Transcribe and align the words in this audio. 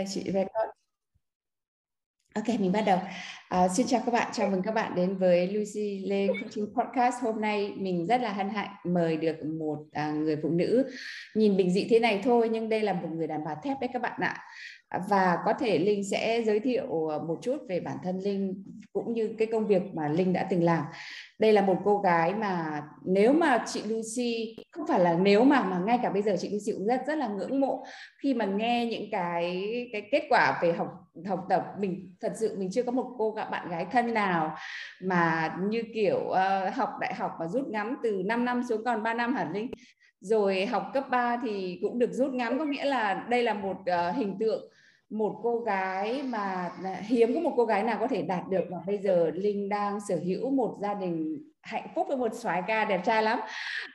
Đây 0.00 0.06
chị 0.08 0.22
record 0.24 0.70
Ok, 2.34 2.60
mình 2.60 2.72
bắt 2.72 2.82
đầu. 2.86 2.98
À, 3.48 3.68
xin 3.68 3.86
chào 3.86 4.02
các 4.06 4.12
bạn, 4.12 4.28
chào 4.32 4.50
mừng 4.50 4.62
các 4.62 4.74
bạn 4.74 4.94
đến 4.94 5.16
với 5.16 5.46
Lucy 5.46 5.98
Lê 6.06 6.26
Coaching 6.26 6.66
Podcast. 6.74 7.22
Hôm 7.22 7.40
nay 7.40 7.72
mình 7.76 8.06
rất 8.06 8.20
là 8.20 8.32
hân 8.32 8.48
hạnh 8.48 8.68
mời 8.84 9.16
được 9.16 9.36
một 9.44 9.78
à, 9.92 10.10
người 10.10 10.36
phụ 10.42 10.48
nữ 10.48 10.90
nhìn 11.34 11.56
bình 11.56 11.70
dị 11.70 11.86
thế 11.90 11.98
này 11.98 12.20
thôi, 12.24 12.48
nhưng 12.48 12.68
đây 12.68 12.80
là 12.80 12.92
một 12.92 13.08
người 13.12 13.26
đàn 13.26 13.44
bà 13.44 13.54
thép 13.62 13.80
đấy 13.80 13.90
các 13.92 14.02
bạn 14.02 14.20
ạ. 14.20 14.36
Và 15.10 15.38
có 15.44 15.52
thể 15.52 15.78
Linh 15.78 16.10
sẽ 16.10 16.42
giới 16.46 16.60
thiệu 16.60 17.08
à, 17.08 17.18
một 17.18 17.38
chút 17.42 17.56
về 17.68 17.80
bản 17.80 17.96
thân 18.02 18.18
Linh 18.18 18.64
cũng 18.92 19.12
như 19.12 19.34
cái 19.38 19.48
công 19.52 19.66
việc 19.66 19.82
mà 19.94 20.08
Linh 20.08 20.32
đã 20.32 20.46
từng 20.50 20.64
làm 20.64 20.84
đây 21.40 21.52
là 21.52 21.62
một 21.62 21.76
cô 21.84 21.98
gái 21.98 22.34
mà 22.34 22.82
nếu 23.04 23.32
mà 23.32 23.64
chị 23.66 23.82
Lucy 23.82 24.56
không 24.72 24.86
phải 24.86 25.00
là 25.00 25.14
nếu 25.14 25.44
mà 25.44 25.62
mà 25.62 25.78
ngay 25.78 25.98
cả 26.02 26.10
bây 26.10 26.22
giờ 26.22 26.36
chị 26.38 26.48
Lucy 26.50 26.72
cũng 26.78 26.86
rất 26.86 27.00
rất 27.06 27.18
là 27.18 27.28
ngưỡng 27.28 27.60
mộ 27.60 27.84
khi 28.22 28.34
mà 28.34 28.44
nghe 28.44 28.86
những 28.86 29.10
cái 29.10 29.64
cái 29.92 30.08
kết 30.12 30.26
quả 30.30 30.58
về 30.62 30.72
học 30.72 30.88
học 31.28 31.46
tập. 31.48 31.64
Mình 31.78 32.14
thật 32.20 32.32
sự 32.40 32.56
mình 32.58 32.70
chưa 32.72 32.82
có 32.82 32.92
một 32.92 33.14
cô 33.18 33.36
bạn 33.50 33.68
gái 33.68 33.86
thân 33.92 34.14
nào 34.14 34.56
mà 35.02 35.54
như 35.60 35.82
kiểu 35.94 36.18
uh, 36.18 36.74
học 36.74 36.90
đại 37.00 37.14
học 37.14 37.30
mà 37.40 37.46
rút 37.48 37.68
ngắn 37.68 37.96
từ 38.02 38.22
5 38.26 38.44
năm 38.44 38.62
xuống 38.68 38.84
còn 38.84 39.02
3 39.02 39.14
năm 39.14 39.34
hẳn 39.34 39.52
Linh? 39.52 39.70
Rồi 40.20 40.66
học 40.66 40.90
cấp 40.94 41.04
3 41.10 41.36
thì 41.42 41.78
cũng 41.82 41.98
được 41.98 42.12
rút 42.12 42.32
ngắn 42.32 42.58
có 42.58 42.64
nghĩa 42.64 42.84
là 42.84 43.26
đây 43.28 43.42
là 43.42 43.54
một 43.54 43.76
uh, 43.80 44.16
hình 44.16 44.36
tượng 44.40 44.72
một 45.10 45.40
cô 45.42 45.58
gái 45.58 46.22
mà 46.22 46.70
à, 46.84 47.00
hiếm 47.06 47.34
có 47.34 47.40
một 47.40 47.52
cô 47.56 47.64
gái 47.64 47.82
nào 47.82 47.96
có 48.00 48.06
thể 48.06 48.22
đạt 48.22 48.48
được 48.48 48.70
mà 48.70 48.78
bây 48.86 48.98
giờ 48.98 49.30
Linh 49.34 49.68
đang 49.68 49.98
sở 50.08 50.16
hữu 50.24 50.50
một 50.50 50.76
gia 50.82 50.94
đình 50.94 51.42
hạnh 51.62 51.88
phúc 51.94 52.06
với 52.08 52.16
một 52.16 52.34
soái 52.34 52.62
ca 52.66 52.84
đẹp 52.84 53.00
trai 53.04 53.22
lắm. 53.22 53.40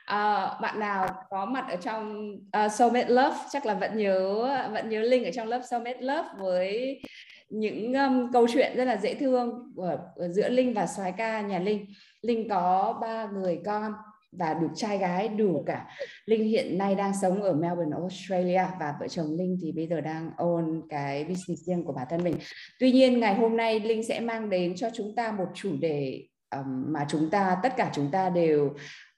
À, 0.04 0.50
bạn 0.62 0.80
nào 0.80 1.08
có 1.30 1.44
mặt 1.44 1.66
ở 1.70 1.76
trong 1.76 2.34
uh, 2.64 2.72
Soulmate 2.72 3.08
Love? 3.08 3.36
Chắc 3.50 3.66
là 3.66 3.74
vẫn 3.74 3.98
nhớ 3.98 4.48
vẫn 4.72 4.88
nhớ 4.88 5.00
Linh 5.00 5.24
ở 5.24 5.30
trong 5.34 5.48
lớp 5.48 5.60
Soulmate 5.70 6.00
Love 6.00 6.28
với 6.38 7.00
những 7.48 7.94
um, 7.94 8.32
câu 8.32 8.46
chuyện 8.52 8.76
rất 8.76 8.84
là 8.84 8.96
dễ 8.96 9.14
thương 9.14 9.72
của, 9.76 9.98
của 10.14 10.28
giữa 10.28 10.48
Linh 10.48 10.74
và 10.74 10.86
soái 10.86 11.12
ca 11.12 11.40
nhà 11.40 11.58
Linh. 11.58 11.86
Linh 12.22 12.48
có 12.48 12.98
ba 13.00 13.26
người 13.26 13.60
con 13.66 13.92
và 14.38 14.54
được 14.54 14.68
trai 14.74 14.98
gái 14.98 15.28
đủ 15.28 15.62
cả. 15.66 15.86
Linh 16.26 16.44
hiện 16.44 16.78
nay 16.78 16.94
đang 16.94 17.12
sống 17.22 17.42
ở 17.42 17.52
Melbourne, 17.52 17.96
Australia 17.96 18.64
và 18.80 18.94
vợ 19.00 19.08
chồng 19.08 19.36
Linh 19.38 19.58
thì 19.62 19.72
bây 19.72 19.86
giờ 19.86 20.00
đang 20.00 20.30
own 20.36 20.82
cái 20.88 21.24
business 21.24 21.62
riêng 21.62 21.84
của 21.84 21.92
bản 21.92 22.06
thân 22.10 22.24
mình. 22.24 22.34
Tuy 22.80 22.92
nhiên 22.92 23.20
ngày 23.20 23.34
hôm 23.34 23.56
nay 23.56 23.80
Linh 23.80 24.04
sẽ 24.04 24.20
mang 24.20 24.50
đến 24.50 24.76
cho 24.76 24.88
chúng 24.94 25.14
ta 25.14 25.32
một 25.32 25.46
chủ 25.54 25.76
đề 25.80 26.26
um, 26.56 26.92
mà 26.92 27.06
chúng 27.08 27.30
ta 27.30 27.56
tất 27.62 27.76
cả 27.76 27.90
chúng 27.94 28.10
ta 28.10 28.30
đều 28.30 28.66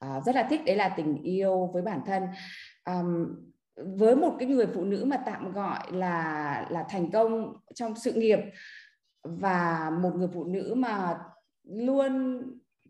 uh, 0.05 0.25
rất 0.27 0.35
là 0.35 0.47
thích 0.51 0.61
đấy 0.67 0.77
là 0.77 0.89
tình 0.89 1.23
yêu 1.23 1.71
với 1.75 1.83
bản 1.83 2.01
thân. 2.07 2.23
Um, 2.91 3.27
với 3.97 4.17
một 4.17 4.37
cái 4.39 4.49
người 4.49 4.67
phụ 4.75 4.85
nữ 4.85 5.05
mà 5.05 5.17
tạm 5.17 5.53
gọi 5.53 5.93
là 5.93 6.67
là 6.71 6.85
thành 6.89 7.11
công 7.11 7.57
trong 7.75 7.95
sự 7.97 8.13
nghiệp 8.13 8.39
và 9.23 9.91
một 10.03 10.11
người 10.17 10.29
phụ 10.35 10.45
nữ 10.45 10.75
mà 10.77 11.19
luôn 11.65 12.43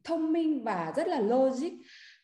thông 0.04 0.32
minh 0.32 0.64
và 0.64 0.92
rất 0.96 1.08
là 1.08 1.20
logic 1.20 1.72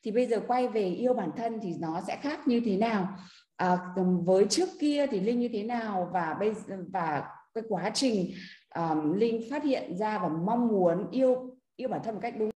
thì 0.04 0.10
bây 0.10 0.26
giờ 0.26 0.40
quay 0.46 0.68
về 0.68 0.82
yêu 0.82 1.14
bản 1.14 1.30
thân 1.36 1.58
thì 1.62 1.74
nó 1.80 2.00
sẽ 2.06 2.16
khác 2.16 2.48
như 2.48 2.62
thế 2.64 2.76
nào? 2.76 3.08
À, 3.56 3.78
với 4.24 4.46
trước 4.50 4.68
kia 4.80 5.06
thì 5.10 5.20
linh 5.20 5.40
như 5.40 5.48
thế 5.52 5.62
nào? 5.62 6.10
Và 6.12 6.36
bây 6.40 6.52
và 6.92 7.28
cái 7.54 7.64
quá 7.68 7.90
trình 7.94 8.30
um, 8.74 9.12
linh 9.12 9.50
phát 9.50 9.64
hiện 9.64 9.96
ra 9.96 10.18
và 10.18 10.28
mong 10.28 10.68
muốn 10.68 11.10
yêu 11.10 11.56
yêu 11.76 11.88
bản 11.88 12.00
thân 12.04 12.14
một 12.14 12.20
cách 12.22 12.34
đúng. 12.38 12.50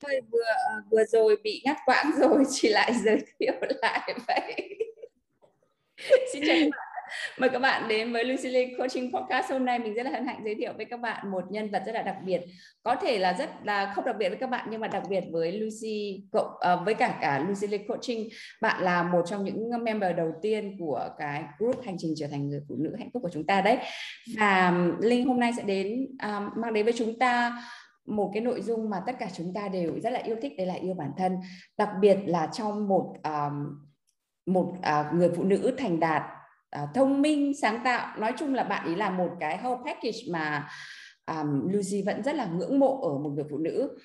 Thôi 0.00 0.20
vừa 0.32 0.42
ờ, 0.68 0.82
vừa 0.90 1.04
rồi 1.04 1.36
bị 1.44 1.62
ngắt 1.64 1.76
quãng 1.86 2.10
rồi 2.18 2.44
chỉ 2.50 2.68
lại 2.68 2.92
giới 3.04 3.24
thiệu 3.38 3.54
lại 3.82 4.14
vậy. 4.26 4.78
Xin 6.32 6.42
chào 6.46 6.56
Mời 7.38 7.50
các 7.50 7.58
bạn 7.58 7.88
đến 7.88 8.12
với 8.12 8.24
Lucy 8.24 8.48
Lee 8.48 8.68
Coaching 8.78 9.12
Podcast. 9.12 9.52
Hôm 9.52 9.64
nay 9.64 9.78
mình 9.78 9.94
rất 9.94 10.02
là 10.02 10.10
hân 10.10 10.26
hạnh 10.26 10.40
giới 10.44 10.54
thiệu 10.54 10.72
với 10.76 10.84
các 10.84 11.00
bạn 11.00 11.30
một 11.30 11.44
nhân 11.50 11.70
vật 11.70 11.82
rất 11.86 11.92
là 11.92 12.02
đặc 12.02 12.16
biệt. 12.24 12.40
Có 12.82 12.96
thể 12.96 13.18
là 13.18 13.32
rất 13.32 13.50
là 13.64 13.92
không 13.94 14.04
đặc 14.04 14.16
biệt 14.18 14.28
với 14.28 14.38
các 14.38 14.50
bạn 14.50 14.68
nhưng 14.70 14.80
mà 14.80 14.88
đặc 14.88 15.02
biệt 15.08 15.24
với 15.30 15.52
Lucy 15.52 16.22
cộng 16.32 16.46
uh, 16.46 16.84
với 16.84 16.94
cả 16.94 17.18
cả 17.20 17.38
Lucy 17.48 17.66
Lee 17.66 17.86
Coaching. 17.88 18.28
Bạn 18.60 18.82
là 18.82 19.02
một 19.02 19.22
trong 19.26 19.44
những 19.44 19.84
member 19.84 20.16
đầu 20.16 20.32
tiên 20.42 20.76
của 20.78 21.08
cái 21.18 21.44
group 21.58 21.84
hành 21.84 21.96
trình 21.98 22.14
trở 22.16 22.26
thành 22.26 22.48
người 22.48 22.60
phụ 22.68 22.74
nữ 22.78 22.94
hạnh 22.98 23.10
phúc 23.12 23.22
của 23.22 23.30
chúng 23.32 23.46
ta 23.46 23.60
đấy. 23.60 23.78
Và 24.38 24.74
Linh 25.00 25.26
hôm 25.26 25.40
nay 25.40 25.52
sẽ 25.56 25.62
đến 25.62 26.06
uh, 26.14 26.56
mang 26.56 26.72
đến 26.72 26.84
với 26.84 26.94
chúng 26.96 27.18
ta 27.18 27.62
một 28.06 28.30
cái 28.34 28.42
nội 28.42 28.62
dung 28.62 28.90
mà 28.90 29.02
tất 29.06 29.12
cả 29.18 29.28
chúng 29.36 29.52
ta 29.54 29.68
đều 29.68 30.00
rất 30.02 30.10
là 30.10 30.20
yêu 30.20 30.36
thích 30.42 30.52
đấy 30.58 30.66
là 30.66 30.74
yêu 30.74 30.94
bản 30.94 31.10
thân 31.16 31.36
đặc 31.78 31.88
biệt 32.00 32.18
là 32.26 32.48
trong 32.52 32.88
một 32.88 33.14
um, 33.24 33.78
một 34.46 34.74
uh, 34.78 35.14
người 35.14 35.30
phụ 35.36 35.42
nữ 35.44 35.74
thành 35.78 36.00
đạt 36.00 36.22
uh, 36.82 36.88
thông 36.94 37.22
minh 37.22 37.52
sáng 37.62 37.80
tạo. 37.84 38.18
Nói 38.18 38.32
chung 38.38 38.54
là 38.54 38.64
bạn 38.64 38.86
ấy 38.86 38.96
là 38.96 39.10
một 39.10 39.30
cái 39.40 39.58
whole 39.62 39.84
package 39.84 40.18
mà 40.30 40.68
um, 41.26 41.68
Lucy 41.68 42.02
vẫn 42.02 42.22
rất 42.22 42.34
là 42.34 42.46
ngưỡng 42.46 42.78
mộ 42.78 43.00
ở 43.02 43.18
một 43.18 43.30
người 43.30 43.44
phụ 43.50 43.58
nữ. 43.58 43.98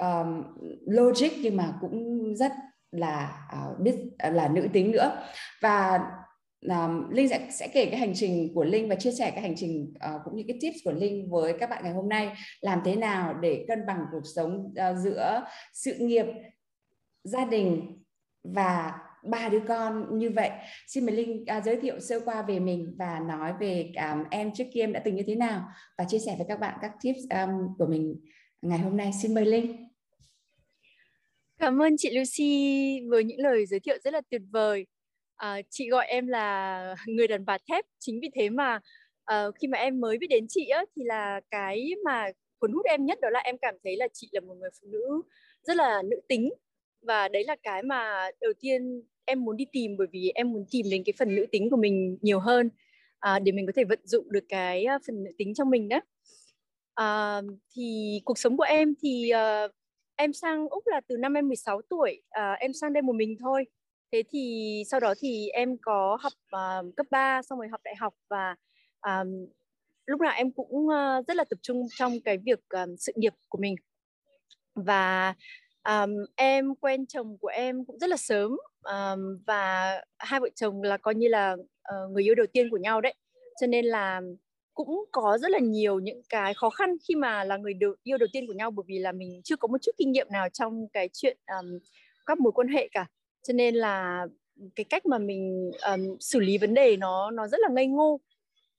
Um, 0.00 0.42
logic 0.86 1.30
nhưng 1.42 1.56
mà 1.56 1.74
cũng 1.80 2.36
rất 2.36 2.52
là 2.90 3.46
uh, 3.56 3.80
biết 3.80 3.96
à, 4.18 4.30
là 4.30 4.48
nữ 4.48 4.68
tính 4.72 4.90
nữa. 4.90 5.22
Và 5.62 6.00
um, 6.68 7.10
Linh 7.10 7.28
sẽ, 7.28 7.46
sẽ 7.50 7.68
kể 7.68 7.86
cái 7.86 8.00
hành 8.00 8.12
trình 8.14 8.54
của 8.54 8.64
Linh 8.64 8.88
và 8.88 8.94
chia 8.94 9.12
sẻ 9.12 9.30
cái 9.30 9.42
hành 9.42 9.54
trình 9.56 9.94
uh, 10.14 10.20
cũng 10.24 10.36
như 10.36 10.44
cái 10.48 10.58
tips 10.60 10.76
của 10.84 10.92
Linh 10.92 11.30
với 11.30 11.52
các 11.60 11.70
bạn 11.70 11.84
ngày 11.84 11.92
hôm 11.92 12.08
nay. 12.08 12.32
Làm 12.60 12.80
thế 12.84 12.96
nào 12.96 13.34
để 13.34 13.64
cân 13.68 13.86
bằng 13.86 14.04
cuộc 14.12 14.22
sống 14.36 14.56
uh, 14.56 14.98
giữa 14.98 15.44
sự 15.72 15.94
nghiệp 15.98 16.26
gia 17.24 17.44
đình 17.44 18.02
và 18.44 18.92
ba 19.30 19.48
đứa 19.48 19.60
con 19.68 20.18
như 20.18 20.30
vậy. 20.30 20.50
Xin 20.86 21.06
mời 21.06 21.14
linh 21.14 21.44
uh, 21.58 21.64
giới 21.64 21.76
thiệu 21.76 22.00
sơ 22.00 22.20
qua 22.20 22.42
về 22.42 22.58
mình 22.58 22.94
và 22.98 23.20
nói 23.28 23.52
về 23.60 23.92
um, 23.96 24.24
em 24.30 24.50
trước 24.54 24.64
kia 24.72 24.80
em 24.80 24.92
đã 24.92 25.02
từng 25.04 25.14
như 25.16 25.22
thế 25.26 25.34
nào 25.34 25.64
và 25.98 26.04
chia 26.08 26.18
sẻ 26.18 26.34
với 26.38 26.46
các 26.48 26.60
bạn 26.60 26.78
các 26.82 26.92
tips 27.02 27.20
um, 27.30 27.50
của 27.78 27.86
mình 27.86 28.20
ngày 28.62 28.78
hôm 28.78 28.96
nay. 28.96 29.10
Xin 29.22 29.34
mời 29.34 29.46
linh. 29.46 29.88
Cảm 31.58 31.82
ơn 31.82 31.96
chị 31.98 32.18
Lucy 32.18 33.00
với 33.08 33.24
những 33.24 33.40
lời 33.40 33.66
giới 33.66 33.80
thiệu 33.80 33.96
rất 34.04 34.14
là 34.14 34.20
tuyệt 34.30 34.42
vời. 34.50 34.86
À, 35.36 35.60
chị 35.70 35.88
gọi 35.88 36.06
em 36.06 36.26
là 36.26 36.96
người 37.06 37.28
đàn 37.28 37.44
bà 37.44 37.58
thép. 37.68 37.84
Chính 37.98 38.20
vì 38.22 38.30
thế 38.34 38.50
mà 38.50 38.80
uh, 39.32 39.54
khi 39.60 39.68
mà 39.68 39.78
em 39.78 40.00
mới 40.00 40.18
biết 40.18 40.26
đến 40.26 40.46
chị 40.48 40.66
á, 40.66 40.84
thì 40.96 41.02
là 41.04 41.40
cái 41.50 41.90
mà 42.04 42.26
cuốn 42.58 42.72
hút 42.72 42.86
em 42.86 43.04
nhất 43.04 43.18
đó 43.22 43.30
là 43.30 43.40
em 43.40 43.58
cảm 43.58 43.74
thấy 43.84 43.96
là 43.96 44.08
chị 44.12 44.28
là 44.32 44.40
một 44.40 44.54
người 44.54 44.70
phụ 44.80 44.88
nữ 44.90 45.22
rất 45.62 45.76
là 45.76 46.02
nữ 46.10 46.20
tính. 46.28 46.50
Và 47.02 47.28
đấy 47.28 47.44
là 47.44 47.56
cái 47.62 47.82
mà 47.82 48.30
đầu 48.40 48.52
tiên 48.60 49.02
em 49.24 49.44
muốn 49.44 49.56
đi 49.56 49.66
tìm 49.72 49.96
bởi 49.98 50.06
vì 50.12 50.32
em 50.34 50.52
muốn 50.52 50.64
tìm 50.70 50.86
đến 50.90 51.02
cái 51.06 51.12
phần 51.18 51.34
nữ 51.34 51.46
tính 51.52 51.70
của 51.70 51.76
mình 51.76 52.18
nhiều 52.22 52.40
hơn 52.40 52.70
à, 53.18 53.38
để 53.38 53.52
mình 53.52 53.66
có 53.66 53.72
thể 53.76 53.84
vận 53.84 54.00
dụng 54.04 54.32
được 54.32 54.44
cái 54.48 54.84
à, 54.84 54.98
phần 55.06 55.24
nữ 55.24 55.30
tính 55.38 55.54
trong 55.54 55.70
mình 55.70 55.88
đó. 55.88 56.00
À, 56.94 57.40
thì 57.76 58.20
cuộc 58.24 58.38
sống 58.38 58.56
của 58.56 58.62
em 58.64 58.94
thì 59.02 59.30
à, 59.30 59.68
em 60.16 60.32
sang 60.32 60.68
úc 60.68 60.86
là 60.86 61.00
từ 61.08 61.16
năm 61.16 61.34
em 61.34 61.48
16 61.48 61.82
tuổi 61.90 62.22
à, 62.30 62.52
em 62.52 62.72
sang 62.72 62.92
đây 62.92 63.02
một 63.02 63.16
mình 63.16 63.36
thôi. 63.40 63.64
Thế 64.12 64.22
thì 64.32 64.82
sau 64.90 65.00
đó 65.00 65.14
thì 65.20 65.48
em 65.48 65.76
có 65.82 66.18
học 66.20 66.32
à, 66.50 66.82
cấp 66.96 67.06
3 67.10 67.42
xong 67.42 67.58
rồi 67.58 67.68
học 67.68 67.80
đại 67.84 67.94
học 67.98 68.14
và 68.30 68.56
à, 69.00 69.24
lúc 70.06 70.20
nào 70.20 70.32
em 70.36 70.52
cũng 70.52 70.88
à, 70.88 71.22
rất 71.28 71.36
là 71.36 71.44
tập 71.50 71.58
trung 71.62 71.82
trong 71.96 72.12
cái 72.24 72.38
việc 72.38 72.60
à, 72.68 72.86
sự 72.98 73.12
nghiệp 73.16 73.34
của 73.48 73.58
mình. 73.58 73.74
Và 74.74 75.34
um, 75.84 76.10
em 76.36 76.74
quen 76.74 77.06
chồng 77.06 77.38
của 77.40 77.48
em 77.48 77.84
cũng 77.84 77.98
rất 77.98 78.10
là 78.10 78.16
sớm 78.16 78.56
um, 78.84 79.38
và 79.46 79.92
hai 80.18 80.40
vợ 80.40 80.48
chồng 80.54 80.82
là 80.82 80.96
coi 80.96 81.14
như 81.14 81.28
là 81.28 81.52
uh, 81.52 82.10
người 82.10 82.22
yêu 82.22 82.34
đầu 82.34 82.46
tiên 82.52 82.70
của 82.70 82.76
nhau 82.76 83.00
đấy. 83.00 83.14
Cho 83.60 83.66
nên 83.66 83.84
là 83.84 84.20
cũng 84.74 85.04
có 85.12 85.38
rất 85.38 85.50
là 85.50 85.58
nhiều 85.58 86.00
những 86.00 86.22
cái 86.28 86.54
khó 86.54 86.70
khăn 86.70 86.96
khi 87.08 87.14
mà 87.14 87.44
là 87.44 87.56
người 87.56 87.74
đầu, 87.74 87.94
yêu 88.02 88.18
đầu 88.18 88.26
tiên 88.32 88.46
của 88.46 88.52
nhau 88.52 88.70
bởi 88.70 88.84
vì 88.88 88.98
là 88.98 89.12
mình 89.12 89.40
chưa 89.44 89.56
có 89.56 89.68
một 89.68 89.78
chút 89.82 89.92
kinh 89.98 90.12
nghiệm 90.12 90.26
nào 90.30 90.48
trong 90.48 90.88
cái 90.92 91.08
chuyện 91.12 91.38
um, 91.46 91.78
các 92.26 92.40
mối 92.40 92.52
quan 92.52 92.68
hệ 92.68 92.88
cả. 92.92 93.06
Cho 93.48 93.52
nên 93.52 93.74
là 93.74 94.26
cái 94.74 94.84
cách 94.84 95.06
mà 95.06 95.18
mình 95.18 95.70
um, 95.90 96.16
xử 96.20 96.40
lý 96.40 96.58
vấn 96.58 96.74
đề 96.74 96.96
nó 96.96 97.30
nó 97.30 97.46
rất 97.46 97.60
là 97.60 97.68
ngây 97.68 97.86
ngô. 97.86 98.20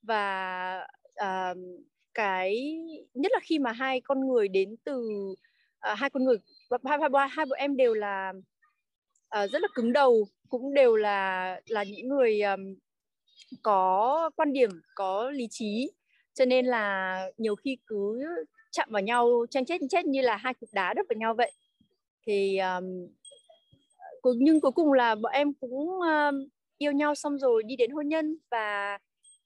Và 0.01 0.87
um, 1.15 1.83
cái 2.13 2.77
nhất 3.13 3.31
là 3.31 3.39
khi 3.43 3.59
mà 3.59 3.71
hai 3.71 4.01
con 4.01 4.27
người 4.27 4.47
đến 4.47 4.75
từ 4.83 5.07
uh, 5.91 5.97
hai 5.97 6.09
con 6.09 6.23
người 6.23 6.37
hai, 6.71 6.79
hai, 6.99 7.09
hai, 7.11 7.29
hai 7.29 7.45
bọn 7.45 7.57
em 7.57 7.77
đều 7.77 7.93
là 7.93 8.33
uh, 9.43 9.51
rất 9.51 9.61
là 9.61 9.67
cứng 9.75 9.93
đầu 9.93 10.27
cũng 10.49 10.73
đều 10.73 10.95
là 10.95 11.61
là 11.65 11.83
những 11.83 12.07
người 12.07 12.41
um, 12.41 12.75
có 13.63 14.29
quan 14.35 14.53
điểm 14.53 14.69
có 14.95 15.29
lý 15.29 15.47
trí. 15.49 15.91
Cho 16.33 16.45
nên 16.45 16.65
là 16.65 17.19
nhiều 17.37 17.55
khi 17.55 17.77
cứ 17.87 18.23
chạm 18.71 18.89
vào 18.91 19.01
nhau 19.01 19.45
tranh 19.49 19.65
chết 19.65 19.81
chết 19.89 20.05
như 20.05 20.21
là 20.21 20.37
hai 20.37 20.53
cục 20.53 20.69
đá 20.73 20.93
đập 20.93 21.05
vào 21.09 21.17
nhau 21.17 21.33
vậy. 21.33 21.51
Thì 22.27 22.57
um, 22.57 23.07
nhưng 24.37 24.61
cuối 24.61 24.71
cùng 24.71 24.93
là 24.93 25.15
bọn 25.15 25.31
em 25.31 25.53
cũng 25.53 25.89
um, 26.01 26.47
yêu 26.77 26.91
nhau 26.91 27.15
xong 27.15 27.37
rồi 27.37 27.63
đi 27.63 27.75
đến 27.75 27.91
hôn 27.91 28.07
nhân 28.07 28.37
và 28.51 28.97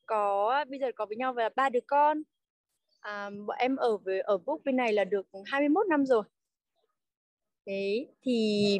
có 0.05 0.65
bây 0.69 0.79
giờ 0.79 0.91
có 0.95 1.05
với 1.05 1.17
nhau 1.17 1.33
và 1.33 1.49
ba 1.55 1.69
đứa 1.69 1.79
con. 1.87 2.21
Um, 3.05 3.45
bọn 3.45 3.57
em 3.59 3.75
ở 3.75 3.97
với 3.97 4.21
ở 4.21 4.37
Book 4.37 4.59
bên 4.65 4.75
này 4.75 4.93
là 4.93 5.03
được 5.03 5.27
21 5.45 5.87
năm 5.87 6.05
rồi 6.05 6.23
thế 7.65 8.07
thì 8.23 8.79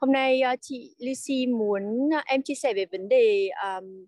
hôm 0.00 0.12
nay 0.12 0.42
uh, 0.52 0.58
chị 0.62 0.96
Lucy 0.98 1.46
muốn 1.46 1.82
uh, 2.18 2.24
em 2.26 2.42
chia 2.42 2.54
sẻ 2.54 2.74
về 2.74 2.86
vấn 2.86 3.08
đề 3.08 3.48
um, 3.48 4.06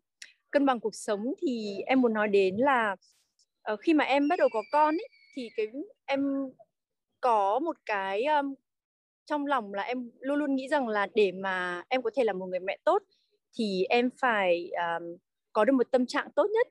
cân 0.50 0.66
bằng 0.66 0.80
cuộc 0.80 0.94
sống. 0.94 1.34
Thì 1.42 1.78
em 1.86 2.00
muốn 2.00 2.12
nói 2.12 2.28
đến 2.28 2.56
là 2.56 2.96
uh, 3.72 3.80
khi 3.80 3.94
mà 3.94 4.04
em 4.04 4.28
bắt 4.28 4.38
đầu 4.38 4.48
có 4.52 4.62
con 4.72 4.94
ấy, 4.94 5.08
thì 5.36 5.48
cái 5.56 5.66
em 6.04 6.20
có 7.20 7.58
một 7.58 7.76
cái 7.86 8.24
um, 8.24 8.54
trong 9.26 9.46
lòng 9.46 9.74
là 9.74 9.82
em 9.82 10.10
luôn 10.20 10.38
luôn 10.38 10.56
nghĩ 10.56 10.68
rằng 10.68 10.88
là 10.88 11.06
để 11.14 11.32
mà 11.32 11.84
em 11.88 12.02
có 12.02 12.10
thể 12.14 12.24
là 12.24 12.32
một 12.32 12.46
người 12.46 12.60
mẹ 12.60 12.78
tốt 12.84 13.02
thì 13.58 13.84
em 13.88 14.10
phải 14.20 14.70
um, 14.70 15.16
có 15.52 15.64
được 15.64 15.72
một 15.72 15.90
tâm 15.90 16.06
trạng 16.06 16.28
tốt 16.36 16.46
nhất 16.54 16.66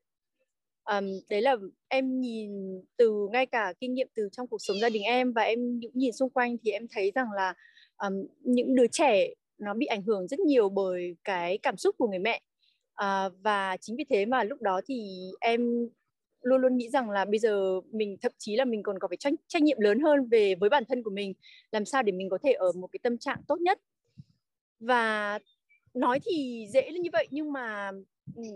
um, 0.86 1.06
đấy 1.30 1.42
là 1.42 1.56
em 1.88 2.22
nhìn 2.22 2.52
từ 2.98 3.28
ngay 3.32 3.46
cả 3.46 3.74
kinh 3.80 3.94
nghiệm 3.94 4.08
từ 4.16 4.30
trong 4.32 4.48
cuộc 4.48 4.58
sống 4.60 4.80
gia 4.82 4.90
đình 4.90 5.04
em 5.04 5.34
và 5.34 5.42
em 5.42 5.80
những 5.80 5.92
nhìn 5.94 6.14
xung 6.14 6.30
quanh 6.30 6.58
thì 6.64 6.72
em 6.72 6.88
thấy 6.92 7.12
rằng 7.16 7.28
là 7.36 7.54
um, 7.98 8.14
những 8.42 8.76
đứa 8.76 8.88
trẻ 8.88 9.34
nó 9.58 9.74
bị 9.74 9.86
ảnh 9.86 10.02
hưởng 10.02 10.28
rất 10.28 10.40
nhiều 10.40 10.70
bởi 10.70 11.16
cái 11.24 11.58
cảm 11.58 11.78
xúc 11.78 11.96
của 11.98 12.08
người 12.08 12.20
mẹ. 12.20 12.42
Uh, 13.02 13.34
và 13.44 13.78
chính 13.82 13.96
vì 13.96 14.06
thế 14.10 14.26
mà 14.26 14.44
lúc 14.44 14.62
đó 14.62 14.82
thì 14.88 15.30
em 15.40 15.90
luôn 16.42 16.62
luôn 16.62 16.78
nghĩ 16.78 16.90
rằng 16.90 17.10
là 17.10 17.26
bây 17.26 17.40
giờ 17.40 17.82
mình 17.92 18.18
thậm 18.22 18.32
chí 18.38 18.56
là 18.56 18.66
mình 18.66 18.84
còn 18.84 19.00
có 19.00 19.08
phải 19.08 19.18
trách, 19.18 19.34
trách 19.48 19.64
nhiệm 19.64 19.80
lớn 19.80 20.00
hơn 20.00 20.28
về 20.32 20.56
với 20.56 20.70
bản 20.70 20.84
thân 20.90 21.04
của 21.04 21.12
mình 21.12 21.34
làm 21.72 21.86
sao 21.86 22.04
để 22.04 22.12
mình 22.12 22.30
có 22.30 22.38
thể 22.44 22.52
ở 22.54 22.72
một 22.72 22.88
cái 22.92 23.00
tâm 23.04 23.18
trạng 23.18 23.42
tốt 23.48 23.62
nhất. 23.62 23.80
Và 24.80 25.40
nói 25.94 26.20
thì 26.26 26.66
dễ 26.74 26.92
như 26.92 27.10
vậy 27.14 27.28
nhưng 27.32 27.52
mà 27.54 27.92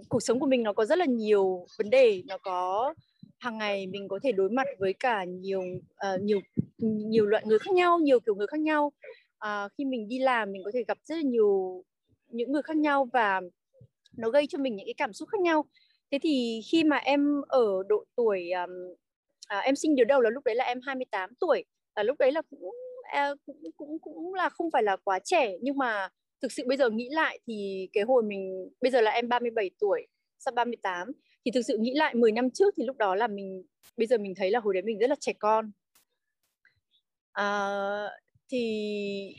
cuộc 0.09 0.19
sống 0.19 0.39
của 0.39 0.47
mình 0.47 0.63
nó 0.63 0.73
có 0.73 0.85
rất 0.85 0.97
là 0.97 1.05
nhiều 1.05 1.65
vấn 1.77 1.89
đề 1.89 2.23
nó 2.27 2.37
có 2.37 2.93
hàng 3.39 3.57
ngày 3.57 3.87
mình 3.87 4.07
có 4.07 4.19
thể 4.23 4.31
đối 4.31 4.49
mặt 4.49 4.67
với 4.79 4.93
cả 4.93 5.23
nhiều 5.23 5.61
uh, 6.13 6.21
nhiều 6.21 6.39
nhiều 6.77 7.25
loại 7.25 7.43
người 7.45 7.59
khác 7.59 7.73
nhau 7.73 7.99
nhiều 7.99 8.19
kiểu 8.19 8.35
người 8.35 8.47
khác 8.47 8.59
nhau. 8.59 8.91
Uh, 9.45 9.71
khi 9.77 9.85
mình 9.85 10.07
đi 10.07 10.19
làm 10.19 10.51
mình 10.51 10.61
có 10.65 10.71
thể 10.73 10.83
gặp 10.87 10.97
rất 11.03 11.15
là 11.15 11.21
nhiều 11.21 11.83
những 12.27 12.51
người 12.51 12.61
khác 12.61 12.77
nhau 12.77 13.09
và 13.13 13.41
nó 14.17 14.29
gây 14.29 14.47
cho 14.47 14.57
mình 14.57 14.75
những 14.75 14.87
cái 14.87 14.93
cảm 14.97 15.13
xúc 15.13 15.29
khác 15.29 15.41
nhau. 15.41 15.65
Thế 16.11 16.19
thì 16.21 16.61
khi 16.71 16.83
mà 16.83 16.97
em 16.97 17.41
ở 17.47 17.83
độ 17.87 18.03
tuổi 18.15 18.51
um, 18.51 18.69
à, 19.47 19.59
em 19.59 19.75
sinh 19.75 19.95
đứa 19.95 20.03
đầu 20.03 20.21
là 20.21 20.29
lúc 20.29 20.43
đấy 20.43 20.55
là 20.55 20.63
em 20.63 20.79
28 20.85 21.35
tuổi. 21.39 21.65
Là 21.95 22.03
lúc 22.03 22.17
đấy 22.19 22.31
là 22.31 22.41
cũng 22.49 22.75
à, 23.03 23.33
cũng 23.45 23.57
cũng 23.77 23.99
cũng 23.99 24.33
là 24.33 24.49
không 24.49 24.71
phải 24.71 24.83
là 24.83 24.95
quá 24.95 25.19
trẻ 25.19 25.53
nhưng 25.61 25.77
mà 25.77 26.09
thực 26.41 26.51
sự 26.51 26.63
bây 26.67 26.77
giờ 26.77 26.89
nghĩ 26.89 27.09
lại 27.11 27.39
thì 27.47 27.89
cái 27.93 28.03
hồi 28.03 28.23
mình 28.23 28.69
bây 28.81 28.91
giờ 28.91 29.01
là 29.01 29.11
em 29.11 29.29
37 29.29 29.69
tuổi 29.79 30.07
sắp 30.39 30.53
38 30.53 31.11
thì 31.45 31.51
thực 31.51 31.61
sự 31.61 31.77
nghĩ 31.77 31.93
lại 31.93 32.15
10 32.15 32.31
năm 32.31 32.49
trước 32.49 32.73
thì 32.77 32.85
lúc 32.85 32.97
đó 32.97 33.15
là 33.15 33.27
mình 33.27 33.63
bây 33.97 34.07
giờ 34.07 34.17
mình 34.17 34.33
thấy 34.35 34.51
là 34.51 34.59
hồi 34.59 34.73
đấy 34.73 34.83
mình 34.83 34.99
rất 34.99 35.09
là 35.09 35.15
trẻ 35.19 35.33
con. 35.33 35.71
À, 37.31 37.67
thì 38.49 39.35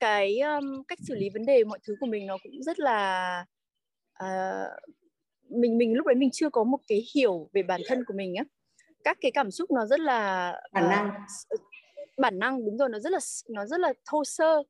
cái 0.00 0.38
um, 0.38 0.82
cách 0.88 0.98
xử 1.08 1.14
lý 1.14 1.28
vấn 1.30 1.46
đề 1.46 1.64
mọi 1.64 1.78
thứ 1.86 1.96
của 2.00 2.06
mình 2.06 2.26
nó 2.26 2.38
cũng 2.42 2.62
rất 2.62 2.80
là 2.80 3.44
uh, 4.24 4.92
mình 5.48 5.78
mình 5.78 5.94
lúc 5.94 6.06
đấy 6.06 6.14
mình 6.14 6.30
chưa 6.32 6.50
có 6.50 6.64
một 6.64 6.78
cái 6.88 7.06
hiểu 7.14 7.50
về 7.52 7.62
bản 7.62 7.80
thân 7.86 8.04
của 8.04 8.14
mình 8.14 8.34
á. 8.34 8.44
Các 9.04 9.18
cái 9.20 9.30
cảm 9.30 9.50
xúc 9.50 9.70
nó 9.70 9.86
rất 9.86 10.00
là 10.00 10.52
bản 10.72 10.88
năng. 10.88 11.08
uh, 11.54 11.60
bản 12.18 12.38
năng 12.38 12.64
đúng 12.64 12.78
rồi 12.78 12.88
nó 12.88 12.98
rất 12.98 13.12
là 13.12 13.18
nó 13.48 13.66
rất 13.66 13.80
là 13.80 13.92
thô 14.10 14.24
sơ 14.24 14.62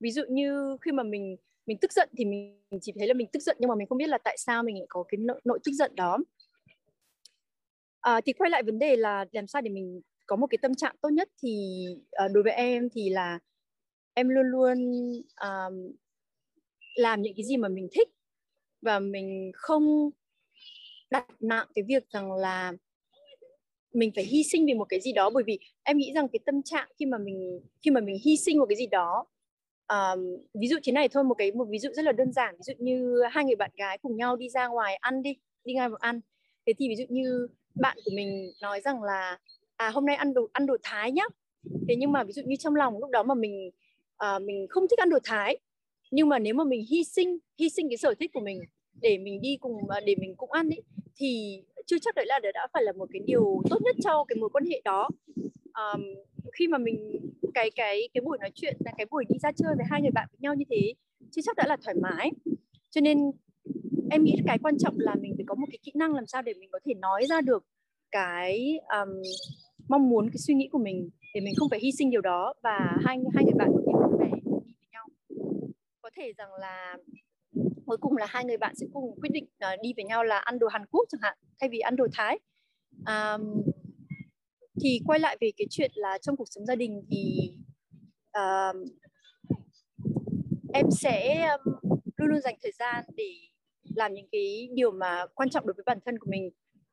ví 0.00 0.10
dụ 0.10 0.22
như 0.28 0.76
khi 0.80 0.92
mà 0.92 1.02
mình 1.02 1.36
mình 1.66 1.78
tức 1.80 1.92
giận 1.92 2.08
thì 2.18 2.24
mình 2.24 2.60
chỉ 2.80 2.92
thấy 2.98 3.08
là 3.08 3.14
mình 3.14 3.26
tức 3.32 3.40
giận 3.40 3.56
nhưng 3.60 3.68
mà 3.68 3.74
mình 3.74 3.86
không 3.86 3.98
biết 3.98 4.08
là 4.08 4.18
tại 4.18 4.36
sao 4.38 4.62
mình 4.62 4.76
lại 4.76 4.86
có 4.88 5.04
cái 5.08 5.18
nội, 5.18 5.40
nội 5.44 5.58
tức 5.64 5.72
giận 5.72 5.94
đó. 5.94 6.18
À, 8.00 8.20
thì 8.26 8.32
quay 8.32 8.50
lại 8.50 8.62
vấn 8.62 8.78
đề 8.78 8.96
là 8.96 9.24
làm 9.32 9.46
sao 9.46 9.62
để 9.62 9.70
mình 9.70 10.00
có 10.26 10.36
một 10.36 10.46
cái 10.46 10.58
tâm 10.62 10.74
trạng 10.74 10.96
tốt 11.00 11.08
nhất 11.08 11.28
thì 11.42 11.84
uh, 12.24 12.32
đối 12.32 12.42
với 12.42 12.52
em 12.52 12.88
thì 12.92 13.10
là 13.10 13.38
em 14.14 14.28
luôn 14.28 14.46
luôn 14.46 14.78
uh, 15.46 15.94
làm 16.94 17.22
những 17.22 17.34
cái 17.36 17.44
gì 17.44 17.56
mà 17.56 17.68
mình 17.68 17.88
thích 17.92 18.08
và 18.82 18.98
mình 18.98 19.52
không 19.54 20.10
đặt 21.10 21.26
nặng 21.40 21.66
cái 21.74 21.84
việc 21.88 22.10
rằng 22.10 22.32
là 22.32 22.72
mình 23.92 24.12
phải 24.14 24.24
hy 24.24 24.42
sinh 24.44 24.66
vì 24.66 24.74
một 24.74 24.84
cái 24.88 25.00
gì 25.00 25.12
đó. 25.12 25.30
Bởi 25.30 25.44
vì 25.46 25.58
em 25.82 25.96
nghĩ 25.96 26.12
rằng 26.14 26.28
cái 26.32 26.40
tâm 26.46 26.62
trạng 26.62 26.88
khi 26.98 27.06
mà 27.06 27.18
mình 27.18 27.60
khi 27.82 27.90
mà 27.90 28.00
mình 28.00 28.16
hy 28.24 28.36
sinh 28.36 28.58
một 28.58 28.66
cái 28.68 28.76
gì 28.76 28.86
đó 28.86 29.26
um, 29.92 30.36
ví 30.54 30.68
dụ 30.68 30.76
thế 30.84 30.92
này 30.92 31.08
thôi 31.08 31.24
một 31.24 31.34
cái 31.34 31.52
một 31.52 31.66
ví 31.70 31.78
dụ 31.78 31.90
rất 31.92 32.04
là 32.04 32.12
đơn 32.12 32.32
giản. 32.32 32.54
Ví 32.54 32.62
dụ 32.66 32.72
như 32.78 33.22
hai 33.30 33.44
người 33.44 33.56
bạn 33.56 33.70
gái 33.76 33.98
cùng 33.98 34.16
nhau 34.16 34.36
đi 34.36 34.48
ra 34.48 34.66
ngoài 34.66 34.96
ăn 34.96 35.22
đi 35.22 35.36
đi 35.64 35.74
ra 35.74 35.88
ngoài 35.88 35.98
ăn. 36.00 36.20
Thế 36.66 36.72
thì 36.78 36.88
ví 36.88 36.96
dụ 36.96 37.04
như 37.08 37.48
bạn 37.74 37.96
của 38.04 38.10
mình 38.14 38.52
nói 38.62 38.80
rằng 38.80 39.02
là 39.02 39.38
à 39.76 39.90
hôm 39.90 40.06
nay 40.06 40.16
ăn 40.16 40.34
đồ 40.34 40.48
ăn 40.52 40.66
đồ 40.66 40.76
thái 40.82 41.12
nhá. 41.12 41.24
Thế 41.88 41.96
nhưng 41.96 42.12
mà 42.12 42.24
ví 42.24 42.32
dụ 42.32 42.42
như 42.46 42.56
trong 42.56 42.76
lòng 42.76 42.98
lúc 42.98 43.10
đó 43.10 43.22
mà 43.22 43.34
mình 43.34 43.70
uh, 44.24 44.42
mình 44.42 44.66
không 44.70 44.88
thích 44.88 44.98
ăn 44.98 45.10
đồ 45.10 45.18
thái 45.24 45.58
nhưng 46.10 46.28
mà 46.28 46.38
nếu 46.38 46.54
mà 46.54 46.64
mình 46.64 46.84
hy 46.90 47.04
sinh 47.04 47.38
hy 47.58 47.68
sinh 47.68 47.88
cái 47.88 47.96
sở 47.96 48.14
thích 48.14 48.30
của 48.34 48.40
mình 48.40 48.60
để 49.02 49.18
mình 49.18 49.40
đi 49.40 49.56
cùng 49.60 49.88
ờ, 49.88 50.00
để 50.00 50.14
mình 50.18 50.34
cũng 50.36 50.52
ăn 50.52 50.70
ấy 50.70 50.82
thì 51.16 51.62
chưa 51.86 51.98
chắc 52.00 52.14
đấy 52.14 52.26
là 52.28 52.40
đã 52.54 52.66
phải 52.72 52.82
là 52.82 52.92
một 52.92 53.08
cái 53.12 53.22
điều 53.26 53.62
tốt 53.70 53.78
nhất 53.82 53.96
cho 54.04 54.24
cái 54.28 54.36
mối 54.36 54.50
quan 54.52 54.64
hệ 54.64 54.80
đó. 54.84 55.08
Um, 55.64 56.02
khi 56.52 56.68
mà 56.68 56.78
mình 56.78 57.20
cái 57.54 57.70
cái 57.70 58.08
cái 58.14 58.20
buổi 58.24 58.38
nói 58.40 58.50
chuyện 58.54 58.76
là 58.84 58.92
cái 58.96 59.06
buổi 59.10 59.24
đi 59.28 59.38
ra 59.42 59.52
chơi 59.52 59.74
với 59.76 59.86
hai 59.90 60.00
người 60.00 60.10
bạn 60.10 60.28
với 60.32 60.38
nhau 60.40 60.54
như 60.54 60.64
thế 60.70 60.94
chưa 61.30 61.42
chắc 61.44 61.56
đã 61.56 61.64
là 61.66 61.76
thoải 61.84 61.96
mái. 62.02 62.30
Cho 62.90 63.00
nên 63.00 63.30
em 64.10 64.24
nghĩ 64.24 64.36
cái 64.46 64.58
quan 64.58 64.78
trọng 64.78 64.94
là 64.98 65.14
mình 65.14 65.34
phải 65.36 65.44
có 65.48 65.54
một 65.54 65.66
cái 65.70 65.78
kỹ 65.82 65.92
năng 65.94 66.14
làm 66.14 66.26
sao 66.26 66.42
để 66.42 66.54
mình 66.54 66.68
có 66.72 66.78
thể 66.84 66.94
nói 66.94 67.26
ra 67.28 67.40
được 67.40 67.64
cái 68.10 68.78
um, 68.78 69.22
mong 69.88 70.08
muốn 70.08 70.30
cái 70.30 70.38
suy 70.38 70.54
nghĩ 70.54 70.68
của 70.72 70.78
mình 70.78 71.10
để 71.34 71.40
mình 71.40 71.54
không 71.56 71.68
phải 71.70 71.80
hy 71.82 71.92
sinh 71.98 72.10
điều 72.10 72.20
đó 72.20 72.54
và 72.62 72.96
hai 73.04 73.18
hai 73.34 73.44
người 73.44 73.54
bạn 73.58 73.68
có 73.74 73.80
thể 73.86 73.92
vui 73.92 74.18
vẻ 74.20 74.30
đi 74.64 74.72
với 74.80 74.88
nhau. 74.92 75.06
Có 76.02 76.10
thể 76.16 76.32
rằng 76.38 76.54
là 76.60 76.96
cuối 77.86 77.96
cùng 77.96 78.16
là 78.16 78.26
hai 78.28 78.44
người 78.44 78.56
bạn 78.56 78.74
sẽ 78.74 78.86
cùng 78.92 79.20
quyết 79.20 79.30
định 79.32 79.44
uh, 79.44 79.80
đi 79.82 79.92
với 79.96 80.04
nhau 80.04 80.24
là 80.24 80.38
ăn 80.38 80.58
đồ 80.58 80.68
Hàn 80.68 80.86
Quốc 80.90 81.06
chẳng 81.08 81.20
hạn 81.22 81.38
thay 81.60 81.68
vì 81.68 81.78
ăn 81.78 81.96
đồ 81.96 82.06
Thái. 82.12 82.38
Um, 83.06 83.62
thì 84.82 85.00
quay 85.06 85.20
lại 85.20 85.36
về 85.40 85.50
cái 85.56 85.66
chuyện 85.70 85.90
là 85.94 86.18
trong 86.18 86.36
cuộc 86.36 86.48
sống 86.50 86.66
gia 86.66 86.74
đình 86.74 87.02
thì 87.10 87.50
uh, 88.38 88.76
em 90.72 90.86
sẽ 90.90 91.46
um, 91.64 91.74
luôn 92.16 92.28
luôn 92.28 92.40
dành 92.40 92.56
thời 92.62 92.72
gian 92.72 93.04
để 93.16 93.34
làm 93.94 94.14
những 94.14 94.26
cái 94.32 94.68
điều 94.72 94.90
mà 94.90 95.26
quan 95.34 95.50
trọng 95.50 95.66
đối 95.66 95.74
với 95.74 95.84
bản 95.86 95.98
thân 96.04 96.18
của 96.18 96.30
mình. 96.30 96.50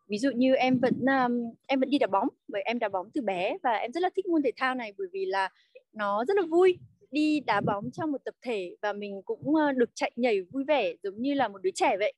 Ví 0.08 0.18
dụ 0.18 0.32
như 0.32 0.56
em 0.56 0.80
vẫn 0.80 0.94
um, 1.00 1.54
em 1.68 1.80
vẫn 1.80 1.90
đi 1.90 1.98
đá 1.98 2.08
bóng 2.08 2.28
bởi 2.48 2.62
em 2.66 2.80
đá 2.80 2.90
bóng 2.90 3.10
từ 3.14 3.22
bé 3.22 3.58
và 3.64 3.72
em 3.72 3.92
rất 3.92 4.04
là 4.04 4.10
thích 4.16 4.28
môn 4.28 4.44
thể 4.44 4.52
thao 4.58 4.76
này 4.76 4.94
bởi 4.98 5.08
vì 5.14 5.26
là 5.26 5.50
nó 5.94 6.26
rất 6.26 6.38
là 6.38 6.44
vui. 6.50 6.78
Đi 7.12 7.40
đá 7.40 7.62
bóng 7.62 7.92
trong 7.92 8.12
một 8.12 8.18
tập 8.26 8.36
thể 8.42 8.76
và 8.82 8.94
mình 8.94 9.22
cũng 9.26 9.40
uh, 9.50 9.76
được 9.76 9.90
chạy 9.96 10.12
nhảy 10.16 10.42
vui 10.42 10.64
vẻ 10.64 10.94
giống 11.04 11.22
như 11.22 11.34
là 11.34 11.48
một 11.48 11.62
đứa 11.62 11.72
trẻ 11.76 11.98
vậy. 12.00 12.14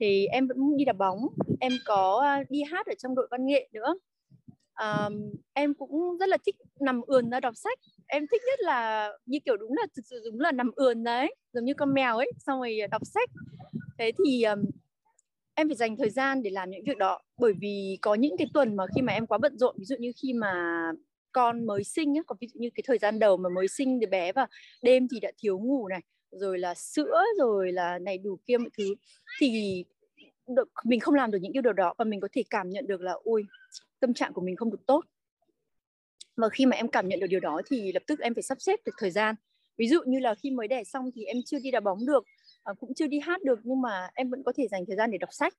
Thì 0.00 0.26
em 0.26 0.46
vẫn 0.48 0.76
đi 0.76 0.84
đá 0.84 0.92
bóng 0.92 1.18
em 1.60 1.72
có 1.86 2.24
uh, 2.42 2.50
đi 2.50 2.62
hát 2.62 2.86
ở 2.86 2.94
trong 2.98 3.14
đội 3.14 3.28
văn 3.30 3.46
nghệ 3.46 3.68
nữa 3.72 3.94
um, 4.82 5.30
em 5.52 5.74
cũng 5.74 6.18
rất 6.18 6.28
là 6.28 6.36
thích 6.46 6.56
nằm 6.80 7.00
ườn 7.06 7.30
ra 7.30 7.40
đọc 7.40 7.56
sách. 7.56 7.78
Em 8.06 8.26
thích 8.30 8.42
nhất 8.46 8.60
là 8.60 9.10
như 9.26 9.38
kiểu 9.44 9.56
đúng 9.56 9.72
là 9.72 9.86
thực 9.96 10.02
sự 10.10 10.22
đúng 10.24 10.40
là 10.40 10.52
nằm 10.52 10.70
ườn 10.76 11.04
đấy 11.04 11.34
giống 11.52 11.64
như 11.64 11.74
con 11.74 11.94
mèo 11.94 12.16
ấy 12.16 12.32
xong 12.46 12.58
rồi 12.58 12.78
ờ, 12.78 12.86
đọc 12.86 13.02
sách. 13.04 13.30
Thế 13.98 14.12
thì 14.24 14.42
um, 14.42 14.64
em 15.54 15.68
phải 15.68 15.76
dành 15.76 15.96
thời 15.96 16.10
gian 16.10 16.42
để 16.42 16.50
làm 16.50 16.70
những 16.70 16.84
việc 16.86 16.98
đó 16.98 17.20
bởi 17.38 17.52
vì 17.60 17.98
có 18.00 18.14
những 18.14 18.36
cái 18.38 18.46
tuần 18.54 18.76
mà 18.76 18.84
khi 18.94 19.02
mà 19.02 19.12
em 19.12 19.26
quá 19.26 19.38
bận 19.38 19.58
rộn 19.58 19.74
ví 19.78 19.84
dụ 19.84 19.96
như 19.98 20.12
khi 20.22 20.32
mà 20.32 20.52
con 21.32 21.66
mới 21.66 21.84
sinh 21.84 22.14
á, 22.14 22.22
còn 22.26 22.38
ví 22.40 22.48
dụ 22.54 22.60
như 22.60 22.70
cái 22.74 22.84
thời 22.86 22.98
gian 22.98 23.18
đầu 23.18 23.36
mà 23.36 23.48
mới 23.48 23.68
sinh 23.68 24.00
đứa 24.00 24.06
bé 24.06 24.32
và 24.32 24.46
đêm 24.82 25.08
thì 25.08 25.20
đã 25.20 25.32
thiếu 25.38 25.58
ngủ 25.58 25.88
này 25.88 26.00
rồi 26.30 26.58
là 26.58 26.74
sữa 26.74 27.22
rồi 27.38 27.72
là 27.72 27.98
này 27.98 28.18
đủ 28.18 28.38
kia 28.46 28.58
mọi 28.58 28.70
thứ 28.78 28.94
thì 29.40 29.84
mình 30.84 31.00
không 31.00 31.14
làm 31.14 31.30
được 31.30 31.38
những 31.42 31.52
điều 31.52 31.72
đó 31.72 31.94
và 31.98 32.04
mình 32.04 32.20
có 32.20 32.28
thể 32.32 32.42
cảm 32.50 32.70
nhận 32.70 32.86
được 32.86 33.00
là 33.00 33.12
ui 33.22 33.44
tâm 34.00 34.14
trạng 34.14 34.32
của 34.32 34.40
mình 34.40 34.56
không 34.56 34.70
được 34.70 34.86
tốt. 34.86 35.04
Mà 36.36 36.48
khi 36.48 36.66
mà 36.66 36.76
em 36.76 36.88
cảm 36.88 37.08
nhận 37.08 37.20
được 37.20 37.26
điều 37.26 37.40
đó 37.40 37.60
thì 37.66 37.92
lập 37.92 38.02
tức 38.06 38.20
em 38.20 38.34
phải 38.34 38.42
sắp 38.42 38.60
xếp 38.60 38.80
được 38.84 38.92
thời 38.98 39.10
gian. 39.10 39.34
Ví 39.78 39.88
dụ 39.88 40.00
như 40.06 40.18
là 40.18 40.34
khi 40.34 40.50
mới 40.50 40.68
đẻ 40.68 40.84
xong 40.84 41.10
thì 41.14 41.24
em 41.24 41.36
chưa 41.46 41.58
đi 41.58 41.70
đá 41.70 41.80
bóng 41.80 42.06
được 42.06 42.24
à, 42.64 42.72
cũng 42.80 42.94
chưa 42.94 43.06
đi 43.06 43.20
hát 43.20 43.42
được 43.42 43.58
nhưng 43.62 43.80
mà 43.80 44.08
em 44.14 44.30
vẫn 44.30 44.42
có 44.42 44.52
thể 44.56 44.68
dành 44.68 44.86
thời 44.86 44.96
gian 44.96 45.10
để 45.10 45.18
đọc 45.18 45.30
sách. 45.32 45.54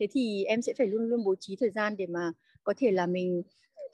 Thế 0.00 0.06
thì 0.12 0.44
em 0.44 0.62
sẽ 0.62 0.72
phải 0.78 0.86
luôn 0.86 1.02
luôn 1.08 1.24
bố 1.24 1.34
trí 1.40 1.56
thời 1.60 1.70
gian 1.70 1.96
để 1.96 2.06
mà 2.06 2.32
có 2.64 2.74
thể 2.76 2.90
là 2.90 3.06
mình 3.06 3.42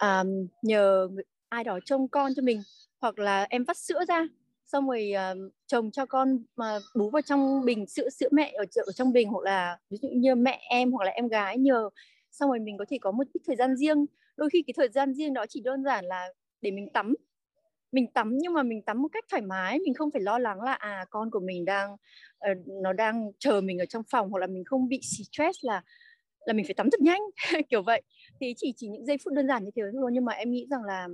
um, 0.00 0.46
nhờ 0.62 1.08
ai 1.48 1.64
đó 1.64 1.78
trông 1.84 2.08
con 2.08 2.34
cho 2.36 2.42
mình 2.42 2.62
hoặc 3.00 3.18
là 3.18 3.46
em 3.50 3.64
vắt 3.64 3.76
sữa 3.76 4.04
ra 4.08 4.26
xong 4.72 4.88
rồi 4.88 5.12
uh, 5.14 5.52
chồng 5.66 5.90
cho 5.90 6.06
con 6.06 6.42
mà 6.56 6.78
bú 6.94 7.10
vào 7.10 7.22
trong 7.22 7.64
bình 7.64 7.86
sữa 7.86 8.08
sữa 8.10 8.28
mẹ 8.32 8.52
ở, 8.56 8.64
ở 8.86 8.92
trong 8.92 9.12
bình 9.12 9.28
hoặc 9.28 9.44
là 9.44 9.78
ví 9.90 9.98
dụ 10.02 10.08
như 10.08 10.34
mẹ 10.34 10.60
em 10.70 10.92
hoặc 10.92 11.04
là 11.04 11.10
em 11.10 11.28
gái 11.28 11.58
nhờ. 11.58 11.90
Xong 12.30 12.50
rồi 12.50 12.58
mình 12.58 12.78
có 12.78 12.84
thể 12.88 12.98
có 13.00 13.10
một 13.10 13.24
ít 13.32 13.40
thời 13.46 13.56
gian 13.56 13.76
riêng. 13.76 14.06
Đôi 14.36 14.50
khi 14.50 14.62
cái 14.66 14.74
thời 14.76 14.88
gian 14.88 15.14
riêng 15.14 15.34
đó 15.34 15.46
chỉ 15.48 15.60
đơn 15.60 15.84
giản 15.84 16.04
là 16.04 16.28
để 16.60 16.70
mình 16.70 16.88
tắm. 16.92 17.14
Mình 17.92 18.12
tắm 18.12 18.38
nhưng 18.38 18.54
mà 18.54 18.62
mình 18.62 18.82
tắm 18.82 19.02
một 19.02 19.08
cách 19.12 19.24
thoải 19.30 19.42
mái 19.42 19.78
mình 19.78 19.94
không 19.94 20.10
phải 20.10 20.22
lo 20.22 20.38
lắng 20.38 20.62
là 20.62 20.72
à 20.72 21.04
con 21.10 21.30
của 21.30 21.40
mình 21.40 21.64
đang 21.64 21.92
uh, 21.92 22.58
nó 22.82 22.92
đang 22.92 23.30
chờ 23.38 23.60
mình 23.60 23.78
ở 23.78 23.86
trong 23.86 24.02
phòng 24.10 24.30
hoặc 24.30 24.38
là 24.38 24.46
mình 24.46 24.64
không 24.64 24.88
bị 24.88 25.00
stress 25.02 25.58
là 25.62 25.82
là 26.46 26.52
mình 26.52 26.64
phải 26.64 26.74
tắm 26.74 26.90
thật 26.90 27.00
nhanh 27.00 27.20
kiểu 27.70 27.82
vậy. 27.82 28.02
Thì 28.40 28.54
chỉ 28.56 28.72
chỉ 28.76 28.88
những 28.88 29.06
giây 29.06 29.16
phút 29.24 29.32
đơn 29.34 29.48
giản 29.48 29.64
như 29.64 29.70
thế 29.76 29.82
thôi. 29.92 30.10
Nhưng 30.14 30.24
mà 30.24 30.32
em 30.32 30.50
nghĩ 30.50 30.66
rằng 30.70 30.84
là 30.84 31.08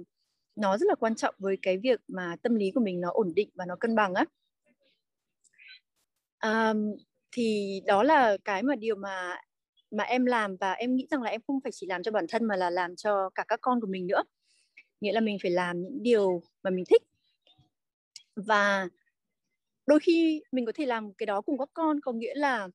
nó 0.56 0.78
rất 0.78 0.86
là 0.88 0.94
quan 0.94 1.14
trọng 1.14 1.34
với 1.38 1.58
cái 1.62 1.78
việc 1.78 2.00
mà 2.08 2.36
tâm 2.42 2.54
lý 2.54 2.70
của 2.70 2.80
mình 2.80 3.00
nó 3.00 3.10
ổn 3.12 3.32
định 3.36 3.50
và 3.54 3.64
nó 3.66 3.76
cân 3.80 3.94
bằng 3.94 4.14
á. 4.14 4.25
À, 6.38 6.75
thì 7.32 7.80
đó 7.86 8.02
là 8.02 8.36
cái 8.44 8.62
mà 8.62 8.76
điều 8.76 8.96
mà 8.96 9.40
mà 9.90 10.04
em 10.04 10.26
làm 10.26 10.56
và 10.56 10.72
em 10.72 10.96
nghĩ 10.96 11.06
rằng 11.10 11.22
là 11.22 11.30
em 11.30 11.40
không 11.46 11.60
phải 11.60 11.72
chỉ 11.72 11.86
làm 11.86 12.02
cho 12.02 12.12
bản 12.12 12.26
thân 12.28 12.44
mà 12.44 12.56
là 12.56 12.70
làm 12.70 12.96
cho 12.96 13.30
cả 13.34 13.44
các 13.48 13.60
con 13.62 13.80
của 13.80 13.86
mình 13.86 14.06
nữa. 14.06 14.22
Nghĩa 15.00 15.12
là 15.12 15.20
mình 15.20 15.38
phải 15.42 15.50
làm 15.50 15.82
những 15.82 16.02
điều 16.02 16.42
mà 16.62 16.70
mình 16.70 16.84
thích. 16.90 17.02
Và 18.36 18.88
đôi 19.86 19.98
khi 20.00 20.42
mình 20.52 20.66
có 20.66 20.72
thể 20.75 20.86
làm 20.86 21.14
cái 21.14 21.26
đó 21.26 21.40
cùng 21.40 21.58
các 21.58 21.68
con 21.75 22.00
có 22.00 22.12
nghĩa 22.12 22.34
là 22.34 22.68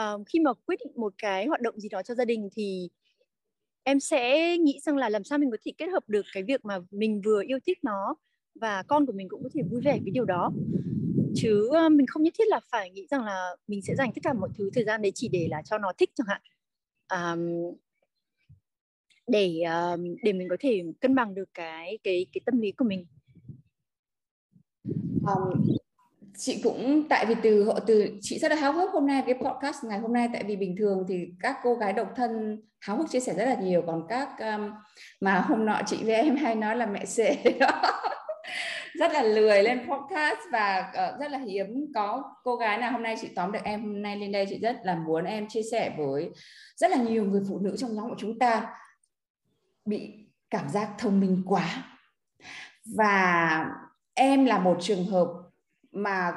uh, 0.00 0.22
khi 0.26 0.38
mà 0.38 0.52
quyết 0.52 0.76
định 0.84 0.92
một 0.96 1.14
cái 1.18 1.46
hoạt 1.46 1.60
động 1.60 1.80
gì 1.80 1.88
đó 1.88 2.02
cho 2.02 2.14
gia 2.14 2.24
đình 2.24 2.48
thì 2.52 2.88
em 3.82 4.00
sẽ 4.00 4.56
nghĩ 4.58 4.80
rằng 4.82 4.96
là 4.96 5.08
làm 5.08 5.24
sao 5.24 5.38
mình 5.38 5.50
có 5.50 5.56
thể 5.64 5.72
kết 5.78 5.86
hợp 5.86 6.08
được 6.08 6.26
cái 6.32 6.42
việc 6.42 6.64
mà 6.64 6.78
mình 6.90 7.20
vừa 7.24 7.42
yêu 7.46 7.58
thích 7.66 7.78
nó 7.82 8.14
và 8.54 8.82
con 8.82 9.06
của 9.06 9.12
mình 9.12 9.28
cũng 9.28 9.42
có 9.42 9.48
thể 9.54 9.62
vui 9.70 9.80
vẻ 9.80 9.98
với 10.02 10.10
điều 10.10 10.24
đó. 10.24 10.52
Chứ 11.34 11.68
ờ, 11.72 11.88
mình 11.88 12.06
không 12.06 12.22
nhất 12.22 12.34
thiết 12.38 12.48
là 12.48 12.60
phải 12.70 12.90
nghĩ 12.90 13.06
rằng 13.10 13.24
là 13.24 13.56
mình 13.66 13.82
sẽ 13.82 13.94
dành 13.94 14.12
tất 14.14 14.20
cả 14.22 14.32
mọi 14.32 14.50
thứ 14.58 14.70
thời 14.74 14.84
gian 14.84 15.02
đấy 15.02 15.12
chỉ 15.14 15.28
để 15.28 15.48
là 15.50 15.62
cho 15.62 15.78
nó 15.78 15.92
thích 15.98 16.10
chẳng 16.14 16.26
hạn. 16.26 16.42
Um, 17.12 17.74
để 19.26 19.62
um, 19.62 20.16
để 20.22 20.32
mình 20.32 20.48
có 20.48 20.56
thể 20.60 20.82
cân 21.00 21.14
bằng 21.14 21.34
được 21.34 21.48
cái 21.54 21.98
cái 22.04 22.26
cái 22.32 22.40
tâm 22.46 22.60
lý 22.60 22.72
của 22.72 22.84
mình. 22.84 23.06
Um, 25.26 25.76
chị 26.40 26.60
cũng 26.64 27.08
tại 27.08 27.26
vì 27.26 27.34
từ 27.42 27.64
họ 27.64 27.78
từ 27.86 28.18
chị 28.20 28.38
rất 28.38 28.50
là 28.50 28.56
háo 28.56 28.72
hức 28.72 28.90
hôm 28.90 29.06
nay 29.06 29.22
cái 29.26 29.34
podcast 29.34 29.84
ngày 29.84 29.98
hôm 29.98 30.12
nay. 30.12 30.28
Tại 30.32 30.44
vì 30.44 30.56
bình 30.56 30.74
thường 30.78 31.04
thì 31.08 31.28
các 31.40 31.56
cô 31.62 31.74
gái 31.74 31.92
độc 31.92 32.08
thân 32.16 32.62
háo 32.80 32.96
hức 32.96 33.10
chia 33.10 33.20
sẻ 33.20 33.34
rất 33.34 33.44
là 33.44 33.54
nhiều. 33.54 33.82
Còn 33.86 34.06
các 34.08 34.28
um, 34.38 34.70
mà 35.20 35.40
hôm 35.40 35.66
nọ 35.66 35.80
chị 35.86 36.04
với 36.04 36.14
em 36.14 36.36
hay 36.36 36.54
nói 36.54 36.76
là 36.76 36.86
mẹ 36.86 37.04
xệ 37.04 37.36
đó. 37.60 37.82
Rất 38.94 39.12
là 39.12 39.22
lười 39.22 39.62
lên 39.62 39.78
podcast 39.90 40.38
và 40.52 40.92
uh, 40.92 41.20
rất 41.20 41.30
là 41.30 41.38
hiếm 41.38 41.92
có 41.94 42.22
cô 42.44 42.56
gái 42.56 42.78
nào 42.78 42.92
hôm 42.92 43.02
nay 43.02 43.16
chị 43.20 43.28
tóm 43.36 43.52
được 43.52 43.58
em 43.64 43.82
hôm 43.82 44.02
nay 44.02 44.16
lên 44.16 44.32
đây. 44.32 44.46
Chị 44.48 44.58
rất 44.58 44.76
là 44.84 44.94
muốn 44.94 45.24
em 45.24 45.48
chia 45.48 45.62
sẻ 45.70 45.94
với 45.98 46.30
rất 46.76 46.90
là 46.90 46.96
nhiều 46.96 47.24
người 47.24 47.42
phụ 47.48 47.58
nữ 47.58 47.76
trong 47.78 47.94
nhóm 47.94 48.08
của 48.08 48.16
chúng 48.18 48.38
ta. 48.38 48.66
Bị 49.84 50.28
cảm 50.50 50.68
giác 50.68 50.90
thông 50.98 51.20
minh 51.20 51.42
quá. 51.46 51.64
Và 52.96 53.64
em 54.14 54.44
là 54.44 54.58
một 54.58 54.76
trường 54.80 55.04
hợp 55.06 55.28
mà 55.92 56.32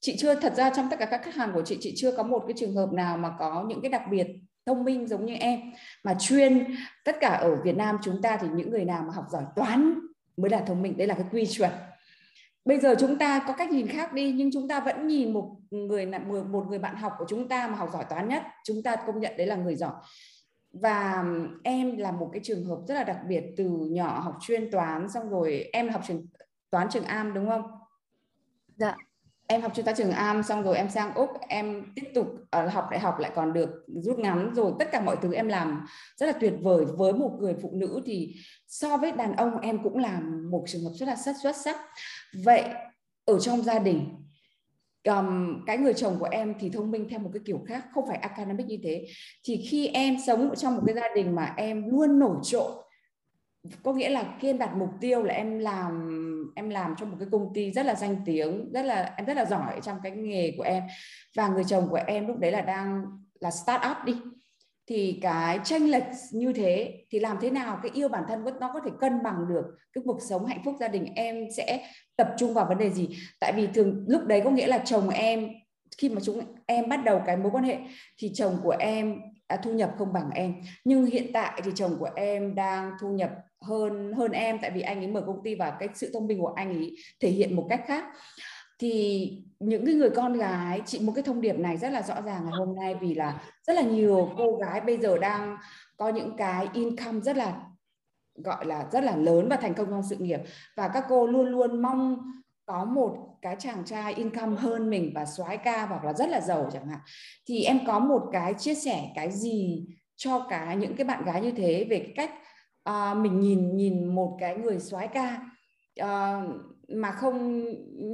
chị 0.00 0.16
chưa, 0.18 0.34
thật 0.34 0.54
ra 0.56 0.70
trong 0.70 0.90
tất 0.90 0.98
cả 0.98 1.04
các 1.04 1.22
khách 1.24 1.34
hàng 1.34 1.52
của 1.54 1.62
chị 1.62 1.78
chị 1.80 1.94
chưa 1.96 2.16
có 2.16 2.22
một 2.22 2.44
cái 2.46 2.54
trường 2.56 2.74
hợp 2.74 2.92
nào 2.92 3.16
mà 3.16 3.34
có 3.38 3.64
những 3.68 3.80
cái 3.82 3.90
đặc 3.90 4.02
biệt 4.10 4.26
thông 4.66 4.84
minh 4.84 5.06
giống 5.06 5.26
như 5.26 5.34
em. 5.34 5.60
Mà 6.04 6.14
chuyên 6.18 6.76
tất 7.04 7.16
cả 7.20 7.28
ở 7.28 7.56
Việt 7.64 7.76
Nam 7.76 7.98
chúng 8.02 8.22
ta 8.22 8.36
thì 8.36 8.48
những 8.54 8.70
người 8.70 8.84
nào 8.84 9.02
mà 9.06 9.14
học 9.14 9.24
giỏi 9.30 9.44
toán 9.56 9.98
mới 10.36 10.50
là 10.50 10.60
thông 10.60 10.82
minh. 10.82 10.96
Đấy 10.96 11.06
là 11.06 11.14
cái 11.14 11.24
quy 11.32 11.46
chuẩn. 11.46 11.70
Bây 12.64 12.80
giờ 12.80 12.94
chúng 12.98 13.18
ta 13.18 13.44
có 13.46 13.52
cách 13.52 13.70
nhìn 13.70 13.86
khác 13.86 14.12
đi, 14.12 14.32
nhưng 14.32 14.50
chúng 14.52 14.68
ta 14.68 14.80
vẫn 14.80 15.06
nhìn 15.06 15.32
một 15.32 15.56
người 15.70 16.06
một 16.50 16.66
người 16.68 16.78
bạn 16.78 16.96
học 16.96 17.12
của 17.18 17.24
chúng 17.28 17.48
ta 17.48 17.68
mà 17.68 17.76
học 17.76 17.90
giỏi 17.92 18.04
toán 18.10 18.28
nhất. 18.28 18.42
Chúng 18.64 18.82
ta 18.82 18.96
công 18.96 19.20
nhận 19.20 19.36
đấy 19.36 19.46
là 19.46 19.56
người 19.56 19.76
giỏi. 19.76 19.92
Và 20.72 21.24
em 21.64 21.98
là 21.98 22.12
một 22.12 22.30
cái 22.32 22.40
trường 22.44 22.64
hợp 22.64 22.78
rất 22.88 22.94
là 22.94 23.04
đặc 23.04 23.18
biệt 23.28 23.44
từ 23.56 23.64
nhỏ 23.90 24.20
học 24.20 24.36
chuyên 24.40 24.70
toán, 24.70 25.08
xong 25.08 25.30
rồi 25.30 25.68
em 25.72 25.88
học 25.88 26.02
trường, 26.06 26.26
toán 26.70 26.88
trường 26.90 27.04
Am 27.04 27.34
đúng 27.34 27.48
không? 27.48 27.62
Dạ. 28.82 28.96
Em 29.46 29.60
học 29.62 29.74
chuyên 29.74 29.86
gia 29.86 29.92
trường 29.92 30.10
Am 30.10 30.42
xong 30.42 30.62
rồi 30.62 30.76
em 30.76 30.90
sang 30.90 31.14
úc 31.14 31.30
em 31.48 31.92
tiếp 31.94 32.10
tục 32.14 32.26
uh, 32.64 32.72
học 32.72 32.88
đại 32.90 33.00
học 33.00 33.18
lại 33.18 33.30
còn 33.34 33.52
được 33.52 33.70
rút 33.86 34.18
ngắn 34.18 34.54
rồi. 34.54 34.72
Tất 34.78 34.88
cả 34.92 35.00
mọi 35.00 35.16
thứ 35.22 35.34
em 35.34 35.48
làm 35.48 35.86
rất 36.16 36.26
là 36.26 36.32
tuyệt 36.32 36.52
vời. 36.60 36.84
Với 36.96 37.12
một 37.12 37.36
người 37.40 37.54
phụ 37.62 37.70
nữ 37.74 38.02
thì 38.06 38.34
so 38.66 38.96
với 38.96 39.12
đàn 39.12 39.36
ông 39.36 39.60
em 39.60 39.82
cũng 39.82 39.98
là 39.98 40.20
một 40.50 40.64
trường 40.66 40.84
hợp 40.84 40.90
rất 40.94 41.08
là 41.08 41.16
rất 41.16 41.36
xuất 41.42 41.56
sắc. 41.56 41.76
Vậy 42.44 42.64
ở 43.24 43.38
trong 43.38 43.62
gia 43.62 43.78
đình 43.78 44.08
um, 45.04 45.60
cái 45.66 45.78
người 45.78 45.94
chồng 45.94 46.16
của 46.18 46.28
em 46.30 46.54
thì 46.60 46.70
thông 46.70 46.90
minh 46.90 47.06
theo 47.10 47.18
một 47.18 47.30
cái 47.32 47.42
kiểu 47.46 47.64
khác 47.68 47.84
không 47.94 48.06
phải 48.08 48.16
academic 48.16 48.66
như 48.66 48.78
thế. 48.82 49.06
Thì 49.44 49.66
khi 49.70 49.86
em 49.86 50.16
sống 50.26 50.54
trong 50.56 50.76
một 50.76 50.82
cái 50.86 50.94
gia 50.94 51.14
đình 51.14 51.34
mà 51.34 51.54
em 51.56 51.90
luôn 51.90 52.18
nổi 52.18 52.36
trội 52.42 52.72
có 53.82 53.92
nghĩa 53.92 54.08
là 54.08 54.36
kiên 54.40 54.58
đặt 54.58 54.76
mục 54.76 54.90
tiêu 55.00 55.22
là 55.22 55.34
em 55.34 55.58
làm 55.58 56.11
em 56.54 56.70
làm 56.70 56.94
cho 56.98 57.06
một 57.06 57.16
cái 57.18 57.28
công 57.32 57.54
ty 57.54 57.72
rất 57.72 57.86
là 57.86 57.94
danh 57.94 58.16
tiếng, 58.24 58.72
rất 58.72 58.82
là, 58.82 59.14
em 59.16 59.26
rất 59.26 59.36
là 59.36 59.44
giỏi 59.44 59.80
trong 59.82 59.98
cái 60.02 60.12
nghề 60.12 60.54
của 60.56 60.62
em. 60.62 60.82
Và 61.36 61.48
người 61.48 61.64
chồng 61.64 61.88
của 61.90 62.00
em 62.06 62.26
lúc 62.26 62.38
đấy 62.38 62.52
là 62.52 62.60
đang 62.60 63.04
là 63.40 63.50
start 63.50 63.82
up 63.90 63.96
đi. 64.04 64.16
Thì 64.86 65.18
cái 65.22 65.58
tranh 65.64 65.88
lệch 65.88 66.04
như 66.32 66.52
thế 66.52 67.04
thì 67.10 67.20
làm 67.20 67.36
thế 67.40 67.50
nào 67.50 67.78
cái 67.82 67.92
yêu 67.94 68.08
bản 68.08 68.24
thân 68.28 68.44
nó 68.60 68.70
có 68.74 68.80
thể 68.84 68.90
cân 69.00 69.22
bằng 69.22 69.48
được 69.48 69.64
cái 69.92 70.02
cuộc 70.06 70.18
sống 70.28 70.46
hạnh 70.46 70.62
phúc 70.64 70.74
gia 70.80 70.88
đình 70.88 71.06
em 71.14 71.46
sẽ 71.56 71.88
tập 72.16 72.28
trung 72.38 72.54
vào 72.54 72.66
vấn 72.66 72.78
đề 72.78 72.90
gì? 72.90 73.08
Tại 73.40 73.52
vì 73.56 73.66
thường 73.66 74.04
lúc 74.08 74.24
đấy 74.26 74.40
có 74.44 74.50
nghĩa 74.50 74.66
là 74.66 74.78
chồng 74.78 75.08
em, 75.08 75.48
khi 75.98 76.08
mà 76.08 76.20
chúng 76.24 76.40
em 76.66 76.88
bắt 76.88 77.04
đầu 77.04 77.22
cái 77.26 77.36
mối 77.36 77.50
quan 77.52 77.64
hệ 77.64 77.78
thì 78.18 78.30
chồng 78.34 78.58
của 78.62 78.76
em 78.78 79.20
thu 79.62 79.72
nhập 79.72 79.94
không 79.98 80.12
bằng 80.12 80.30
em. 80.34 80.54
Nhưng 80.84 81.06
hiện 81.06 81.32
tại 81.32 81.60
thì 81.64 81.70
chồng 81.74 81.96
của 81.98 82.10
em 82.16 82.54
đang 82.54 82.90
thu 83.00 83.08
nhập 83.08 83.30
hơn 83.62 84.12
hơn 84.12 84.32
em, 84.32 84.58
tại 84.62 84.70
vì 84.70 84.80
anh 84.80 84.98
ấy 84.98 85.06
mở 85.06 85.22
công 85.26 85.42
ty 85.44 85.54
và 85.54 85.70
cái 85.70 85.88
sự 85.94 86.10
thông 86.12 86.26
minh 86.26 86.40
của 86.40 86.52
anh 86.56 86.74
ấy 86.74 86.96
thể 87.20 87.28
hiện 87.28 87.56
một 87.56 87.66
cách 87.68 87.82
khác. 87.86 88.04
Thì 88.78 89.30
những 89.60 89.86
cái 89.86 89.94
người 89.94 90.10
con 90.10 90.32
gái, 90.32 90.80
chị, 90.86 91.00
một 91.00 91.12
cái 91.14 91.22
thông 91.22 91.40
điệp 91.40 91.58
này 91.58 91.76
rất 91.76 91.92
là 91.92 92.02
rõ 92.02 92.20
ràng 92.20 92.44
ngày 92.44 92.54
hôm 92.58 92.76
nay 92.76 92.94
vì 93.00 93.14
là 93.14 93.42
rất 93.66 93.72
là 93.72 93.82
nhiều 93.82 94.30
cô 94.38 94.56
gái 94.56 94.80
bây 94.80 94.98
giờ 94.98 95.18
đang 95.18 95.56
có 95.96 96.08
những 96.08 96.36
cái 96.36 96.68
income 96.72 97.20
rất 97.20 97.36
là, 97.36 97.60
gọi 98.34 98.66
là 98.66 98.86
rất 98.92 99.04
là 99.04 99.16
lớn 99.16 99.48
và 99.48 99.56
thành 99.56 99.74
công 99.74 99.86
trong 99.90 100.02
sự 100.10 100.16
nghiệp. 100.16 100.40
Và 100.76 100.88
các 100.88 101.04
cô 101.08 101.26
luôn 101.26 101.46
luôn 101.46 101.82
mong 101.82 102.18
có 102.66 102.84
một 102.84 103.16
cái 103.42 103.56
chàng 103.58 103.84
trai 103.84 104.14
income 104.14 104.56
hơn 104.56 104.90
mình 104.90 105.12
và 105.14 105.26
soái 105.26 105.56
ca 105.56 105.86
hoặc 105.86 106.04
là 106.04 106.12
rất 106.12 106.28
là 106.28 106.40
giàu 106.40 106.70
chẳng 106.72 106.88
hạn. 106.88 107.00
Thì 107.48 107.64
em 107.64 107.78
có 107.86 107.98
một 107.98 108.22
cái 108.32 108.54
chia 108.54 108.74
sẻ 108.74 109.04
cái 109.14 109.30
gì 109.30 109.86
cho 110.16 110.46
cả 110.50 110.74
những 110.74 110.96
cái 110.96 111.04
bạn 111.04 111.24
gái 111.24 111.40
như 111.40 111.50
thế 111.50 111.86
về 111.90 111.98
cái 111.98 112.12
cách 112.16 112.30
à, 112.84 113.14
mình 113.14 113.40
nhìn 113.40 113.76
nhìn 113.76 114.14
một 114.14 114.36
cái 114.40 114.56
người 114.56 114.78
soái 114.78 115.08
ca 115.08 115.40
à, 115.96 116.42
mà 116.88 117.10
không 117.10 117.64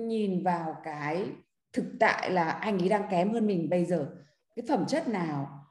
nhìn 0.08 0.42
vào 0.42 0.76
cái 0.84 1.26
thực 1.72 1.84
tại 2.00 2.30
là 2.30 2.50
anh 2.50 2.78
ấy 2.78 2.88
đang 2.88 3.10
kém 3.10 3.32
hơn 3.32 3.46
mình. 3.46 3.68
Bây 3.70 3.84
giờ 3.84 4.10
cái 4.56 4.64
phẩm 4.68 4.84
chất 4.88 5.08
nào 5.08 5.64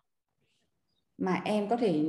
mà 1.18 1.42
em 1.46 1.70
có 1.70 1.77
thể 1.77 2.06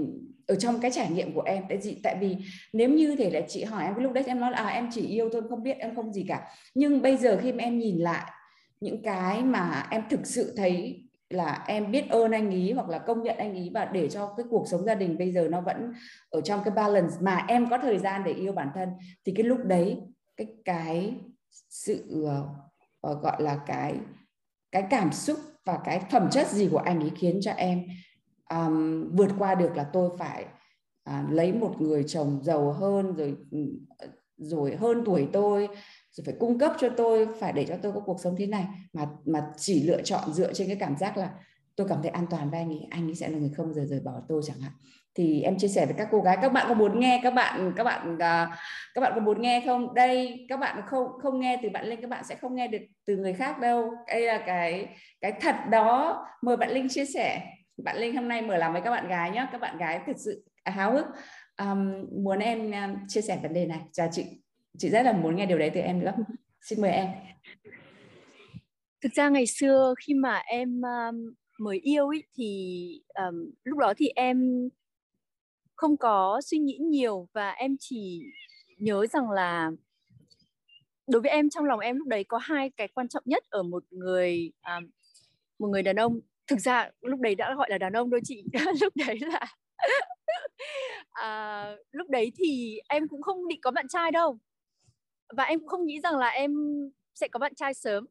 ở 0.47 0.55
trong 0.55 0.81
cái 0.81 0.91
trải 0.91 1.11
nghiệm 1.11 1.35
của 1.35 1.43
em 1.43 1.65
tại 1.69 1.79
vì 1.83 2.01
tại 2.03 2.17
vì 2.21 2.37
nếu 2.73 2.91
như 2.91 3.17
thể 3.17 3.31
là 3.31 3.41
chị 3.49 3.65
hỏi 3.65 3.85
em 3.85 3.95
cái 3.95 4.03
lúc 4.03 4.13
đấy 4.13 4.25
em 4.27 4.41
nói 4.41 4.51
là 4.51 4.59
à, 4.59 4.69
em 4.69 4.89
chỉ 4.93 5.07
yêu 5.07 5.31
thôi 5.33 5.43
không 5.49 5.63
biết 5.63 5.77
em 5.79 5.95
không 5.95 6.13
gì 6.13 6.25
cả. 6.29 6.51
Nhưng 6.75 7.03
bây 7.03 7.17
giờ 7.17 7.39
khi 7.43 7.53
mà 7.53 7.65
em 7.65 7.79
nhìn 7.79 7.99
lại 7.99 8.33
những 8.81 9.03
cái 9.03 9.43
mà 9.43 9.89
em 9.91 10.03
thực 10.11 10.27
sự 10.27 10.55
thấy 10.57 11.05
là 11.31 11.65
em 11.67 11.91
biết 11.91 12.11
ơn 12.11 12.31
anh 12.31 12.51
ý 12.51 12.73
hoặc 12.73 12.89
là 12.89 12.99
công 12.99 13.23
nhận 13.23 13.37
anh 13.37 13.55
ý 13.55 13.71
và 13.75 13.85
để 13.85 14.09
cho 14.09 14.35
cái 14.37 14.47
cuộc 14.51 14.69
sống 14.69 14.85
gia 14.85 14.95
đình 14.95 15.19
bây 15.19 15.33
giờ 15.33 15.49
nó 15.51 15.61
vẫn 15.61 15.93
ở 16.31 16.41
trong 16.41 16.61
cái 16.65 16.75
balance 16.75 17.15
mà 17.21 17.45
em 17.49 17.71
có 17.71 17.79
thời 17.79 17.99
gian 17.99 18.25
để 18.25 18.33
yêu 18.33 18.53
bản 18.53 18.71
thân 18.75 18.89
thì 19.25 19.33
cái 19.37 19.45
lúc 19.45 19.65
đấy 19.65 19.99
cái 20.37 20.47
cái 20.65 21.15
sự 21.71 22.25
uh, 23.11 23.23
gọi 23.23 23.43
là 23.43 23.61
cái 23.67 23.95
cái 24.73 24.87
cảm 24.91 25.13
xúc 25.13 25.39
và 25.65 25.79
cái 25.85 26.01
phẩm 26.11 26.29
chất 26.31 26.47
gì 26.47 26.69
của 26.73 26.79
anh 26.79 27.01
ấy 27.01 27.13
khiến 27.17 27.39
cho 27.43 27.53
em 27.53 27.83
um, 28.51 29.09
vượt 29.17 29.31
qua 29.39 29.55
được 29.55 29.77
là 29.77 29.85
tôi 29.93 30.11
phải 30.19 30.45
uh, 31.11 31.31
lấy 31.31 31.53
một 31.53 31.81
người 31.81 32.05
chồng 32.07 32.41
giàu 32.43 32.73
hơn 32.73 33.15
rồi 33.17 33.37
ừ, 33.51 33.59
ờ, 33.99 34.09
rồi 34.37 34.77
hơn 34.77 35.03
tuổi 35.07 35.29
tôi 35.33 35.69
rồi 36.13 36.25
phải 36.25 36.35
cung 36.39 36.59
cấp 36.59 36.73
cho 36.79 36.89
tôi 36.97 37.27
phải 37.41 37.53
để 37.53 37.65
cho 37.65 37.75
tôi 37.83 37.93
có 37.93 38.01
cuộc 38.01 38.21
sống 38.21 38.35
thế 38.39 38.47
này. 38.47 38.65
Mà 38.93 39.07
mà 39.25 39.47
chỉ 39.57 39.83
lựa 39.83 40.03
chọn 40.03 40.33
dựa 40.33 40.53
trên 40.53 40.67
cái 40.67 40.77
cảm 40.77 40.97
giác 40.97 41.17
là 41.17 41.31
tôi 41.77 41.89
cảm 41.89 42.03
thấy 42.03 42.11
an 42.11 42.27
toàn 42.31 42.51
với 42.51 42.61
anh 42.61 42.69
ấy 42.69 42.87
anh 42.91 43.09
ấy 43.09 43.15
sẽ 43.15 43.29
là 43.29 43.39
người 43.39 43.51
không 43.57 43.75
rời 43.75 43.87
rời 43.87 44.01
bỏ 44.01 44.13
tôi 44.29 44.43
chẳng 44.47 44.61
hạn. 44.61 44.73
Thì 45.15 45.43
em 45.43 45.59
chia 45.59 45.69
sẻ 45.69 45.87
với 45.87 45.95
các 45.99 46.09
cô 46.11 46.21
gái 46.21 46.39
các 46.43 46.53
bạn 46.53 46.67
có 46.69 46.75
muốn 46.75 47.01
nghe 47.01 47.21
các 47.23 47.35
bạn 47.35 47.73
các 47.77 47.85
bạn 47.85 48.19
à, 48.19 48.59
các 48.95 49.01
bạn 49.01 49.13
có 49.15 49.21
muốn 49.21 49.43
nghe 49.43 49.63
không? 49.67 49.95
Đây 49.95 50.47
các 50.49 50.57
bạn 50.57 50.83
không 50.87 51.07
không 51.23 51.41
nghe 51.41 51.61
từ 51.63 51.69
bạn 51.69 51.87
linh 51.87 52.01
các 52.01 52.11
bạn 52.11 52.25
sẽ 52.25 52.35
không 52.35 52.55
nghe 52.55 52.69
được 52.69 52.79
từ 53.07 53.17
người 53.17 53.33
khác 53.33 53.59
đâu. 53.59 53.91
Đây 54.09 54.21
là 54.21 54.43
cái 54.47 54.89
cái 55.21 55.33
thật 55.41 55.57
đó. 55.71 56.25
Mời 56.43 56.57
bạn 56.57 56.71
linh 56.71 56.89
chia 56.89 57.05
sẻ. 57.05 57.43
Bạn 57.85 57.97
linh 57.97 58.17
hôm 58.17 58.29
nay 58.29 58.43
mở 58.43 58.57
làm 58.57 58.73
với 58.73 58.83
các 58.83 58.91
bạn 58.91 59.09
gái 59.09 59.31
nhé 59.31 59.47
các 59.53 59.61
bạn 59.61 59.79
gái 59.79 60.01
thật 60.07 60.17
sự 60.17 60.45
háo 60.65 60.93
hức. 60.93 61.07
Um, 61.61 62.07
muốn 62.25 62.39
em 62.39 62.71
à, 62.71 62.95
chia 63.09 63.21
sẻ 63.21 63.39
vấn 63.43 63.53
đề 63.53 63.67
này. 63.67 63.81
Chào 63.93 64.09
chị 64.13 64.48
chị 64.79 64.89
rất 64.89 65.03
là 65.03 65.13
muốn 65.13 65.37
nghe 65.37 65.47
điều 65.47 65.59
đấy 65.59 65.71
từ 65.75 65.81
em 65.81 66.01
nữa 66.01 66.13
xin 66.61 66.81
mời 66.81 66.91
em. 66.91 67.09
Thực 69.03 69.13
ra 69.15 69.29
ngày 69.29 69.47
xưa 69.47 69.95
khi 70.07 70.15
mà 70.15 70.37
em 70.37 70.83
um, 70.83 71.35
mới 71.59 71.79
yêu 71.79 72.09
ý, 72.09 72.23
thì 72.37 73.03
um, 73.15 73.51
lúc 73.65 73.79
đó 73.79 73.95
thì 73.97 74.09
em 74.09 74.69
không 75.77 75.97
có 75.97 76.41
suy 76.45 76.59
nghĩ 76.59 76.79
nhiều 76.81 77.29
và 77.33 77.51
em 77.51 77.77
chỉ 77.81 78.23
nhớ 78.79 79.07
rằng 79.07 79.31
là 79.31 79.71
đối 81.07 81.23
với 81.23 81.31
em 81.31 81.51
trong 81.51 81.65
lòng 81.65 81.81
em 81.81 81.97
lúc 81.97 82.09
đấy 82.09 82.25
có 82.25 82.39
hai 82.39 82.71
cái 82.77 82.89
quan 82.89 83.09
trọng 83.09 83.23
nhất 83.27 83.43
ở 83.51 83.63
một 83.63 83.85
người 83.91 84.53
um, 84.67 84.91
một 85.59 85.69
người 85.69 85.83
đàn 85.83 85.97
ông. 85.97 86.21
Thực 86.47 86.61
ra 86.61 86.91
lúc 87.01 87.21
đấy 87.21 87.35
đã 87.35 87.55
gọi 87.55 87.71
là 87.71 87.79
đàn 87.79 87.93
ông 87.93 88.11
đôi 88.11 88.21
chị. 88.25 88.45
Lúc 88.81 88.93
đấy 88.97 89.19
là 89.21 89.47
à, 91.11 91.77
lúc 91.93 92.09
đấy 92.11 92.33
thì 92.37 92.79
em 92.89 93.09
cũng 93.09 93.23
không 93.23 93.49
định 93.49 93.61
có 93.63 93.71
bạn 93.71 93.89
trai 93.89 94.11
đâu 94.11 94.39
và 95.37 95.45
em 95.45 95.61
cũng 95.61 95.69
không 95.69 95.87
nghĩ 95.87 96.01
rằng 96.01 96.17
là 96.17 96.29
em 96.29 96.55
sẽ 97.15 97.29
có 97.29 97.39
bạn 97.39 97.55
trai 97.55 97.75
sớm. 97.75 98.07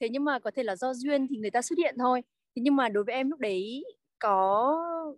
Thế 0.00 0.08
nhưng 0.08 0.24
mà 0.24 0.38
có 0.38 0.50
thể 0.50 0.62
là 0.62 0.76
do 0.76 0.94
duyên 0.94 1.26
thì 1.30 1.36
người 1.36 1.50
ta 1.50 1.62
xuất 1.62 1.78
hiện 1.78 1.94
thôi. 1.98 2.22
Thế 2.56 2.62
nhưng 2.62 2.76
mà 2.76 2.88
đối 2.88 3.04
với 3.04 3.14
em 3.14 3.30
lúc 3.30 3.40
đấy 3.40 3.84
có 4.18 4.76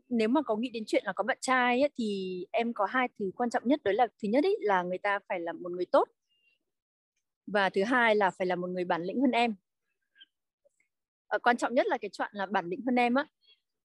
nếu 0.08 0.28
mà 0.28 0.42
có 0.42 0.56
nghĩ 0.56 0.70
đến 0.70 0.84
chuyện 0.86 1.02
là 1.06 1.12
có 1.12 1.24
bạn 1.24 1.38
trai 1.40 1.80
ấy, 1.80 1.90
thì 1.98 2.46
em 2.50 2.72
có 2.72 2.86
hai 2.86 3.08
thứ 3.18 3.30
quan 3.36 3.50
trọng 3.50 3.62
nhất. 3.66 3.80
Đó 3.84 3.92
là 3.92 4.06
thứ 4.06 4.28
nhất 4.28 4.44
ấy, 4.44 4.56
là 4.60 4.82
người 4.82 4.98
ta 4.98 5.18
phải 5.28 5.40
là 5.40 5.52
một 5.52 5.72
người 5.72 5.86
tốt. 5.86 6.08
Và 7.46 7.70
thứ 7.70 7.84
hai 7.84 8.16
là 8.16 8.30
phải 8.30 8.46
là 8.46 8.56
một 8.56 8.70
người 8.70 8.84
bản 8.84 9.02
lĩnh 9.02 9.20
hơn 9.20 9.30
em. 9.30 9.54
À, 11.28 11.38
quan 11.38 11.56
trọng 11.56 11.74
nhất 11.74 11.86
là 11.86 11.98
cái 11.98 12.10
chọn 12.12 12.30
là 12.32 12.46
bản 12.46 12.68
lĩnh 12.68 12.80
hơn 12.86 12.96
em 12.96 13.14
á. 13.14 13.26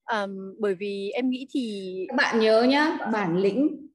À, 0.03 0.27
bởi 0.59 0.75
vì 0.75 1.09
em 1.09 1.29
nghĩ 1.29 1.47
thì 1.51 2.05
các 2.09 2.15
bạn 2.15 2.39
nhớ 2.39 2.63
nhá 2.63 2.97
bản 3.13 3.37
lĩnh 3.37 3.87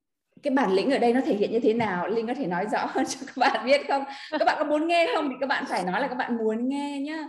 cái 0.44 0.54
bản 0.54 0.72
lĩnh 0.72 0.90
ở 0.90 0.98
đây 0.98 1.12
nó 1.12 1.20
thể 1.20 1.34
hiện 1.34 1.52
như 1.52 1.60
thế 1.60 1.74
nào? 1.74 2.08
Linh 2.08 2.26
có 2.26 2.34
thể 2.34 2.46
nói 2.46 2.66
rõ 2.72 2.86
hơn 2.88 3.04
cho 3.08 3.20
các 3.26 3.36
bạn 3.36 3.66
biết 3.66 3.80
không? 3.88 4.04
Các 4.30 4.44
bạn 4.46 4.56
có 4.58 4.64
muốn 4.64 4.88
nghe 4.88 5.08
không? 5.14 5.28
Thì 5.28 5.34
các 5.40 5.46
bạn 5.46 5.64
phải 5.68 5.84
nói 5.84 6.00
là 6.00 6.08
các 6.08 6.14
bạn 6.14 6.36
muốn 6.36 6.68
nghe 6.68 7.00
nhá. 7.00 7.28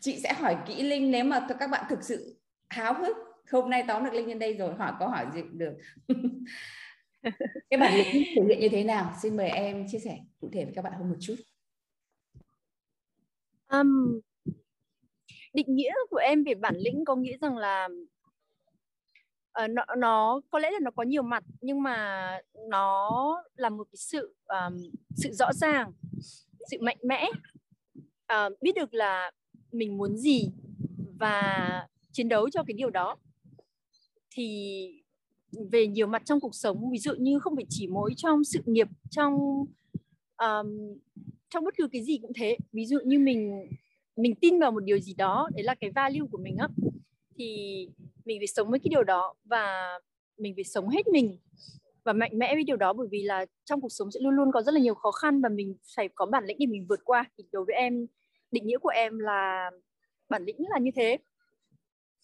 Chị 0.00 0.20
sẽ 0.22 0.32
hỏi 0.32 0.56
kỹ 0.66 0.82
linh 0.82 1.10
nếu 1.10 1.24
mà 1.24 1.46
các 1.60 1.70
bạn 1.70 1.84
thực 1.88 2.02
sự 2.02 2.36
háo 2.68 2.94
hức. 2.94 3.16
Hôm 3.50 3.70
nay 3.70 3.84
tóm 3.88 4.04
được 4.04 4.12
linh 4.12 4.26
lên 4.26 4.38
đây 4.38 4.54
rồi 4.54 4.74
hỏi 4.74 4.92
câu 4.98 5.08
hỏi 5.08 5.26
gì 5.34 5.42
được. 5.52 5.72
Cái 7.70 7.78
bản 7.80 7.94
lĩnh 7.94 8.12
thể 8.12 8.42
hiện 8.48 8.60
như 8.60 8.68
thế 8.68 8.84
nào? 8.84 9.12
Xin 9.22 9.36
mời 9.36 9.48
em 9.48 9.86
chia 9.88 9.98
sẻ 9.98 10.18
cụ 10.40 10.50
thể 10.52 10.64
với 10.64 10.74
các 10.74 10.82
bạn 10.82 10.92
hơn 10.98 11.10
một 11.10 11.16
chút. 11.20 11.36
Um, 13.68 14.20
định 15.52 15.76
nghĩa 15.76 15.92
của 16.10 16.16
em 16.16 16.44
về 16.44 16.54
bản 16.54 16.74
lĩnh 16.76 17.04
có 17.04 17.16
nghĩa 17.16 17.36
rằng 17.40 17.56
là 17.56 17.88
uh, 19.64 19.70
nó 19.70 19.84
nó 19.98 20.40
có 20.50 20.58
lẽ 20.58 20.70
là 20.70 20.78
nó 20.82 20.90
có 20.90 21.02
nhiều 21.02 21.22
mặt 21.22 21.44
nhưng 21.60 21.82
mà 21.82 22.30
nó 22.68 23.42
là 23.56 23.68
một 23.68 23.84
cái 23.84 23.96
sự 23.96 24.34
um, 24.46 24.78
sự 25.16 25.30
rõ 25.32 25.52
ràng 25.52 25.92
sự 26.70 26.76
mạnh 26.80 26.98
mẽ. 27.02 27.30
Uh, 28.32 28.60
biết 28.60 28.74
được 28.74 28.94
là 28.94 29.30
mình 29.72 29.98
muốn 29.98 30.16
gì 30.16 30.50
và 31.18 31.86
chiến 32.12 32.28
đấu 32.28 32.50
cho 32.50 32.62
cái 32.62 32.74
điều 32.74 32.90
đó. 32.90 33.16
Thì 34.30 35.02
về 35.70 35.86
nhiều 35.86 36.06
mặt 36.06 36.22
trong 36.24 36.40
cuộc 36.40 36.54
sống 36.54 36.90
ví 36.90 36.98
dụ 36.98 37.14
như 37.18 37.38
không 37.38 37.56
phải 37.56 37.66
chỉ 37.68 37.86
mỗi 37.86 38.14
trong 38.16 38.44
sự 38.44 38.60
nghiệp 38.66 38.88
trong 39.10 39.34
um, 40.36 40.98
trong 41.50 41.64
bất 41.64 41.74
cứ 41.76 41.88
cái 41.92 42.02
gì 42.02 42.18
cũng 42.22 42.32
thế. 42.36 42.56
Ví 42.72 42.86
dụ 42.86 42.98
như 43.04 43.18
mình 43.18 43.68
mình 44.16 44.34
tin 44.40 44.58
vào 44.58 44.70
một 44.70 44.84
điều 44.84 44.98
gì 44.98 45.14
đó 45.14 45.48
đấy 45.54 45.62
là 45.62 45.74
cái 45.74 45.90
value 45.90 46.26
của 46.30 46.38
mình 46.38 46.56
á 46.56 46.68
thì 47.36 47.88
mình 48.24 48.40
phải 48.40 48.46
sống 48.46 48.70
với 48.70 48.78
cái 48.78 48.88
điều 48.90 49.04
đó 49.04 49.34
và 49.44 49.98
mình 50.38 50.54
phải 50.56 50.64
sống 50.64 50.88
hết 50.88 51.08
mình 51.08 51.38
và 52.06 52.12
mạnh 52.12 52.38
mẽ 52.38 52.54
với 52.54 52.64
điều 52.64 52.76
đó 52.76 52.92
bởi 52.92 53.08
vì 53.10 53.22
là 53.22 53.46
trong 53.64 53.80
cuộc 53.80 53.92
sống 53.92 54.10
sẽ 54.10 54.20
luôn 54.22 54.34
luôn 54.34 54.52
có 54.52 54.62
rất 54.62 54.74
là 54.74 54.80
nhiều 54.80 54.94
khó 54.94 55.10
khăn 55.10 55.40
và 55.40 55.48
mình 55.48 55.76
phải 55.96 56.08
có 56.14 56.26
bản 56.26 56.44
lĩnh 56.44 56.56
để 56.58 56.66
mình 56.66 56.86
vượt 56.88 57.00
qua. 57.04 57.24
Thì 57.38 57.44
đối 57.52 57.64
với 57.64 57.74
em 57.74 58.06
định 58.50 58.66
nghĩa 58.66 58.78
của 58.78 58.88
em 58.88 59.18
là 59.18 59.70
bản 60.28 60.44
lĩnh 60.44 60.56
là 60.68 60.78
như 60.78 60.90
thế. 60.96 61.18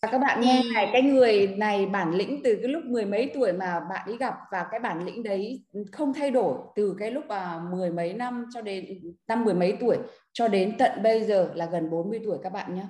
Và 0.03 0.09
các 0.13 0.19
bạn 0.19 0.41
nghe 0.41 0.63
này 0.75 0.91
cái 0.93 1.03
người 1.03 1.47
này 1.47 1.87
bản 1.87 2.15
lĩnh 2.15 2.41
từ 2.45 2.59
cái 2.63 2.69
lúc 2.69 2.85
mười 2.85 3.07
mấy 3.07 3.31
tuổi 3.35 3.53
mà 3.53 3.81
bạn 3.81 4.07
ấy 4.07 4.17
gặp 4.17 4.35
và 4.53 4.67
cái 4.71 4.81
bản 4.81 5.05
lĩnh 5.07 5.23
đấy 5.23 5.65
không 5.93 6.15
thay 6.15 6.31
đổi 6.31 6.59
từ 6.77 6.97
cái 6.99 7.11
lúc 7.11 7.29
à, 7.29 7.61
mười 7.71 7.91
mấy 7.91 8.13
năm 8.13 8.45
cho 8.55 8.63
đến 8.63 9.01
năm 9.29 9.45
mười 9.45 9.55
mấy 9.55 9.77
tuổi 9.81 9.99
cho 10.33 10.49
đến 10.49 10.75
tận 10.79 11.03
bây 11.03 11.25
giờ 11.25 11.51
là 11.55 11.67
gần 11.67 11.91
40 11.91 12.21
tuổi 12.25 12.39
các 12.43 12.53
bạn 12.53 12.75
nhé 12.75 12.85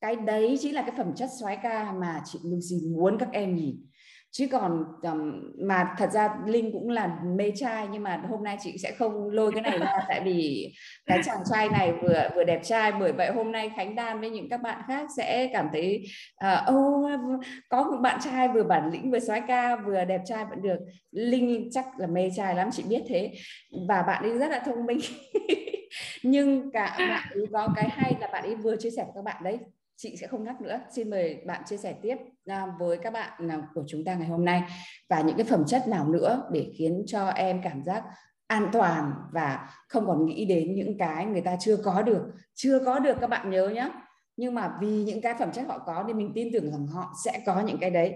cái 0.00 0.16
đấy 0.16 0.58
chính 0.60 0.74
là 0.74 0.82
cái 0.82 0.94
phẩm 0.96 1.14
chất 1.16 1.28
soái 1.40 1.56
ca 1.62 1.92
mà 1.92 2.22
chị 2.24 2.38
Lucy 2.44 2.86
muốn 2.96 3.18
các 3.18 3.28
em 3.32 3.54
nhìn. 3.54 3.76
Chứ 4.32 4.46
còn 4.52 4.84
um, 5.02 5.42
mà 5.66 5.94
thật 5.98 6.10
ra 6.12 6.34
linh 6.46 6.72
cũng 6.72 6.90
là 6.90 7.18
mê 7.36 7.52
trai 7.56 7.88
nhưng 7.92 8.02
mà 8.02 8.22
hôm 8.28 8.44
nay 8.44 8.56
chị 8.60 8.78
sẽ 8.78 8.92
không 8.92 9.30
lôi 9.30 9.52
cái 9.52 9.62
này 9.62 9.78
ra 9.78 9.98
tại 10.08 10.20
vì 10.24 10.72
cái 11.06 11.20
chàng 11.24 11.42
trai 11.50 11.68
này 11.68 11.92
vừa 12.02 12.28
vừa 12.34 12.44
đẹp 12.44 12.60
trai 12.64 12.92
bởi 12.92 13.12
vậy 13.12 13.30
hôm 13.32 13.52
nay 13.52 13.70
khánh 13.76 13.94
đan 13.94 14.20
với 14.20 14.30
những 14.30 14.48
các 14.48 14.62
bạn 14.62 14.82
khác 14.88 15.08
sẽ 15.16 15.50
cảm 15.52 15.68
thấy 15.72 16.04
uh, 16.44 16.66
ô 16.66 16.74
oh, 16.74 17.44
có 17.68 17.84
một 17.84 17.96
bạn 18.02 18.20
trai 18.24 18.48
vừa 18.48 18.62
bản 18.62 18.90
lĩnh 18.92 19.10
vừa 19.10 19.20
soái 19.20 19.42
ca 19.48 19.76
vừa 19.76 20.04
đẹp 20.04 20.20
trai 20.24 20.44
vẫn 20.50 20.62
được. 20.62 20.78
Linh 21.10 21.68
chắc 21.72 21.86
là 21.98 22.06
mê 22.06 22.30
trai 22.36 22.54
lắm 22.54 22.68
chị 22.72 22.82
biết 22.88 23.02
thế. 23.08 23.32
Và 23.88 24.02
bạn 24.02 24.22
ấy 24.22 24.38
rất 24.38 24.50
là 24.50 24.58
thông 24.58 24.86
minh. 24.86 24.98
Nhưng 26.22 26.70
cả 26.72 26.96
bạn 26.98 27.28
ấy 27.34 27.46
có 27.52 27.68
cái 27.76 27.88
hay 27.88 28.14
là 28.20 28.26
bạn 28.32 28.44
ấy 28.44 28.54
vừa 28.54 28.76
chia 28.76 28.90
sẻ 28.90 29.02
với 29.02 29.12
các 29.14 29.24
bạn 29.24 29.42
đấy 29.44 29.58
chị 30.02 30.16
sẽ 30.16 30.26
không 30.26 30.44
ngắt 30.44 30.60
nữa. 30.60 30.80
Xin 30.94 31.10
mời 31.10 31.42
bạn 31.46 31.62
chia 31.66 31.76
sẻ 31.76 31.98
tiếp 32.02 32.16
à, 32.46 32.66
với 32.78 32.98
các 32.98 33.12
bạn 33.12 33.50
à, 33.50 33.68
của 33.74 33.84
chúng 33.88 34.04
ta 34.04 34.14
ngày 34.14 34.28
hôm 34.28 34.44
nay 34.44 34.62
và 35.08 35.20
những 35.20 35.36
cái 35.36 35.46
phẩm 35.46 35.64
chất 35.66 35.88
nào 35.88 36.08
nữa 36.08 36.42
để 36.52 36.72
khiến 36.76 37.02
cho 37.06 37.28
em 37.28 37.60
cảm 37.62 37.84
giác 37.84 38.04
an 38.46 38.68
toàn 38.72 39.12
và 39.32 39.70
không 39.88 40.06
còn 40.06 40.26
nghĩ 40.26 40.44
đến 40.44 40.74
những 40.74 40.98
cái 40.98 41.26
người 41.26 41.40
ta 41.40 41.56
chưa 41.60 41.76
có 41.76 42.02
được. 42.02 42.22
Chưa 42.54 42.84
có 42.84 42.98
được 42.98 43.16
các 43.20 43.26
bạn 43.26 43.50
nhớ 43.50 43.68
nhé 43.68 43.90
nhưng 44.36 44.54
mà 44.54 44.78
vì 44.80 45.04
những 45.04 45.20
cái 45.20 45.34
phẩm 45.38 45.52
chất 45.52 45.66
họ 45.68 45.78
có 45.86 46.04
nên 46.06 46.16
mình 46.16 46.32
tin 46.34 46.48
tưởng 46.52 46.70
rằng 46.70 46.86
họ 46.86 47.12
sẽ 47.24 47.42
có 47.46 47.60
những 47.60 47.78
cái 47.80 47.90
đấy. 47.90 48.14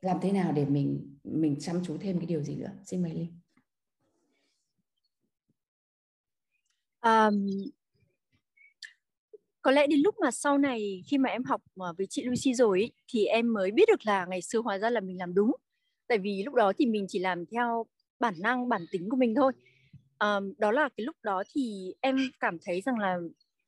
Làm 0.00 0.20
thế 0.20 0.32
nào 0.32 0.52
để 0.52 0.64
mình 0.64 1.16
mình 1.24 1.56
chăm 1.60 1.80
chú 1.84 1.96
thêm 2.00 2.18
cái 2.18 2.26
điều 2.26 2.42
gì 2.42 2.56
nữa? 2.56 2.70
Xin 2.86 3.02
mời 3.02 3.14
linh. 3.14 3.40
Um, 7.00 7.46
có 9.68 9.72
lẽ 9.72 9.86
đến 9.86 10.00
lúc 10.00 10.14
mà 10.20 10.30
sau 10.30 10.58
này 10.58 11.02
khi 11.06 11.18
mà 11.18 11.28
em 11.28 11.44
học 11.44 11.62
ờ, 11.76 11.94
với 11.98 12.06
chị 12.10 12.24
Lucy 12.24 12.54
rồi 12.54 12.80
ý, 12.80 12.90
thì 13.08 13.24
em 13.24 13.52
mới 13.52 13.70
biết 13.70 13.88
được 13.88 14.06
là 14.06 14.26
ngày 14.26 14.42
xưa 14.42 14.58
hóa 14.58 14.78
ra 14.78 14.90
là 14.90 15.00
mình 15.00 15.18
làm 15.18 15.34
đúng. 15.34 15.56
Tại 16.06 16.18
vì 16.18 16.42
lúc 16.42 16.54
đó 16.54 16.72
thì 16.78 16.86
mình 16.86 17.06
chỉ 17.08 17.18
làm 17.18 17.46
theo 17.46 17.86
bản 18.20 18.34
năng 18.38 18.68
bản 18.68 18.82
tính 18.92 19.08
của 19.10 19.16
mình 19.16 19.34
thôi. 19.34 19.52
À, 20.18 20.40
đó 20.58 20.72
là 20.72 20.88
cái 20.96 21.04
lúc 21.04 21.16
đó 21.22 21.42
thì 21.54 21.94
em 22.00 22.16
cảm 22.40 22.58
thấy 22.64 22.80
rằng 22.80 22.98
là 22.98 23.18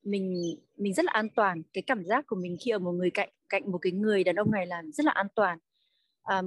mình 0.02 0.54
mình 0.76 0.94
rất 0.94 1.04
là 1.04 1.12
an 1.12 1.28
toàn. 1.28 1.62
Cái 1.72 1.82
cảm 1.82 2.04
giác 2.04 2.26
của 2.26 2.36
mình 2.36 2.56
khi 2.64 2.70
ở 2.70 2.78
một 2.78 2.92
người 2.92 3.10
cạnh 3.10 3.30
cạnh 3.48 3.72
một 3.72 3.78
cái 3.78 3.92
người 3.92 4.24
đàn 4.24 4.36
ông 4.36 4.50
này 4.50 4.66
là 4.66 4.82
rất 4.92 5.06
là 5.06 5.12
an 5.12 5.26
toàn. 5.34 5.58
À, 6.22 6.42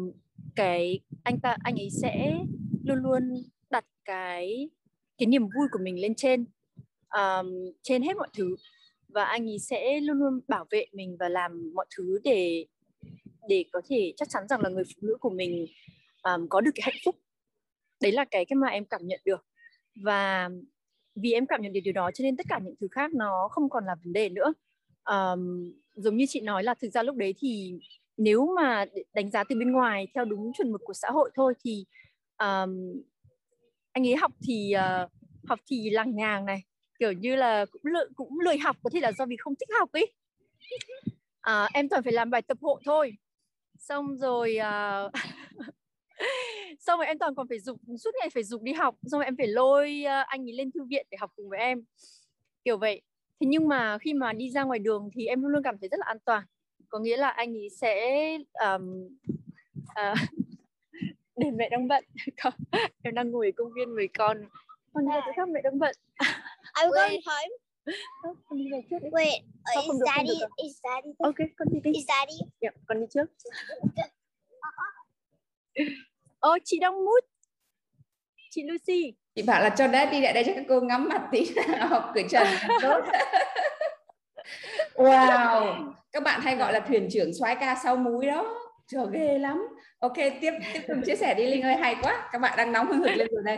cái 0.55 0.99
anh 1.23 1.39
ta 1.39 1.57
anh 1.63 1.75
ấy 1.75 1.89
sẽ 2.01 2.39
luôn 2.83 2.97
luôn 3.03 3.43
đặt 3.69 3.85
cái 4.05 4.69
cái 5.17 5.27
niềm 5.27 5.41
vui 5.41 5.67
của 5.71 5.79
mình 5.81 6.01
lên 6.01 6.15
trên. 6.15 6.45
Um, 7.09 7.47
trên 7.83 8.01
hết 8.01 8.17
mọi 8.17 8.27
thứ 8.37 8.55
và 9.13 9.23
anh 9.23 9.49
ấy 9.49 9.59
sẽ 9.59 9.99
luôn 9.99 10.17
luôn 10.17 10.39
bảo 10.47 10.65
vệ 10.71 10.85
mình 10.93 11.17
và 11.19 11.29
làm 11.29 11.71
mọi 11.75 11.85
thứ 11.97 12.19
để 12.23 12.65
để 13.49 13.65
có 13.71 13.81
thể 13.89 14.13
chắc 14.17 14.29
chắn 14.29 14.47
rằng 14.47 14.61
là 14.61 14.69
người 14.69 14.83
phụ 14.83 15.07
nữ 15.07 15.17
của 15.19 15.29
mình 15.29 15.67
um, 16.23 16.47
có 16.49 16.61
được 16.61 16.71
cái 16.75 16.81
hạnh 16.83 17.01
phúc. 17.05 17.15
Đấy 18.01 18.11
là 18.11 18.25
cái 18.31 18.45
cái 18.45 18.55
mà 18.55 18.67
em 18.67 18.85
cảm 18.85 19.01
nhận 19.07 19.21
được. 19.25 19.45
Và 19.95 20.49
vì 21.15 21.31
em 21.31 21.45
cảm 21.45 21.61
nhận 21.61 21.73
được 21.73 21.79
điều 21.83 21.93
đó 21.93 22.11
cho 22.13 22.23
nên 22.23 22.37
tất 22.37 22.45
cả 22.49 22.59
những 22.63 22.75
thứ 22.81 22.87
khác 22.91 23.13
nó 23.13 23.47
không 23.51 23.69
còn 23.69 23.85
là 23.85 23.95
vấn 24.03 24.13
đề 24.13 24.29
nữa. 24.29 24.53
Um, 25.05 25.73
giống 25.95 26.17
như 26.17 26.25
chị 26.29 26.41
nói 26.41 26.63
là 26.63 26.73
thực 26.73 26.89
ra 26.89 27.03
lúc 27.03 27.15
đấy 27.15 27.33
thì 27.37 27.73
nếu 28.17 28.53
mà 28.55 28.85
đánh 29.13 29.31
giá 29.31 29.43
từ 29.43 29.55
bên 29.59 29.71
ngoài 29.71 30.07
theo 30.15 30.25
đúng 30.25 30.53
chuẩn 30.53 30.71
mực 30.71 30.81
của 30.83 30.93
xã 30.93 31.07
hội 31.11 31.31
thôi 31.35 31.53
thì 31.65 31.85
um, 32.37 33.01
anh 33.91 34.07
ấy 34.07 34.15
học 34.15 34.31
thì 34.47 34.73
uh, 34.75 35.11
học 35.47 35.59
thì 35.65 35.89
lằng 35.89 36.15
nhàng 36.15 36.45
này 36.45 36.63
kiểu 37.03 37.11
như 37.11 37.35
là 37.35 37.65
cũng 37.65 37.81
lười, 37.85 38.05
cũng 38.15 38.39
lười 38.39 38.57
học 38.57 38.77
có 38.83 38.89
thể 38.93 38.99
là 38.99 39.11
do 39.11 39.25
vì 39.25 39.37
không 39.37 39.55
thích 39.55 39.69
học 39.79 39.91
ấy. 39.91 40.13
À, 41.41 41.69
em 41.73 41.89
toàn 41.89 42.03
phải 42.03 42.13
làm 42.13 42.29
bài 42.29 42.41
tập 42.41 42.57
hộ 42.61 42.79
thôi. 42.85 43.17
Xong 43.79 44.17
rồi 44.17 44.57
uh, 44.59 45.11
xong 46.79 46.99
rồi 46.99 47.05
em 47.05 47.17
toàn 47.17 47.35
còn 47.35 47.47
phải 47.47 47.59
dục 47.59 47.79
suốt 47.99 48.11
ngày 48.19 48.29
phải 48.29 48.43
dục 48.43 48.61
đi 48.61 48.73
học. 48.73 48.95
Xong 49.11 49.19
rồi 49.19 49.25
em 49.25 49.37
phải 49.37 49.47
lôi 49.47 50.03
uh, 50.05 50.27
anh 50.27 50.49
ấy 50.49 50.53
lên 50.53 50.71
thư 50.71 50.83
viện 50.83 51.07
để 51.11 51.17
học 51.21 51.31
cùng 51.35 51.49
với 51.49 51.59
em. 51.59 51.83
Kiểu 52.65 52.77
vậy. 52.77 53.01
Thế 53.39 53.47
nhưng 53.47 53.67
mà 53.67 53.97
khi 53.97 54.13
mà 54.13 54.33
đi 54.33 54.51
ra 54.51 54.63
ngoài 54.63 54.79
đường 54.79 55.09
thì 55.13 55.25
em 55.25 55.41
luôn 55.41 55.51
luôn 55.51 55.63
cảm 55.63 55.77
thấy 55.77 55.89
rất 55.89 55.99
là 55.99 56.05
an 56.07 56.17
toàn. 56.25 56.43
Có 56.89 56.99
nghĩa 56.99 57.17
là 57.17 57.29
anh 57.29 57.53
ấy 57.57 57.69
sẽ 57.69 58.17
um, 58.53 59.07
uh, 59.81 60.19
để 61.35 61.51
mẹ 61.51 61.69
đang 61.69 61.87
bận 61.87 62.03
em 63.01 63.15
đang 63.15 63.31
ngồi 63.31 63.47
ở 63.47 63.51
công 63.55 63.73
viên 63.73 63.95
với 63.95 64.09
con. 64.17 64.37
Con 64.93 65.05
đi 65.05 65.11
với 65.25 65.45
mẹ 65.45 65.61
đang 65.63 65.79
bận 65.79 65.95
I'm 66.73 66.89
going 66.91 67.21
home. 67.25 67.49
con 68.49 68.57
đi 68.57 68.65
về 68.71 68.81
trước 68.89 68.97
đi. 69.03 69.09
Wait, 69.09 69.39
Không, 69.75 69.83
is 69.83 69.87
được, 69.87 70.05
không 70.05 70.15
daddy? 70.15 70.39
được. 70.39 70.47
Is 70.63 70.79
daddy? 70.83 71.09
Ok, 71.19 71.35
con 71.57 71.67
đi 71.73 71.79
đi. 71.83 71.91
Is 71.93 72.05
daddy? 72.07 72.33
Dạ, 72.61 72.69
con 72.87 72.99
đi 72.99 73.05
trước. 73.13 73.25
Ô, 76.39 76.57
chị 76.65 76.79
đang 76.79 77.05
mút. 77.05 77.19
Chị 78.51 78.63
Lucy. 78.63 79.13
chị 79.35 79.41
bảo 79.41 79.61
là 79.61 79.69
cho 79.69 79.87
daddy 79.87 80.21
lại 80.21 80.33
đây 80.33 80.43
cho 80.43 80.51
các 80.55 80.65
cô 80.69 80.81
ngắm 80.81 81.09
mặt 81.09 81.27
tí 81.31 81.45
học 81.79 82.11
cởi 82.15 82.23
trần 82.29 82.47
tốt 82.81 83.01
wow 84.95 85.93
các 86.11 86.23
bạn 86.23 86.41
hay 86.41 86.55
gọi 86.55 86.73
là 86.73 86.79
thuyền 86.79 87.07
trưởng 87.11 87.33
soái 87.33 87.55
ca 87.55 87.75
sau 87.83 87.95
múi 87.95 88.25
đó 88.25 88.55
trời 88.87 89.05
ghê 89.13 89.37
lắm 89.39 89.67
ok 89.99 90.13
tiếp 90.41 90.51
tiếp 90.73 90.81
tục 90.87 90.97
chia 91.05 91.15
sẻ 91.15 91.33
đi 91.33 91.45
linh 91.45 91.61
ơi 91.61 91.75
hay 91.75 91.95
quá 92.01 92.29
các 92.31 92.39
bạn 92.39 92.53
đang 92.57 92.71
nóng 92.71 92.87
hừng 92.87 92.99
hực 93.01 93.11
lên 93.15 93.27
rồi 93.31 93.43
đây 93.45 93.57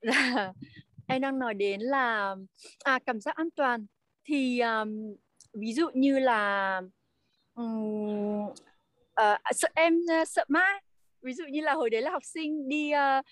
là 0.00 0.52
em 1.06 1.20
đang 1.20 1.38
nói 1.38 1.54
đến 1.54 1.80
là 1.80 2.36
à 2.84 2.98
cảm 3.06 3.20
giác 3.20 3.36
an 3.36 3.48
toàn. 3.56 3.86
Thì 4.24 4.60
um, 4.60 5.16
ví 5.52 5.72
dụ 5.72 5.88
như 5.94 6.18
là 6.18 6.80
um, 7.54 8.48
uh, 9.20 9.40
sợ 9.50 9.68
em 9.74 10.00
uh, 10.22 10.28
sợ 10.28 10.44
ma. 10.48 10.80
Ví 11.22 11.32
dụ 11.32 11.44
như 11.50 11.60
là 11.60 11.74
hồi 11.74 11.90
đấy 11.90 12.02
là 12.02 12.10
học 12.10 12.24
sinh 12.24 12.68
đi 12.68 12.92
uh, 12.92 13.24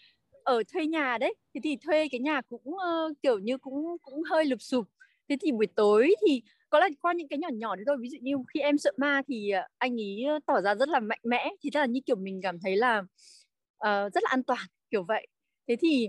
ở 0.45 0.63
thuê 0.73 0.87
nhà 0.87 1.19
đấy. 1.19 1.35
Thế 1.55 1.61
thì 1.65 1.77
thuê 1.77 2.09
cái 2.09 2.21
nhà 2.21 2.41
cũng 2.41 2.63
uh, 2.67 3.17
kiểu 3.23 3.39
như 3.39 3.59
cũng 3.59 3.97
cũng 4.03 4.23
hơi 4.31 4.45
lụp 4.45 4.63
sụp. 4.63 4.87
Thế 5.29 5.37
thì 5.41 5.53
buổi 5.53 5.67
tối 5.67 6.15
thì 6.27 6.43
có 6.71 6.81
là 6.81 6.89
qua 7.01 7.13
những 7.13 7.29
cái 7.29 7.39
nhỏ 7.39 7.49
nhỏ 7.53 7.77
đấy 7.77 7.85
thôi. 7.87 7.97
Ví 8.01 8.09
dụ 8.09 8.19
như 8.21 8.37
khi 8.55 8.61
em 8.61 8.79
sợ 8.79 8.91
ma 8.97 9.23
thì 9.29 9.51
ờ, 9.51 9.63
anh 9.79 10.01
ấy 10.01 10.25
tỏ 10.47 10.61
ra 10.61 10.75
rất 10.75 10.89
là 10.89 11.01
mạnh 11.01 11.21
mẽ. 11.25 11.51
Thì 11.63 11.71
tức 11.71 11.81
là 11.81 11.87
như 11.87 12.01
kiểu 12.07 12.17
mình 12.17 12.41
cảm 12.43 12.59
thấy 12.61 12.77
là 12.77 12.99
uh, 12.99 14.13
rất 14.15 14.23
là 14.23 14.29
an 14.31 14.43
toàn 14.43 14.61
kiểu 14.91 15.05
vậy. 15.05 15.27
Thế 15.69 15.77
thì 15.81 16.09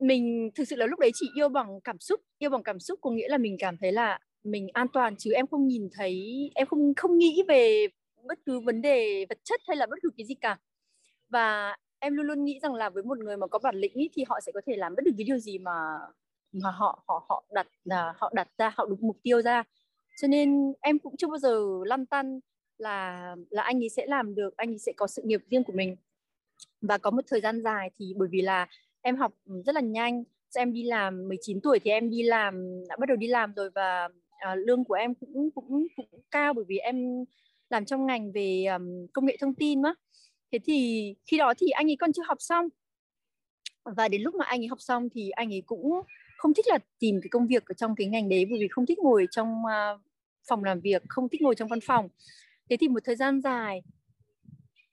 mình 0.00 0.50
thực 0.54 0.64
sự 0.64 0.76
là 0.76 0.86
lúc 0.86 0.98
đấy 0.98 1.10
chỉ 1.14 1.30
yêu 1.34 1.48
bằng 1.48 1.80
cảm 1.84 1.98
xúc 1.98 2.20
yêu 2.38 2.50
bằng 2.50 2.62
cảm 2.62 2.80
xúc 2.80 2.98
có 3.02 3.10
nghĩa 3.10 3.28
là 3.28 3.38
mình 3.38 3.56
cảm 3.58 3.76
thấy 3.80 3.92
là 3.92 4.18
mình 4.44 4.68
an 4.72 4.86
toàn 4.92 5.16
chứ 5.18 5.32
em 5.32 5.46
không 5.46 5.66
nhìn 5.66 5.88
thấy 5.92 6.20
em 6.54 6.66
không 6.66 6.94
không 6.96 7.18
nghĩ 7.18 7.42
về 7.48 7.86
bất 8.24 8.38
cứ 8.46 8.60
vấn 8.60 8.82
đề 8.82 9.26
vật 9.28 9.38
chất 9.44 9.60
hay 9.68 9.76
là 9.76 9.86
bất 9.86 9.96
cứ 10.02 10.10
cái 10.16 10.26
gì 10.26 10.34
cả. 10.34 10.58
Và 11.28 11.76
em 11.98 12.14
luôn 12.16 12.26
luôn 12.26 12.44
nghĩ 12.44 12.58
rằng 12.62 12.74
là 12.74 12.90
với 12.90 13.02
một 13.02 13.18
người 13.18 13.36
mà 13.36 13.46
có 13.46 13.58
bản 13.58 13.76
lĩnh 13.76 13.94
ý, 13.94 14.10
thì 14.14 14.24
họ 14.28 14.40
sẽ 14.46 14.52
có 14.52 14.60
thể 14.66 14.76
làm 14.76 14.94
bất 14.96 15.02
cứ 15.04 15.10
cái 15.18 15.24
điều 15.24 15.38
gì 15.38 15.58
mà 15.58 15.72
mà 16.52 16.70
họ 16.70 17.02
họ 17.08 17.26
họ 17.28 17.44
đặt 17.54 17.66
là 17.84 18.14
họ 18.18 18.32
đặt 18.34 18.48
ra 18.58 18.72
họ 18.76 18.86
đúng 18.86 18.98
mục 19.02 19.16
tiêu 19.22 19.42
ra. 19.42 19.64
Cho 20.20 20.28
nên 20.28 20.72
em 20.80 20.98
cũng 20.98 21.16
chưa 21.16 21.28
bao 21.28 21.38
giờ 21.38 21.64
lăn 21.86 22.06
tăn 22.06 22.40
là 22.78 23.36
là 23.50 23.62
anh 23.62 23.82
ấy 23.82 23.88
sẽ 23.88 24.06
làm 24.06 24.34
được 24.34 24.56
anh 24.56 24.70
ấy 24.72 24.78
sẽ 24.78 24.92
có 24.96 25.06
sự 25.06 25.22
nghiệp 25.24 25.40
riêng 25.50 25.64
của 25.64 25.72
mình. 25.72 25.96
Và 26.82 26.98
có 26.98 27.10
một 27.10 27.22
thời 27.28 27.40
gian 27.40 27.62
dài 27.62 27.90
thì 27.98 28.14
bởi 28.16 28.28
vì 28.32 28.42
là 28.42 28.66
em 29.02 29.16
học 29.16 29.32
rất 29.66 29.74
là 29.74 29.80
nhanh. 29.80 30.24
Em 30.54 30.72
đi 30.72 30.82
làm 30.82 31.28
19 31.28 31.60
tuổi 31.60 31.78
thì 31.78 31.90
em 31.90 32.10
đi 32.10 32.22
làm 32.22 32.84
đã 32.88 32.96
bắt 32.96 33.08
đầu 33.08 33.16
đi 33.16 33.26
làm 33.26 33.52
rồi 33.54 33.70
và 33.74 34.08
à, 34.38 34.54
lương 34.54 34.84
của 34.84 34.94
em 34.94 35.14
cũng 35.14 35.50
cũng 35.54 35.86
cũng 35.96 36.20
cao 36.30 36.54
bởi 36.54 36.64
vì 36.68 36.78
em 36.78 37.24
làm 37.70 37.84
trong 37.84 38.06
ngành 38.06 38.32
về 38.32 38.64
um, 38.64 39.06
công 39.12 39.26
nghệ 39.26 39.36
thông 39.40 39.54
tin 39.54 39.82
mà. 39.82 39.94
Thế 40.52 40.58
thì 40.64 41.14
khi 41.26 41.38
đó 41.38 41.54
thì 41.58 41.70
anh 41.70 41.90
ấy 41.90 41.96
còn 41.96 42.12
chưa 42.12 42.22
học 42.26 42.38
xong. 42.40 42.68
Và 43.84 44.08
đến 44.08 44.22
lúc 44.22 44.34
mà 44.34 44.44
anh 44.44 44.60
ấy 44.60 44.66
học 44.66 44.80
xong 44.80 45.08
thì 45.14 45.30
anh 45.30 45.52
ấy 45.52 45.62
cũng 45.66 46.02
không 46.36 46.54
thích 46.54 46.66
là 46.68 46.78
tìm 46.98 47.20
cái 47.22 47.28
công 47.30 47.46
việc 47.46 47.66
ở 47.66 47.74
trong 47.74 47.94
cái 47.94 48.06
ngành 48.06 48.28
đấy 48.28 48.46
bởi 48.50 48.58
vì 48.60 48.68
không 48.68 48.86
thích 48.86 48.98
ngồi 48.98 49.26
trong 49.30 49.62
uh, 49.64 50.00
phòng 50.48 50.64
làm 50.64 50.80
việc 50.80 51.02
không 51.08 51.28
thích 51.28 51.42
ngồi 51.42 51.54
trong 51.54 51.68
văn 51.68 51.80
phòng. 51.80 52.08
Thế 52.70 52.76
thì 52.76 52.88
một 52.88 53.00
thời 53.04 53.16
gian 53.16 53.40
dài 53.40 53.82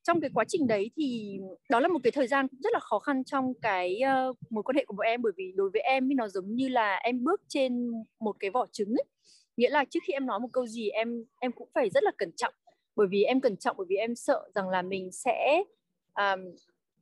trong 0.08 0.22
cái 0.22 0.30
quá 0.34 0.46
trình 0.48 0.68
đấy 0.68 0.92
thì 0.96 1.40
đó 1.70 1.80
là 1.80 1.88
một 1.88 2.00
cái 2.04 2.12
thời 2.12 2.28
gian 2.28 2.48
cũng 2.48 2.62
rất 2.62 2.74
là 2.74 2.80
khó 2.80 3.00
khăn 3.00 3.24
trong 3.24 3.54
cái 3.62 4.00
uh, 4.30 4.38
mối 4.50 4.64
quan 4.64 4.76
hệ 4.76 4.86
của 4.86 4.96
bọn 4.98 5.06
em. 5.06 5.22
Bởi 5.22 5.32
vì 5.38 5.52
đối 5.56 5.70
với 5.74 5.82
em 5.82 6.10
nó 6.16 6.28
giống 6.28 6.56
như 6.56 6.68
là 6.68 6.96
em 6.96 7.24
bước 7.24 7.42
trên 7.48 7.92
một 8.20 8.36
cái 8.40 8.52
vỏ 8.52 8.66
trứng 8.72 8.90
ấy. 8.90 9.04
nghĩa 9.58 9.70
là 9.70 9.86
trước 9.90 10.00
khi 10.04 10.14
em 10.14 10.26
nói 10.26 10.40
một 10.40 10.48
câu 10.54 10.68
gì 10.68 10.90
em 10.90 11.26
em 11.40 11.52
cũng 11.52 11.70
phải 11.74 11.90
rất 11.90 12.04
là 12.04 12.12
cẩn 12.18 12.32
trọng. 12.36 12.54
Bởi 12.96 13.08
vì 13.12 13.24
em 13.24 13.42
cẩn 13.42 13.58
trọng 13.58 13.78
bởi 13.78 13.86
vì 13.90 13.96
em 13.96 14.16
sợ 14.16 14.50
rằng 14.56 14.70
là 14.70 14.82
mình 14.82 15.12
sẽ 15.12 15.64
um, 16.16 16.56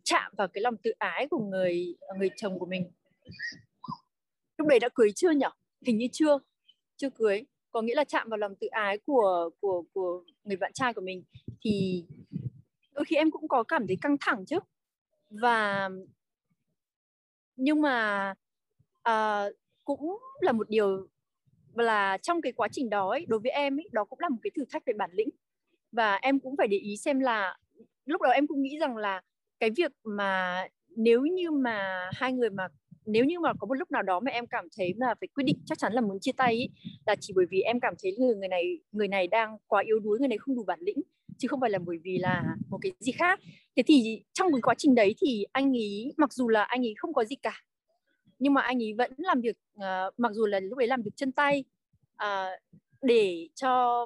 chạm 0.04 0.34
vào 0.38 0.48
cái 0.48 0.62
lòng 0.62 0.78
tự 0.78 0.92
ái 0.98 1.28
của 1.28 1.40
người 1.40 1.96
người 2.18 2.30
chồng 2.38 2.60
của 2.60 2.66
mình. 2.66 2.92
Lúc 4.58 4.68
đấy 4.68 4.80
đã 4.80 4.90
cưới 4.96 5.12
chưa 5.16 5.32
nhỉ 5.32 5.46
hình 5.86 5.98
như 5.98 6.08
chưa 6.12 6.40
chưa 6.98 7.10
cưới. 7.10 7.44
Có 7.72 7.82
nghĩa 7.82 7.96
là 7.96 8.04
chạm 8.04 8.30
vào 8.30 8.38
lòng 8.38 8.56
tự 8.56 8.68
ái 8.68 8.98
của 8.98 9.50
của 9.62 9.84
của 9.94 10.24
người 10.44 10.58
bạn 10.58 10.74
trai 10.74 10.94
của 10.94 11.02
mình. 11.02 11.24
Thì 11.62 12.06
đôi 12.96 13.06
khi 13.06 13.16
em 13.16 13.32
cũng 13.32 13.48
có 13.48 13.64
cảm 13.64 13.88
thấy 13.88 13.98
căng 14.02 14.18
thẳng 14.22 14.46
chứ. 14.46 14.60
Và 15.30 15.90
nhưng 17.56 17.82
mà 17.82 18.34
uh, 19.10 19.56
cũng 19.86 20.20
là 20.40 20.52
một 20.52 20.70
điều 20.70 21.08
là 21.74 22.18
trong 22.18 22.42
cái 22.42 22.52
quá 22.52 22.68
trình 22.72 22.90
đó 22.90 23.10
ấy, 23.10 23.26
đối 23.28 23.40
với 23.40 23.52
em 23.52 23.80
ấy, 23.80 23.90
đó 23.92 24.06
cũng 24.06 24.20
là 24.20 24.30
một 24.30 24.38
cái 24.44 24.52
thử 24.56 24.66
thách 24.70 24.84
về 24.86 24.94
bản 24.98 25.10
lĩnh. 25.14 25.30
Và 25.92 26.16
em 26.16 26.40
cũng 26.40 26.58
phải 26.58 26.68
để 26.68 26.78
ý 26.78 26.98
xem 26.98 27.20
là 27.20 27.58
lúc 28.06 28.22
đó 28.22 28.30
em 28.30 28.48
cũng 28.48 28.62
nghĩ 28.62 28.78
rằng 28.80 28.98
là 28.98 29.22
cái 29.60 29.70
việc 29.78 29.92
mà 30.04 30.64
nếu 30.96 31.22
như 31.22 31.52
mà 31.52 32.10
hai 32.14 32.34
người 32.34 32.50
mà 32.50 32.68
nếu 33.06 33.26
như 33.26 33.40
mà 33.40 33.54
có 33.60 33.68
một 33.68 33.74
lúc 33.74 33.92
nào 33.92 34.04
đó 34.04 34.20
mà 34.20 34.32
em 34.32 34.48
cảm 34.48 34.68
thấy 34.78 34.94
là 34.98 35.16
phải 35.20 35.28
quyết 35.28 35.44
định 35.44 35.58
chắc 35.66 35.78
chắn 35.78 35.94
là 35.94 36.02
muốn 36.02 36.20
chia 36.22 36.32
tay 36.32 36.54
ý, 36.54 36.70
là 37.06 37.16
chỉ 37.20 37.34
bởi 37.36 37.46
vì 37.50 37.62
em 37.62 37.80
cảm 37.80 37.94
thấy 38.04 38.16
người 38.20 38.36
người 38.36 38.48
này 38.48 38.80
người 38.92 39.08
này 39.08 39.28
đang 39.28 39.58
quá 39.68 39.84
yếu 39.86 40.00
đuối 40.00 40.20
người 40.20 40.28
này 40.28 40.38
không 40.38 40.56
đủ 40.56 40.64
bản 40.64 40.80
lĩnh 40.82 41.02
chứ 41.38 41.48
không 41.48 41.62
phải 41.62 41.70
là 41.70 41.80
bởi 41.80 41.98
vì 42.04 42.18
là 42.18 42.44
một 42.70 42.78
cái 42.82 42.92
gì 43.00 43.12
khác. 43.12 43.40
Thế 43.76 43.84
thì 43.88 44.24
trong 44.34 44.52
cái 44.52 44.62
quá 44.62 44.76
trình 44.78 44.96
đấy 44.96 45.16
thì 45.22 45.46
anh 45.52 45.78
ấy 45.78 46.14
mặc 46.18 46.34
dù 46.34 46.50
là 46.50 46.64
anh 46.64 46.86
ấy 46.86 46.94
không 46.98 47.14
có 47.14 47.24
gì 47.24 47.36
cả 47.36 47.62
nhưng 48.40 48.54
mà 48.54 48.62
anh 48.62 48.84
ấy 48.84 48.94
vẫn 48.94 49.12
làm 49.18 49.42
việc 49.42 49.58
uh, 49.76 50.20
mặc 50.20 50.32
dù 50.34 50.46
là 50.46 50.60
lúc 50.60 50.78
ấy 50.78 50.88
làm 50.88 51.02
việc 51.02 51.12
chân 51.16 51.32
tay 51.32 51.64
uh, 52.24 52.60
để 53.02 53.48
cho 53.56 54.06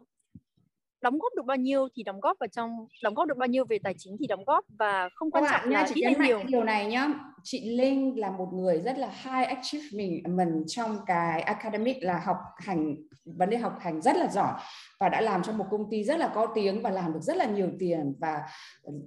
đóng 1.02 1.20
góp 1.20 1.34
được 1.36 1.46
bao 1.46 1.58
nhiêu 1.58 1.88
thì 1.96 2.04
đóng 2.04 2.20
góp 2.20 2.38
vào 2.40 2.48
trong 2.48 2.88
đóng 3.04 3.14
góp 3.14 3.28
được 3.28 3.38
bao 3.38 3.48
nhiêu 3.48 3.66
về 3.66 3.80
tài 3.84 3.96
chính 3.98 4.18
thì 4.20 4.28
đóng 4.28 4.44
góp 4.46 4.66
và 4.80 5.10
không 5.16 5.32
quan 5.32 5.44
trọng 5.52 5.70
nha 5.70 5.86
chị 5.94 6.02
nhấn 6.02 6.22
nhiều. 6.22 6.40
điều 6.48 6.64
này 6.64 6.86
nhá. 6.86 7.08
Chị 7.44 7.78
Linh 7.78 8.20
là 8.20 8.32
một 8.32 8.50
người 8.54 8.82
rất 8.82 8.98
là 8.98 9.08
high 9.08 9.48
achievement 9.48 10.64
trong 10.68 10.98
cái 11.06 11.42
academic 11.42 11.98
là 12.02 12.22
học 12.26 12.38
hành 12.58 12.96
vấn 13.26 13.50
đề 13.50 13.58
học 13.58 13.78
hành 13.82 14.02
rất 14.02 14.16
là 14.16 14.28
giỏi 14.28 14.54
và 15.00 15.10
đã 15.10 15.22
làm 15.22 15.44
cho 15.44 15.52
một 15.52 15.66
công 15.72 15.90
ty 15.92 16.04
rất 16.04 16.20
là 16.20 16.32
có 16.36 16.48
tiếng 16.56 16.82
và 16.82 16.90
làm 16.90 17.14
được 17.14 17.22
rất 17.22 17.38
là 17.38 17.46
nhiều 17.46 17.70
tiền 17.80 18.14
và 18.20 18.42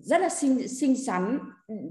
rất 0.02 0.20
là 0.20 0.28
xinh 0.28 0.68
xinh 0.68 1.04
xắn 1.06 1.38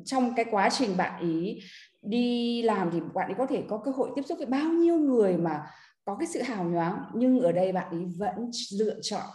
trong 0.05 0.33
cái 0.35 0.45
quá 0.51 0.69
trình 0.69 0.97
bạn 0.97 1.21
ý 1.21 1.59
đi 2.01 2.61
làm 2.61 2.89
thì 2.91 2.99
bạn 3.13 3.29
ấy 3.29 3.35
có 3.37 3.45
thể 3.45 3.63
có 3.69 3.77
cơ 3.77 3.91
hội 3.91 4.09
tiếp 4.15 4.21
xúc 4.21 4.37
với 4.37 4.47
bao 4.47 4.69
nhiêu 4.69 4.97
người 4.97 5.37
mà 5.37 5.61
có 6.05 6.15
cái 6.15 6.27
sự 6.27 6.41
hào 6.41 6.63
nhoáng. 6.63 7.03
Nhưng 7.13 7.39
ở 7.39 7.51
đây 7.51 7.71
bạn 7.71 7.89
ấy 7.91 8.05
vẫn 8.17 8.51
lựa 8.79 8.99
chọn 9.01 9.25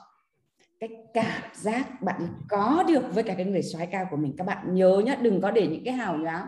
cái 0.81 0.89
cảm 1.15 1.43
giác 1.53 2.03
bạn 2.03 2.29
có 2.49 2.85
được 2.89 3.15
với 3.15 3.25
cả 3.25 3.35
cái 3.35 3.47
người 3.47 3.63
soái 3.63 3.87
cao 3.87 4.07
của 4.11 4.17
mình. 4.17 4.35
Các 4.39 4.47
bạn 4.47 4.75
nhớ 4.75 5.03
nhá 5.05 5.17
đừng 5.23 5.41
có 5.41 5.51
để 5.51 5.67
những 5.67 5.85
cái 5.85 5.95
hào 5.95 6.17
nhoáng. 6.17 6.47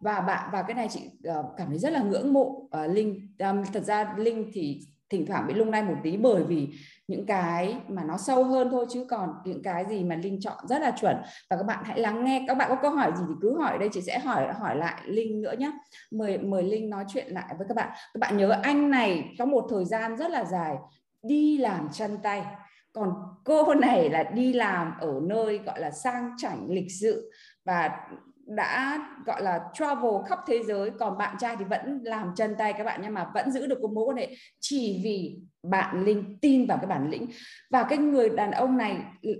Và 0.00 0.20
bạn 0.20 0.50
và 0.52 0.62
cái 0.62 0.74
này 0.74 0.88
chị 0.90 1.00
uh, 1.28 1.46
cảm 1.56 1.68
thấy 1.68 1.78
rất 1.78 1.92
là 1.92 2.02
ngưỡng 2.02 2.32
mộ. 2.32 2.42
Uh, 2.44 2.70
linh 2.90 3.34
um, 3.38 3.64
thật 3.72 3.84
ra 3.84 4.14
linh 4.16 4.50
thì 4.52 4.80
thỉnh 5.10 5.26
thoảng 5.26 5.46
bị 5.46 5.54
lung 5.54 5.70
lay 5.70 5.82
một 5.82 5.94
tí 6.02 6.16
bởi 6.16 6.44
vì 6.44 6.68
những 7.08 7.26
cái 7.26 7.76
mà 7.88 8.04
nó 8.04 8.16
sâu 8.18 8.44
hơn 8.44 8.68
thôi 8.70 8.86
chứ 8.90 9.06
còn 9.10 9.30
những 9.44 9.62
cái 9.62 9.84
gì 9.88 10.04
mà 10.04 10.16
linh 10.16 10.40
chọn 10.40 10.66
rất 10.68 10.80
là 10.80 10.90
chuẩn. 11.00 11.16
Và 11.50 11.56
các 11.56 11.62
bạn 11.62 11.84
hãy 11.84 12.00
lắng 12.00 12.24
nghe. 12.24 12.44
Các 12.48 12.56
bạn 12.56 12.68
có 12.68 12.76
câu 12.82 12.90
hỏi 12.90 13.12
gì 13.16 13.24
thì 13.28 13.34
cứ 13.42 13.58
hỏi 13.58 13.78
đây. 13.78 13.88
Chị 13.92 14.00
sẽ 14.00 14.18
hỏi 14.18 14.52
hỏi 14.52 14.76
lại 14.76 15.00
linh 15.04 15.42
nữa 15.42 15.54
nhé 15.58 15.72
mời 16.10 16.38
mời 16.38 16.62
linh 16.62 16.90
nói 16.90 17.04
chuyện 17.08 17.26
lại 17.28 17.54
với 17.58 17.66
các 17.68 17.76
bạn. 17.76 17.88
Các 17.92 18.18
bạn 18.18 18.36
nhớ 18.36 18.58
anh 18.62 18.90
này 18.90 19.34
có 19.38 19.44
một 19.44 19.66
thời 19.70 19.84
gian 19.84 20.16
rất 20.16 20.30
là 20.30 20.44
dài 20.44 20.76
đi 21.22 21.58
làm 21.58 21.88
chân 21.92 22.18
tay 22.22 22.44
còn 22.92 23.14
cô 23.44 23.74
này 23.74 24.10
là 24.10 24.22
đi 24.22 24.52
làm 24.52 24.92
ở 25.00 25.20
nơi 25.22 25.58
gọi 25.58 25.80
là 25.80 25.90
sang 25.90 26.30
chảnh 26.38 26.70
lịch 26.70 26.92
sự 27.00 27.30
và 27.64 27.90
đã 28.46 28.98
gọi 29.26 29.42
là 29.42 29.60
travel 29.74 30.12
khắp 30.28 30.38
thế 30.46 30.62
giới. 30.62 30.90
Còn 30.90 31.18
bạn 31.18 31.36
trai 31.40 31.56
thì 31.58 31.64
vẫn 31.64 32.00
làm 32.04 32.32
chân 32.36 32.54
tay 32.58 32.72
các 32.72 32.84
bạn 32.84 33.00
nhưng 33.02 33.14
mà 33.14 33.30
vẫn 33.34 33.50
giữ 33.50 33.66
được 33.66 33.78
cái 33.82 33.88
mối 33.94 34.04
quan 34.04 34.16
hệ 34.16 34.28
chỉ 34.60 35.00
vì 35.04 35.38
bạn 35.62 36.04
linh 36.04 36.38
tin 36.40 36.66
vào 36.66 36.78
cái 36.78 36.86
bản 36.86 37.10
lĩnh. 37.10 37.26
Và 37.70 37.82
cái 37.82 37.98
người 37.98 38.30
đàn 38.30 38.50
ông 38.50 38.76
này 38.76 38.96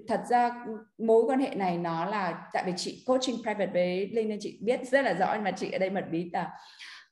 thật 0.09 0.23
ra 0.31 0.51
mối 0.99 1.23
quan 1.27 1.41
hệ 1.41 1.55
này 1.55 1.79
nó 1.79 2.05
là 2.05 2.45
tại 2.53 2.63
vì 2.67 2.73
chị 2.77 3.05
coaching 3.07 3.43
private 3.43 3.73
với 3.73 4.11
linh 4.13 4.29
nên 4.29 4.39
chị 4.41 4.59
biết 4.63 4.81
rất 4.91 5.05
là 5.05 5.15
rõ 5.15 5.35
nhưng 5.35 5.45
mà 5.45 5.51
chị 5.51 5.71
ở 5.71 5.79
đây 5.79 5.91
mật 5.91 6.05
bí 6.11 6.31
là 6.33 6.51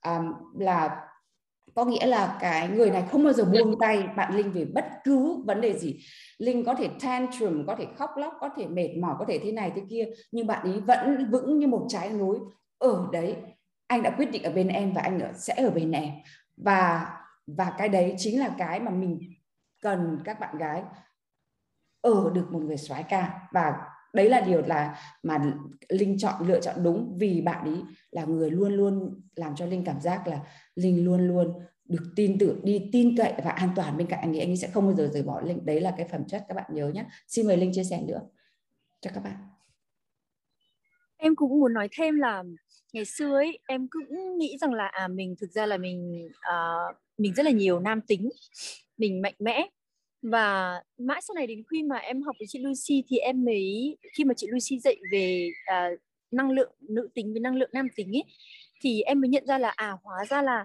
um, 0.06 0.32
là 0.58 0.96
có 1.74 1.84
nghĩa 1.84 2.06
là 2.06 2.38
cái 2.40 2.68
người 2.68 2.90
này 2.90 3.04
không 3.10 3.24
bao 3.24 3.32
giờ 3.32 3.44
buông 3.44 3.78
tay 3.80 4.08
bạn 4.16 4.36
linh 4.36 4.52
về 4.52 4.64
bất 4.64 4.84
cứ 5.04 5.42
vấn 5.46 5.60
đề 5.60 5.78
gì. 5.78 5.98
Linh 6.38 6.64
có 6.64 6.74
thể 6.74 6.88
tantrum 7.00 7.66
có 7.66 7.76
thể 7.76 7.86
khóc 7.96 8.10
lóc 8.16 8.34
có 8.40 8.50
thể 8.56 8.66
mệt 8.66 8.88
mỏi 9.00 9.16
có 9.18 9.24
thể 9.28 9.38
thế 9.38 9.52
này 9.52 9.72
thế 9.74 9.82
kia 9.90 10.04
nhưng 10.32 10.46
bạn 10.46 10.62
ấy 10.62 10.80
vẫn 10.80 11.30
vững 11.30 11.58
như 11.58 11.66
một 11.66 11.86
trái 11.88 12.10
núi. 12.10 12.38
Ở 12.78 13.08
đấy 13.12 13.36
anh 13.86 14.02
đã 14.02 14.10
quyết 14.10 14.30
định 14.30 14.42
ở 14.42 14.52
bên 14.52 14.68
em 14.68 14.92
và 14.92 15.02
anh 15.02 15.20
sẽ 15.36 15.54
ở 15.54 15.70
bên 15.70 15.92
em. 15.92 16.10
Và 16.56 17.06
và 17.46 17.72
cái 17.78 17.88
đấy 17.88 18.14
chính 18.18 18.40
là 18.40 18.54
cái 18.58 18.80
mà 18.80 18.90
mình 18.90 19.20
cần 19.82 20.18
các 20.24 20.40
bạn 20.40 20.58
gái 20.58 20.82
ở 22.00 22.30
được 22.34 22.46
một 22.50 22.62
người 22.62 22.76
soái 22.76 23.02
ca. 23.02 23.40
Và 23.52 23.74
đấy 24.12 24.28
là 24.28 24.40
điều 24.40 24.62
là 24.62 24.98
mà 25.22 25.54
linh 25.88 26.18
chọn 26.18 26.48
lựa 26.48 26.60
chọn 26.60 26.82
đúng 26.82 27.16
vì 27.18 27.40
bạn 27.40 27.64
ấy 27.64 27.82
là 28.10 28.24
người 28.24 28.50
luôn 28.50 28.72
luôn 28.72 29.20
làm 29.36 29.56
cho 29.56 29.66
linh 29.66 29.84
cảm 29.84 30.00
giác 30.00 30.26
là 30.26 30.40
linh 30.74 31.04
luôn 31.04 31.28
luôn 31.28 31.52
được 31.84 32.12
tin 32.16 32.38
tưởng 32.38 32.60
đi 32.64 32.88
tin 32.92 33.16
cậy 33.16 33.32
và 33.44 33.50
an 33.50 33.70
toàn 33.76 33.96
bên 33.96 34.06
cạnh. 34.06 34.20
Anh 34.20 34.32
ấy 34.36 34.40
anh 34.40 34.50
ấy 34.50 34.56
sẽ 34.56 34.68
không 34.68 34.86
bao 34.86 34.94
giờ 34.94 35.10
rời 35.12 35.22
bỏ 35.22 35.40
linh. 35.40 35.66
Đấy 35.66 35.80
là 35.80 35.94
cái 35.96 36.08
phẩm 36.08 36.24
chất 36.28 36.44
các 36.48 36.54
bạn 36.54 36.70
nhớ 36.74 36.88
nhé 36.88 37.04
xin 37.26 37.46
mời 37.46 37.56
linh 37.56 37.72
chia 37.72 37.84
sẻ 37.84 38.02
nữa 38.02 38.20
cho 39.00 39.10
các 39.14 39.20
bạn. 39.20 39.36
Em 41.16 41.36
cũng 41.36 41.60
muốn 41.60 41.72
nói 41.72 41.88
thêm 41.98 42.16
là 42.16 42.42
ngày 42.92 43.04
xưa 43.04 43.34
ấy 43.34 43.58
em 43.68 43.88
cũng 43.90 44.38
nghĩ 44.38 44.58
rằng 44.60 44.72
là 44.72 44.86
à 44.86 45.08
mình 45.08 45.34
thực 45.40 45.50
ra 45.50 45.66
là 45.66 45.76
mình 45.76 46.28
uh, 46.28 46.96
mình 47.18 47.34
rất 47.34 47.42
là 47.42 47.50
nhiều 47.50 47.80
nam 47.80 48.00
tính 48.00 48.30
mình 48.96 49.22
mạnh 49.22 49.34
mẽ 49.38 49.68
và 50.22 50.80
mãi 50.98 51.20
sau 51.22 51.34
này 51.34 51.46
đến 51.46 51.62
khi 51.70 51.82
mà 51.82 51.96
em 51.96 52.22
học 52.22 52.36
với 52.38 52.46
chị 52.48 52.58
Lucy 52.58 53.04
thì 53.08 53.18
em 53.18 53.44
mới 53.44 53.96
khi 54.12 54.24
mà 54.24 54.34
chị 54.34 54.46
Lucy 54.50 54.78
dạy 54.78 54.96
về 55.12 55.50
à, 55.66 55.90
năng 56.30 56.50
lượng 56.50 56.72
nữ 56.80 57.08
tính 57.14 57.32
với 57.32 57.40
năng 57.40 57.56
lượng 57.56 57.70
nam 57.72 57.88
tính 57.96 58.16
ấy 58.16 58.24
thì 58.80 59.00
em 59.00 59.20
mới 59.20 59.28
nhận 59.28 59.46
ra 59.46 59.58
là 59.58 59.68
à 59.68 59.96
hóa 60.02 60.24
ra 60.24 60.42
là 60.42 60.64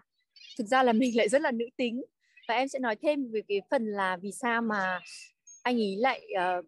thực 0.58 0.68
ra 0.68 0.84
là 0.84 0.94
mình 0.94 1.18
lại 1.18 1.30
rất 1.30 1.42
là 1.42 1.52
nữ 1.52 1.66
tính. 1.78 2.04
Và 2.48 2.56
em 2.56 2.68
sẽ 2.68 2.80
nói 2.80 2.96
thêm 2.96 3.32
về 3.32 3.42
cái 3.48 3.62
phần 3.72 3.86
là 3.86 4.18
vì 4.18 4.32
sao 4.32 4.62
mà 4.62 5.00
anh 5.64 5.76
ấy 5.76 5.96
lại 6.00 6.22
uh, 6.60 6.66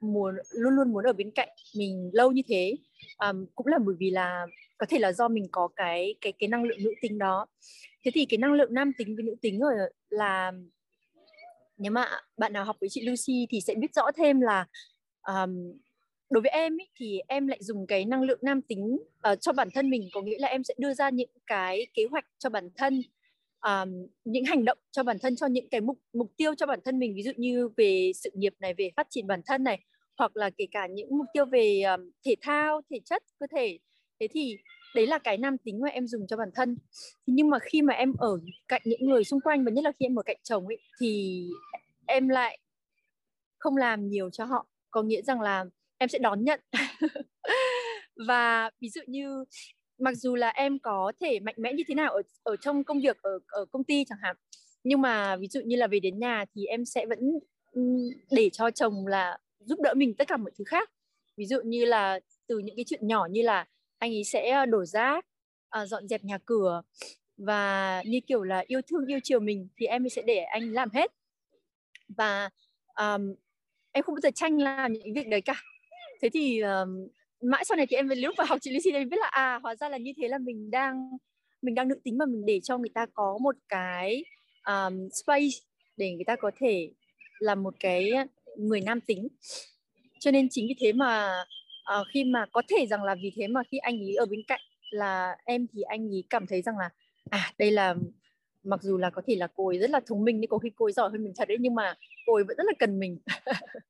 muốn 0.00 0.34
luôn 0.50 0.74
luôn 0.76 0.92
muốn 0.92 1.04
ở 1.04 1.12
bên 1.12 1.30
cạnh 1.30 1.48
mình 1.76 2.10
lâu 2.12 2.32
như 2.32 2.42
thế. 2.48 2.76
Um, 3.18 3.46
cũng 3.54 3.66
là 3.66 3.78
bởi 3.78 3.94
vì 3.98 4.10
là 4.10 4.46
có 4.78 4.86
thể 4.88 4.98
là 4.98 5.12
do 5.12 5.28
mình 5.28 5.48
có 5.50 5.68
cái 5.76 6.14
cái 6.20 6.32
cái 6.38 6.48
năng 6.48 6.64
lượng 6.64 6.78
nữ 6.84 6.94
tính 7.00 7.18
đó. 7.18 7.46
Thế 8.04 8.10
thì 8.14 8.24
cái 8.24 8.38
năng 8.38 8.52
lượng 8.52 8.74
nam 8.74 8.92
tính 8.98 9.16
với 9.16 9.24
nữ 9.24 9.34
tính 9.42 9.60
rồi 9.60 9.74
là 10.10 10.52
nếu 11.76 11.92
mà 11.92 12.06
bạn 12.36 12.52
nào 12.52 12.64
học 12.64 12.76
với 12.80 12.88
chị 12.88 13.02
Lucy 13.06 13.46
thì 13.50 13.60
sẽ 13.60 13.74
biết 13.74 13.94
rõ 13.94 14.02
thêm 14.16 14.40
là 14.40 14.66
um, 15.28 15.78
đối 16.30 16.40
với 16.42 16.50
em 16.50 16.76
ý, 16.76 16.86
thì 16.96 17.20
em 17.28 17.46
lại 17.46 17.58
dùng 17.60 17.86
cái 17.86 18.04
năng 18.04 18.22
lượng 18.22 18.38
nam 18.42 18.62
tính 18.62 18.98
uh, 19.32 19.40
cho 19.40 19.52
bản 19.52 19.68
thân 19.74 19.90
mình. 19.90 20.08
Có 20.12 20.22
nghĩa 20.22 20.38
là 20.38 20.48
em 20.48 20.64
sẽ 20.64 20.74
đưa 20.78 20.94
ra 20.94 21.10
những 21.10 21.30
cái 21.46 21.86
kế 21.94 22.02
hoạch 22.10 22.24
cho 22.38 22.50
bản 22.50 22.68
thân 22.76 23.02
um, 23.66 24.06
những 24.24 24.44
hành 24.44 24.64
động 24.64 24.78
cho 24.90 25.02
bản 25.02 25.18
thân 25.18 25.36
cho 25.36 25.46
những 25.46 25.68
cái 25.68 25.80
mục 25.80 25.98
mục 26.12 26.32
tiêu 26.36 26.54
cho 26.54 26.66
bản 26.66 26.80
thân 26.84 26.98
mình. 26.98 27.14
Ví 27.14 27.22
dụ 27.22 27.30
như 27.36 27.68
về 27.76 28.12
sự 28.14 28.30
nghiệp 28.34 28.54
này 28.60 28.74
về 28.74 28.90
phát 28.96 29.06
triển 29.10 29.26
bản 29.26 29.40
thân 29.46 29.64
này 29.64 29.78
hoặc 30.18 30.36
là 30.36 30.50
kể 30.50 30.66
cả 30.70 30.86
những 30.86 31.18
mục 31.18 31.26
tiêu 31.32 31.44
về 31.44 31.82
um, 31.82 32.10
thể 32.24 32.34
thao 32.42 32.80
thể 32.90 32.98
chất 33.04 33.22
cơ 33.38 33.46
thể. 33.56 33.78
Thế 34.20 34.28
thì 34.30 34.56
đấy 34.96 35.06
là 35.06 35.18
cái 35.18 35.38
nam 35.38 35.58
tính 35.58 35.80
mà 35.80 35.88
em 35.88 36.06
dùng 36.06 36.26
cho 36.26 36.36
bản 36.36 36.50
thân. 36.54 36.78
Nhưng 37.26 37.50
mà 37.50 37.58
khi 37.58 37.82
mà 37.82 37.94
em 37.94 38.12
ở 38.18 38.38
cạnh 38.68 38.82
những 38.84 39.06
người 39.06 39.24
xung 39.24 39.40
quanh 39.40 39.64
và 39.64 39.70
nhất 39.70 39.84
là 39.84 39.92
khi 39.92 40.06
em 40.06 40.18
ở 40.18 40.22
cạnh 40.22 40.36
chồng 40.42 40.66
ấy, 40.66 40.78
thì 41.00 41.42
em 42.06 42.28
lại 42.28 42.58
không 43.58 43.76
làm 43.76 44.08
nhiều 44.08 44.30
cho 44.30 44.44
họ. 44.44 44.66
Có 44.90 45.02
nghĩa 45.02 45.22
rằng 45.22 45.40
là 45.40 45.64
em 45.98 46.08
sẽ 46.08 46.18
đón 46.18 46.44
nhận. 46.44 46.60
Và 48.28 48.70
ví 48.80 48.88
dụ 48.88 49.00
như, 49.06 49.44
mặc 49.98 50.14
dù 50.14 50.34
là 50.34 50.48
em 50.48 50.78
có 50.78 51.12
thể 51.20 51.40
mạnh 51.40 51.54
mẽ 51.58 51.72
như 51.72 51.82
thế 51.88 51.94
nào 51.94 52.12
ở 52.12 52.22
ở 52.42 52.56
trong 52.56 52.84
công 52.84 53.00
việc 53.00 53.22
ở 53.22 53.38
ở 53.46 53.64
công 53.64 53.84
ty 53.84 54.04
chẳng 54.04 54.18
hạn, 54.22 54.36
nhưng 54.84 55.00
mà 55.00 55.36
ví 55.36 55.48
dụ 55.48 55.60
như 55.60 55.76
là 55.76 55.86
về 55.86 56.00
đến 56.00 56.18
nhà 56.18 56.44
thì 56.54 56.64
em 56.64 56.84
sẽ 56.84 57.06
vẫn 57.06 57.18
ừ, 57.72 57.82
để 58.30 58.50
cho 58.52 58.70
chồng 58.70 59.06
là 59.06 59.38
giúp 59.60 59.80
đỡ 59.80 59.94
mình 59.94 60.14
tất 60.14 60.28
cả 60.28 60.36
mọi 60.36 60.50
thứ 60.58 60.64
khác. 60.64 60.90
Ví 61.36 61.46
dụ 61.46 61.60
như 61.64 61.84
là 61.84 62.20
từ 62.46 62.58
những 62.58 62.76
cái 62.76 62.84
chuyện 62.88 63.06
nhỏ 63.06 63.26
như 63.30 63.42
là 63.42 63.66
anh 63.98 64.10
ấy 64.10 64.24
sẽ 64.24 64.50
ờ, 64.50 64.66
đổ 64.66 64.84
rác 64.84 65.26
à, 65.68 65.86
dọn 65.86 66.08
dẹp 66.08 66.24
nhà 66.24 66.38
cửa. 66.44 66.82
Và 67.36 68.02
như 68.06 68.20
kiểu 68.26 68.42
là 68.42 68.64
yêu 68.66 68.80
thương 68.82 69.06
yêu 69.06 69.18
chiều 69.22 69.40
mình 69.40 69.68
thì 69.76 69.86
em 69.86 70.08
sẽ 70.08 70.22
để 70.22 70.38
anh 70.38 70.72
làm 70.72 70.90
hết. 70.90 71.12
Và 72.08 72.50
um, 72.98 73.34
em 73.92 74.04
không 74.04 74.14
bao 74.14 74.20
giờ 74.20 74.30
tranh 74.34 74.58
làm 74.58 74.92
những 74.92 75.14
việc 75.14 75.28
đấy 75.28 75.40
cả. 75.40 75.62
Thế 76.22 76.28
thì 76.28 76.60
um, 76.60 77.08
mãi 77.40 77.64
sau 77.64 77.76
này 77.76 77.86
thì 77.86 77.96
em 77.96 78.08
lúc 78.16 78.34
vào 78.38 78.46
học 78.46 78.58
chị 78.62 78.70
Lucy 78.70 78.90
em 78.90 79.08
biết 79.08 79.16
là 79.20 79.28
à 79.30 79.60
hóa 79.62 79.74
ra 79.74 79.88
là 79.88 79.98
như 79.98 80.12
thế 80.16 80.28
là 80.28 80.38
mình 80.38 80.70
đang 80.70 81.10
mình 81.62 81.74
đang 81.74 81.88
nữ 81.88 81.94
tính 82.04 82.18
mà 82.18 82.26
mình 82.26 82.46
để 82.46 82.60
cho 82.62 82.78
người 82.78 82.90
ta 82.94 83.06
có 83.14 83.38
một 83.42 83.56
cái 83.68 84.24
um, 84.66 85.08
space 85.12 85.56
để 85.96 86.12
người 86.12 86.24
ta 86.24 86.36
có 86.36 86.50
thể 86.58 86.90
là 87.38 87.54
một 87.54 87.74
cái 87.80 88.10
người 88.56 88.80
nam 88.80 89.00
tính. 89.00 89.28
Cho 90.20 90.30
nên 90.30 90.48
chính 90.50 90.66
vì 90.68 90.74
thế 90.80 90.92
mà 90.92 91.44
uh, 92.00 92.06
khi 92.12 92.24
mà 92.24 92.46
có 92.52 92.62
thể 92.68 92.86
rằng 92.86 93.02
là 93.02 93.14
vì 93.22 93.32
thế 93.36 93.48
mà 93.48 93.62
khi 93.70 93.78
anh 93.78 93.98
ấy 93.98 94.14
ở 94.14 94.26
bên 94.26 94.40
cạnh 94.48 94.60
là 94.90 95.36
em 95.44 95.66
thì 95.72 95.82
anh 95.82 96.08
ấy 96.08 96.24
cảm 96.30 96.46
thấy 96.46 96.62
rằng 96.62 96.78
là 96.78 96.90
à 97.30 97.52
đây 97.58 97.70
là 97.70 97.94
mặc 98.64 98.82
dù 98.82 98.98
là 98.98 99.10
có 99.10 99.22
thể 99.26 99.36
là 99.36 99.46
cô 99.54 99.68
ấy 99.68 99.78
rất 99.78 99.90
là 99.90 100.00
thông 100.06 100.24
minh 100.24 100.40
nhưng 100.40 100.50
có 100.50 100.58
khi 100.58 100.70
cô 100.76 100.86
ấy 100.86 100.92
giỏi 100.92 101.10
hơn 101.10 101.24
mình 101.24 101.32
thật 101.36 101.48
đấy 101.48 101.56
nhưng 101.60 101.74
mà 101.74 101.94
cô 102.26 102.34
ấy 102.34 102.44
vẫn 102.44 102.56
rất 102.56 102.64
là 102.66 102.72
cần 102.78 102.98
mình. 102.98 103.18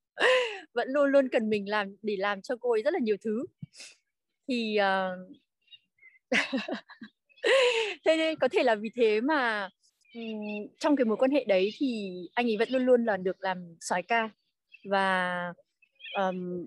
Vẫn 0.75 0.89
luôn 0.91 1.11
luôn 1.11 1.29
cần 1.29 1.51
mình 1.51 1.69
làm 1.69 1.97
để 2.03 2.17
làm 2.17 2.43
cho 2.43 2.57
cô 2.61 2.71
ấy 2.71 2.83
rất 2.83 2.93
là 2.93 2.99
nhiều 3.03 3.17
thứ. 3.25 3.47
Thì 4.49 4.79
uh... 4.81 5.39
thế 8.05 8.17
nên 8.17 8.39
có 8.39 8.49
thể 8.49 8.63
là 8.63 8.75
vì 8.75 8.91
thế 8.95 9.21
mà 9.21 9.69
um, 10.15 10.67
trong 10.81 10.97
cái 10.97 11.05
mối 11.05 11.17
quan 11.17 11.31
hệ 11.31 11.45
đấy 11.45 11.71
thì 11.79 12.17
anh 12.35 12.47
ấy 12.47 12.57
vẫn 12.57 12.69
luôn 12.71 12.87
luôn 12.87 13.05
là 13.05 13.17
được 13.17 13.37
làm 13.41 13.77
soái 13.81 14.03
ca. 14.03 14.31
Và 14.91 15.53
um, 16.19 16.67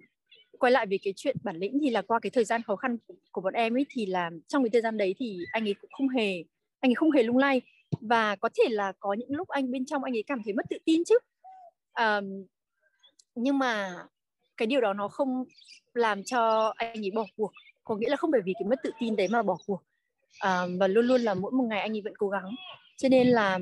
quay 0.59 0.71
lại 0.71 0.85
về 0.85 0.97
cái 1.03 1.13
chuyện 1.15 1.37
bản 1.43 1.55
lĩnh 1.55 1.79
thì 1.81 1.89
là 1.89 2.01
qua 2.01 2.19
cái 2.19 2.29
thời 2.29 2.45
gian 2.45 2.63
khó 2.63 2.75
khăn 2.75 2.97
của, 3.07 3.13
của 3.31 3.41
bọn 3.41 3.53
em 3.53 3.77
ấy 3.77 3.85
thì 3.89 4.05
là 4.05 4.29
trong 4.47 4.63
cái 4.63 4.69
thời 4.69 4.81
gian 4.81 4.97
đấy 4.97 5.15
thì 5.17 5.39
anh 5.51 5.67
ấy 5.67 5.73
cũng 5.81 5.89
không 5.93 6.09
hề 6.09 6.43
anh 6.79 6.91
ấy 6.91 6.95
không 6.95 7.11
hề 7.11 7.23
lung 7.23 7.37
lay. 7.37 7.61
Và 8.01 8.35
có 8.35 8.49
thể 8.57 8.69
là 8.69 8.93
có 8.99 9.13
những 9.13 9.29
lúc 9.31 9.47
anh 9.47 9.71
bên 9.71 9.85
trong 9.85 10.03
anh 10.03 10.15
ấy 10.15 10.23
cảm 10.27 10.41
thấy 10.45 10.53
mất 10.53 10.63
tự 10.69 10.77
tin 10.85 11.03
chứ. 11.03 11.17
Um, 11.99 12.45
nhưng 13.35 13.59
mà 13.59 13.95
cái 14.57 14.65
điều 14.65 14.81
đó 14.81 14.93
nó 14.93 15.07
không 15.07 15.43
làm 15.93 16.23
cho 16.23 16.73
anh 16.75 17.05
ấy 17.05 17.11
bỏ 17.11 17.25
cuộc. 17.37 17.51
Có 17.83 17.95
nghĩa 17.95 18.09
là 18.09 18.15
không 18.15 18.31
bởi 18.31 18.41
vì 18.45 18.53
cái 18.59 18.67
mất 18.69 18.79
tự 18.83 18.91
tin 18.99 19.15
đấy 19.15 19.27
mà 19.27 19.43
bỏ 19.43 19.57
cuộc. 19.65 19.81
À, 20.39 20.65
và 20.79 20.87
luôn 20.87 21.05
luôn 21.05 21.21
là 21.21 21.33
mỗi 21.33 21.51
một 21.51 21.63
ngày 21.63 21.81
anh 21.81 21.95
ấy 21.95 22.01
vẫn 22.01 22.13
cố 22.17 22.29
gắng. 22.29 22.55
Cho 22.97 23.09
nên 23.09 23.27
là 23.27 23.59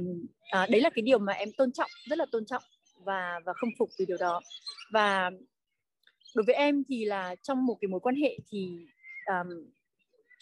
à, 0.49 0.67
đấy 0.69 0.81
là 0.81 0.89
cái 0.89 1.01
điều 1.01 1.19
mà 1.19 1.33
em 1.33 1.49
tôn 1.57 1.71
trọng 1.71 1.89
rất 2.10 2.17
là 2.17 2.25
tôn 2.31 2.45
trọng 2.45 2.63
và 3.03 3.39
và 3.45 3.53
không 3.53 3.69
phục 3.79 3.89
vì 3.99 4.05
điều 4.05 4.17
đó. 4.17 4.41
Và 4.91 5.31
đối 6.38 6.43
với 6.43 6.56
em 6.56 6.84
thì 6.89 7.06
là 7.06 7.36
trong 7.41 7.65
một 7.65 7.78
cái 7.82 7.88
mối 7.88 8.00
quan 8.00 8.15
hệ 8.15 8.38
thì 8.52 8.86
um, 9.26 9.47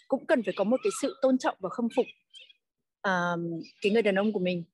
cũng 0.08 0.26
cần 0.26 0.42
phải 0.42 0.54
có 0.56 0.64
một 0.64 0.76
cái 0.82 0.90
sự 1.02 1.16
tôn 1.22 1.38
trọng 1.38 1.56
và 1.60 1.68
khâm 1.68 1.88
phục 1.96 2.06
um, 3.02 3.62
cái 3.82 3.92
người 3.92 4.02
đàn 4.02 4.14
ông 4.14 4.32
của 4.32 4.38
mình. 4.38 4.64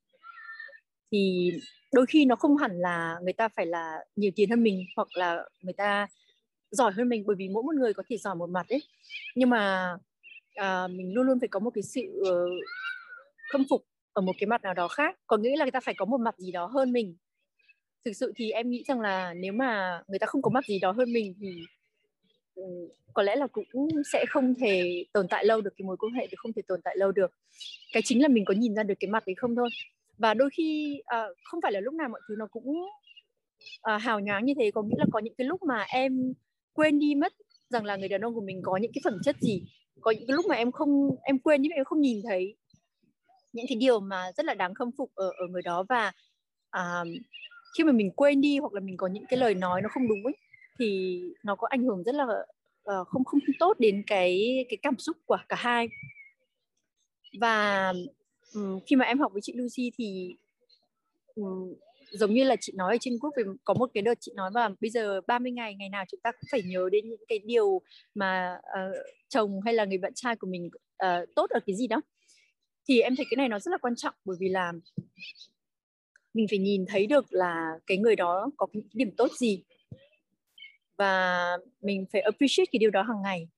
Thì 1.13 1.53
đôi 1.93 2.07
khi 2.07 2.25
nó 2.25 2.37
không 2.37 2.57
hẳn 2.57 2.81
là 2.81 3.19
người 3.23 3.33
ta 3.33 3.49
phải 3.49 3.67
là 3.67 4.05
nhiều 4.17 4.31
tiền 4.37 4.51
hơn 4.51 4.63
mình 4.63 4.85
hoặc 4.97 5.09
là 5.15 5.45
người 5.61 5.73
ta 5.73 6.07
giỏi 6.71 6.93
hơn 6.93 7.09
mình 7.09 7.25
bởi 7.27 7.37
vì 7.37 7.49
mỗi 7.49 7.63
một 7.63 7.75
người 7.75 7.95
có 7.95 8.03
thể 8.09 8.17
giỏi 8.17 8.35
một 8.35 8.51
mặt 8.51 8.69
ấy. 8.69 8.83
Nhưng 9.35 9.51
mà 9.51 9.93
uh, 10.61 10.91
mình 10.91 11.15
luôn 11.15 11.27
luôn 11.27 11.41
phải 11.41 11.49
có 11.49 11.61
một 11.61 11.71
cái 11.75 11.83
sự 11.83 12.01
uh, 12.21 12.65
khâm 13.53 13.65
phục 13.71 13.85
ở 14.13 14.23
một 14.23 14.33
cái 14.39 14.47
mặt 14.47 14.63
nào 14.63 14.75
đó 14.75 14.89
khác. 14.89 15.17
Có 15.27 15.37
nghĩa 15.37 15.57
là 15.57 15.65
người 15.65 15.71
ta 15.73 15.81
phải 15.81 15.95
có 15.95 16.05
một 16.05 16.19
mặt 16.21 16.39
gì 16.39 16.53
đó 16.53 16.67
hơn 16.67 16.93
mình 16.93 17.17
thực 18.05 18.13
sự 18.13 18.33
thì 18.37 18.51
em 18.51 18.71
nghĩ 18.71 18.85
rằng 18.89 19.01
là 19.01 19.35
nếu 19.35 19.53
mà 19.53 20.03
người 20.09 20.19
ta 20.19 20.27
không 20.27 20.43
có 20.43 20.51
mặt 20.51 20.65
gì 20.67 20.79
đó 20.79 20.93
hơn 20.93 21.13
mình 21.13 21.35
thì 21.41 21.49
ừ, 22.55 22.63
có 23.15 23.23
lẽ 23.23 23.37
là 23.37 23.47
cũng 23.47 23.89
sẽ 24.13 24.25
không 24.29 24.55
thể 24.55 25.05
tồn 25.13 25.29
tại 25.29 25.45
lâu 25.45 25.61
được 25.61 25.71
cái 25.77 25.87
mối 25.87 25.97
quan 25.97 26.13
hệ 26.13 26.27
thì 26.27 26.35
không 26.37 26.53
thể 26.53 26.63
tồn 26.69 26.81
tại 26.83 26.97
lâu 26.97 27.13
được. 27.13 27.33
Cái 27.93 28.03
chính 28.05 28.23
là 28.23 28.29
mình 28.29 28.45
có 28.45 28.55
nhìn 28.55 28.75
ra 28.75 28.83
được 28.83 28.95
cái 29.01 29.11
mặt 29.11 29.23
đấy 29.27 29.35
không 29.37 29.57
thôi. 29.57 29.69
Và 30.19 30.35
đôi 30.35 30.51
khi 30.57 31.01
uh, 31.01 31.37
không 31.45 31.61
phải 31.61 31.73
là 31.73 31.81
lúc 31.81 31.95
nào 31.95 32.09
mọi 32.09 32.21
thứ 32.29 32.35
nó 32.39 32.47
cũng 32.47 32.83
uh, 33.95 34.03
hào 34.03 34.21
nhoáng 34.21 34.45
như 34.45 34.55
thế. 34.59 34.71
Có 34.71 34.83
nghĩa 34.83 34.97
là 34.99 35.05
có 35.13 35.19
những 35.19 35.35
cái 35.35 35.47
lúc 35.47 35.63
mà 35.63 35.85
em 35.89 36.33
quên 36.73 36.99
đi 36.99 37.15
mất 37.15 37.33
rằng 37.69 37.85
là 37.85 37.97
người 37.97 38.09
đàn 38.09 38.21
ông 38.21 38.35
của 38.35 38.45
mình 38.45 38.61
có 38.63 38.77
những 38.77 38.93
cái 38.95 39.01
phẩm 39.05 39.19
chất 39.25 39.37
gì. 39.41 39.63
Có 40.01 40.11
những 40.11 40.27
cái 40.27 40.37
lúc 40.37 40.47
mà 40.49 40.55
em 40.55 40.73
không 40.73 41.11
em 41.23 41.39
quên 41.39 41.63
nhưng 41.63 41.73
em 41.73 41.85
không 41.85 42.01
nhìn 42.01 42.21
thấy 42.25 42.57
những 43.53 43.67
cái 43.69 43.77
điều 43.77 44.01
mà 44.01 44.33
rất 44.37 44.47
là 44.47 44.55
đáng 44.55 44.75
khâm 44.75 44.91
phục 44.99 45.11
ở 45.15 45.27
ở 45.27 45.47
người 45.51 45.63
đó. 45.63 45.85
Và 45.89 46.13
à, 46.71 47.05
khi 47.77 47.85
mà 47.85 47.93
mình 47.93 48.11
quên 48.11 48.41
đi 48.41 48.59
hoặc 48.59 48.73
là 48.73 48.81
mình 48.81 48.97
có 48.97 49.07
những 49.07 49.25
cái 49.27 49.39
lời 49.39 49.55
nói 49.55 49.83
nó 49.83 49.89
không 49.93 50.09
đúng 50.09 50.25
ấy 50.25 50.37
thì 50.79 51.21
nó 51.43 51.57
có 51.57 51.67
ảnh 51.71 51.83
hưởng 51.83 52.03
rất 52.03 52.15
là 52.15 52.25
uh, 52.25 53.09
không 53.09 53.25
không 53.25 53.41
tốt 53.59 53.81
đến 53.81 54.03
cái 54.07 54.65
cái 54.69 54.77
cảm 54.83 54.99
xúc 54.99 55.17
của 55.27 55.39
cả 55.49 55.57
hai. 55.59 55.89
Và 57.41 57.93
um, 58.55 58.81
khi 58.87 58.97
mà 58.97 59.05
em 59.05 59.19
học 59.19 59.33
với 59.33 59.43
chị 59.43 59.53
Lucy 59.57 59.91
thì 59.99 60.37
um, 61.35 61.75
giống 62.13 62.35
như 62.35 62.45
là 62.45 62.57
chị 62.61 62.73
nói 62.77 62.95
ở 62.95 62.99
trên 63.01 63.15
group 63.21 63.35
về 63.37 63.43
có 63.65 63.75
một 63.75 63.91
cái 63.95 64.03
đợt 64.03 64.15
chị 64.21 64.33
nói 64.35 64.51
là 64.55 64.71
bây 64.81 64.91
giờ 64.91 65.21
30 65.27 65.53
ngày 65.53 65.75
ngày 65.75 65.89
nào 65.89 66.05
chúng 66.11 66.21
ta 66.21 66.33
cũng 66.33 66.49
phải 66.51 66.63
nhớ 66.63 66.89
đến 66.93 67.09
những 67.09 67.25
cái 67.29 67.39
điều 67.39 67.81
mà 68.15 68.59
uh, 68.59 68.97
chồng 69.29 69.61
hay 69.65 69.75
là 69.75 69.85
người 69.85 69.99
bạn 69.99 70.13
trai 70.15 70.37
của 70.37 70.47
mình 70.47 70.71
uh, 71.05 71.35
tốt 71.37 71.51
ở 71.51 71.61
cái 71.67 71.77
gì 71.77 71.87
đó. 71.87 72.01
Thì 72.89 73.01
em 73.01 73.17
thấy 73.17 73.27
cái 73.31 73.37
này 73.37 73.49
nó 73.49 73.59
rất 73.59 73.71
là 73.71 73.79
quan 73.79 73.97
trọng 73.97 74.15
bởi 74.25 74.37
vì 74.41 74.49
là 74.49 74.73
mình 76.35 76.47
phải 76.51 76.59
nhìn 76.59 76.85
thấy 76.89 77.07
được 77.07 77.25
là 77.31 77.73
cái 77.87 77.99
người 77.99 78.17
đó 78.17 78.51
có 78.57 78.67
cái 78.73 78.83
điểm 78.93 79.11
tốt 79.17 79.33
gì. 79.33 79.63
Và 80.97 81.57
mình 81.81 82.07
phải 82.13 82.21
appreciate 82.21 82.71
cái 82.73 82.79
điều 82.79 82.91
đó 82.91 83.03
hàng 83.03 83.23
ngày. 83.23 83.49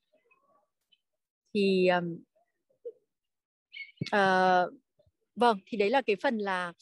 Thì 1.54 1.88
um, 1.88 2.18
uh, 4.04 4.74
vâng 5.36 5.58
thì 5.66 5.78
đấy 5.78 5.90
là 5.90 6.02
cái 6.02 6.16
phần 6.16 6.38
là 6.38 6.72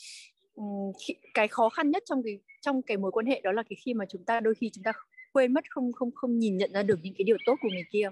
um, 0.55 0.93
cái 1.35 1.49
khó 1.49 1.69
khăn 1.69 1.91
nhất 1.91 2.03
trong 2.07 2.23
cái 2.23 2.39
trong 2.61 2.83
cái 2.83 2.97
mối 2.97 3.11
quan 3.13 3.27
hệ 3.27 3.41
đó 3.41 3.53
là 3.53 3.63
cái 3.63 3.77
khi 3.85 3.95
mà 3.95 4.05
chúng 4.09 4.25
ta 4.25 4.41
đôi 4.41 4.55
khi 4.55 4.71
chúng 4.75 4.85
ta 4.85 4.93
quên 5.33 5.55
mất 5.55 5.65
không 5.71 5.93
không 5.93 6.11
không 6.15 6.39
nhìn 6.39 6.57
nhận 6.57 6.73
ra 6.73 6.83
được 6.83 6.99
những 7.03 7.15
cái 7.19 7.25
điều 7.25 7.37
tốt 7.47 7.55
của 7.63 7.69
người 7.69 7.85
kia. 7.91 8.11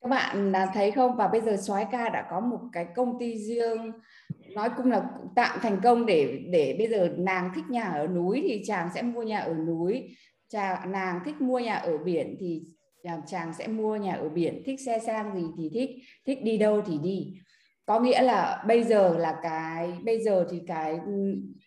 Các 0.00 0.08
bạn 0.08 0.52
thấy 0.74 0.90
không? 0.90 1.16
Và 1.16 1.28
bây 1.28 1.40
giờ 1.40 1.56
soái 1.56 1.86
ca 1.92 2.08
đã 2.08 2.26
có 2.30 2.40
một 2.40 2.60
cái 2.72 2.86
công 2.96 3.18
ty 3.20 3.38
riêng 3.38 3.92
nói 4.54 4.70
cũng 4.76 4.90
là 4.90 5.04
tạm 5.36 5.58
thành 5.62 5.80
công 5.82 6.06
để 6.06 6.40
để 6.50 6.76
bây 6.78 6.88
giờ 6.88 7.08
nàng 7.16 7.50
thích 7.54 7.64
nhà 7.70 7.82
ở 7.82 8.06
núi 8.06 8.42
thì 8.48 8.62
chàng 8.66 8.88
sẽ 8.94 9.02
mua 9.02 9.22
nhà 9.22 9.38
ở 9.38 9.54
núi. 9.54 10.16
Chàng 10.48 10.92
nàng 10.92 11.20
thích 11.24 11.40
mua 11.40 11.58
nhà 11.58 11.74
ở 11.74 11.98
biển 11.98 12.36
thì 12.40 12.62
chàng 13.26 13.54
sẽ 13.58 13.66
mua 13.66 13.96
nhà 13.96 14.12
ở 14.12 14.28
biển. 14.28 14.62
Thích 14.66 14.80
xe 14.86 14.98
sang 14.98 15.34
gì 15.34 15.46
thì 15.58 15.70
thích 15.74 15.90
thích 16.26 16.42
đi 16.42 16.58
đâu 16.58 16.82
thì 16.86 16.98
đi. 17.02 17.34
Có 17.86 18.00
nghĩa 18.00 18.22
là 18.22 18.64
bây 18.66 18.84
giờ 18.84 19.18
là 19.18 19.36
cái, 19.42 19.92
bây 20.04 20.22
giờ 20.22 20.46
thì 20.50 20.60
cái 20.66 20.98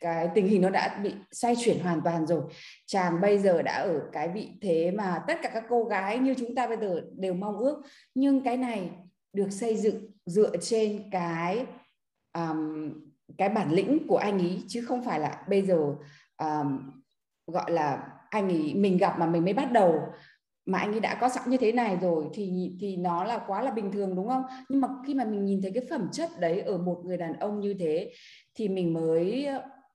cái 0.01 0.29
tình 0.35 0.47
hình 0.47 0.61
nó 0.61 0.69
đã 0.69 0.99
bị 1.03 1.13
xoay 1.31 1.55
chuyển 1.55 1.79
hoàn 1.79 2.01
toàn 2.01 2.27
rồi. 2.27 2.41
Chàng 2.85 3.21
bây 3.21 3.37
giờ 3.37 3.61
đã 3.61 3.73
ở 3.73 4.01
cái 4.11 4.27
vị 4.27 4.49
thế 4.61 4.91
mà 4.91 5.19
tất 5.27 5.37
cả 5.41 5.49
các 5.53 5.63
cô 5.69 5.83
gái 5.83 6.19
như 6.19 6.33
chúng 6.33 6.55
ta 6.55 6.67
bây 6.67 6.77
giờ 6.77 7.01
đều 7.17 7.33
mong 7.33 7.57
ước. 7.57 7.81
Nhưng 8.15 8.43
cái 8.43 8.57
này 8.57 8.89
được 9.33 9.51
xây 9.51 9.75
dựng 9.75 10.11
dựa 10.25 10.57
trên 10.61 11.09
cái 11.11 11.65
um, 12.33 12.93
cái 13.37 13.49
bản 13.49 13.71
lĩnh 13.71 14.07
của 14.07 14.17
anh 14.17 14.39
ấy 14.39 14.63
chứ 14.67 14.85
không 14.87 15.03
phải 15.03 15.19
là 15.19 15.43
bây 15.49 15.61
giờ 15.61 15.95
um, 16.37 16.79
gọi 17.47 17.71
là 17.71 18.03
anh 18.29 18.49
ấy 18.49 18.73
mình 18.73 18.97
gặp 18.97 19.19
mà 19.19 19.25
mình 19.25 19.43
mới 19.43 19.53
bắt 19.53 19.71
đầu 19.71 19.99
mà 20.65 20.79
anh 20.79 20.91
ấy 20.91 20.99
đã 20.99 21.17
có 21.21 21.29
sẵn 21.29 21.49
như 21.49 21.57
thế 21.57 21.71
này 21.71 21.97
rồi 22.01 22.25
thì 22.33 22.71
thì 22.79 22.95
nó 22.95 23.23
là 23.23 23.37
quá 23.47 23.61
là 23.61 23.71
bình 23.71 23.91
thường 23.91 24.15
đúng 24.15 24.27
không? 24.27 24.43
Nhưng 24.69 24.81
mà 24.81 24.87
khi 25.07 25.13
mà 25.13 25.25
mình 25.25 25.45
nhìn 25.45 25.61
thấy 25.61 25.71
cái 25.73 25.83
phẩm 25.89 26.09
chất 26.11 26.29
đấy 26.39 26.61
ở 26.61 26.77
một 26.77 27.01
người 27.05 27.17
đàn 27.17 27.33
ông 27.39 27.59
như 27.59 27.75
thế 27.79 28.11
thì 28.55 28.67
mình 28.69 28.93
mới 28.93 29.47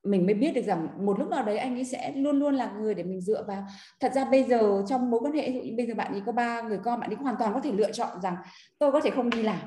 mình 0.03 0.25
mới 0.25 0.33
biết 0.33 0.51
được 0.53 0.61
rằng 0.61 0.87
một 1.05 1.19
lúc 1.19 1.29
nào 1.29 1.45
đấy 1.45 1.57
anh 1.57 1.75
ấy 1.75 1.85
sẽ 1.85 2.11
luôn 2.15 2.39
luôn 2.39 2.55
là 2.55 2.71
người 2.71 2.93
để 2.93 3.03
mình 3.03 3.21
dựa 3.21 3.43
vào. 3.47 3.65
Thật 3.99 4.11
ra 4.15 4.25
bây 4.25 4.43
giờ 4.43 4.83
trong 4.87 5.11
mối 5.11 5.19
quan 5.23 5.33
hệ 5.33 5.49
ví 5.49 5.55
dụ 5.55 5.61
như 5.61 5.73
bây 5.77 5.87
giờ 5.87 5.93
bạn 5.95 6.11
ấy 6.11 6.21
có 6.25 6.31
ba 6.31 6.61
người 6.61 6.79
con 6.83 6.99
bạn 6.99 7.09
ấy 7.09 7.15
hoàn 7.15 7.35
toàn 7.39 7.53
có 7.53 7.59
thể 7.59 7.71
lựa 7.71 7.91
chọn 7.91 8.21
rằng 8.21 8.35
tôi 8.79 8.91
có 8.91 8.99
thể 8.99 9.09
không 9.09 9.29
đi 9.29 9.43
làm 9.43 9.59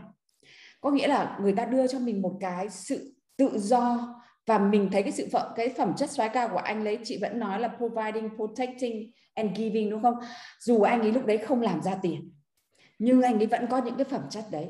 có 0.80 0.90
nghĩa 0.90 1.08
là 1.08 1.38
người 1.42 1.52
ta 1.52 1.64
đưa 1.64 1.86
cho 1.86 1.98
mình 1.98 2.22
một 2.22 2.36
cái 2.40 2.68
sự 2.68 3.14
tự 3.36 3.58
do 3.58 4.14
và 4.46 4.58
mình 4.58 4.88
thấy 4.92 5.02
cái 5.02 5.12
sự 5.12 5.28
phẩm 5.32 5.52
cái 5.56 5.68
phẩm 5.68 5.92
chất 5.96 6.10
soái 6.10 6.28
ca 6.28 6.48
của 6.48 6.56
anh 6.56 6.84
lấy 6.84 6.98
chị 7.04 7.18
vẫn 7.20 7.38
nói 7.38 7.60
là 7.60 7.68
providing 7.68 8.30
protecting 8.36 9.10
and 9.34 9.58
giving 9.58 9.90
đúng 9.90 10.02
không? 10.02 10.14
Dù 10.60 10.80
anh 10.82 11.00
ấy 11.00 11.12
lúc 11.12 11.26
đấy 11.26 11.38
không 11.38 11.60
làm 11.60 11.82
ra 11.82 11.94
tiền 12.02 12.32
nhưng 12.98 13.22
anh 13.22 13.38
ấy 13.38 13.46
vẫn 13.46 13.66
có 13.70 13.78
những 13.78 13.96
cái 13.96 14.04
phẩm 14.04 14.22
chất 14.30 14.44
đấy. 14.50 14.68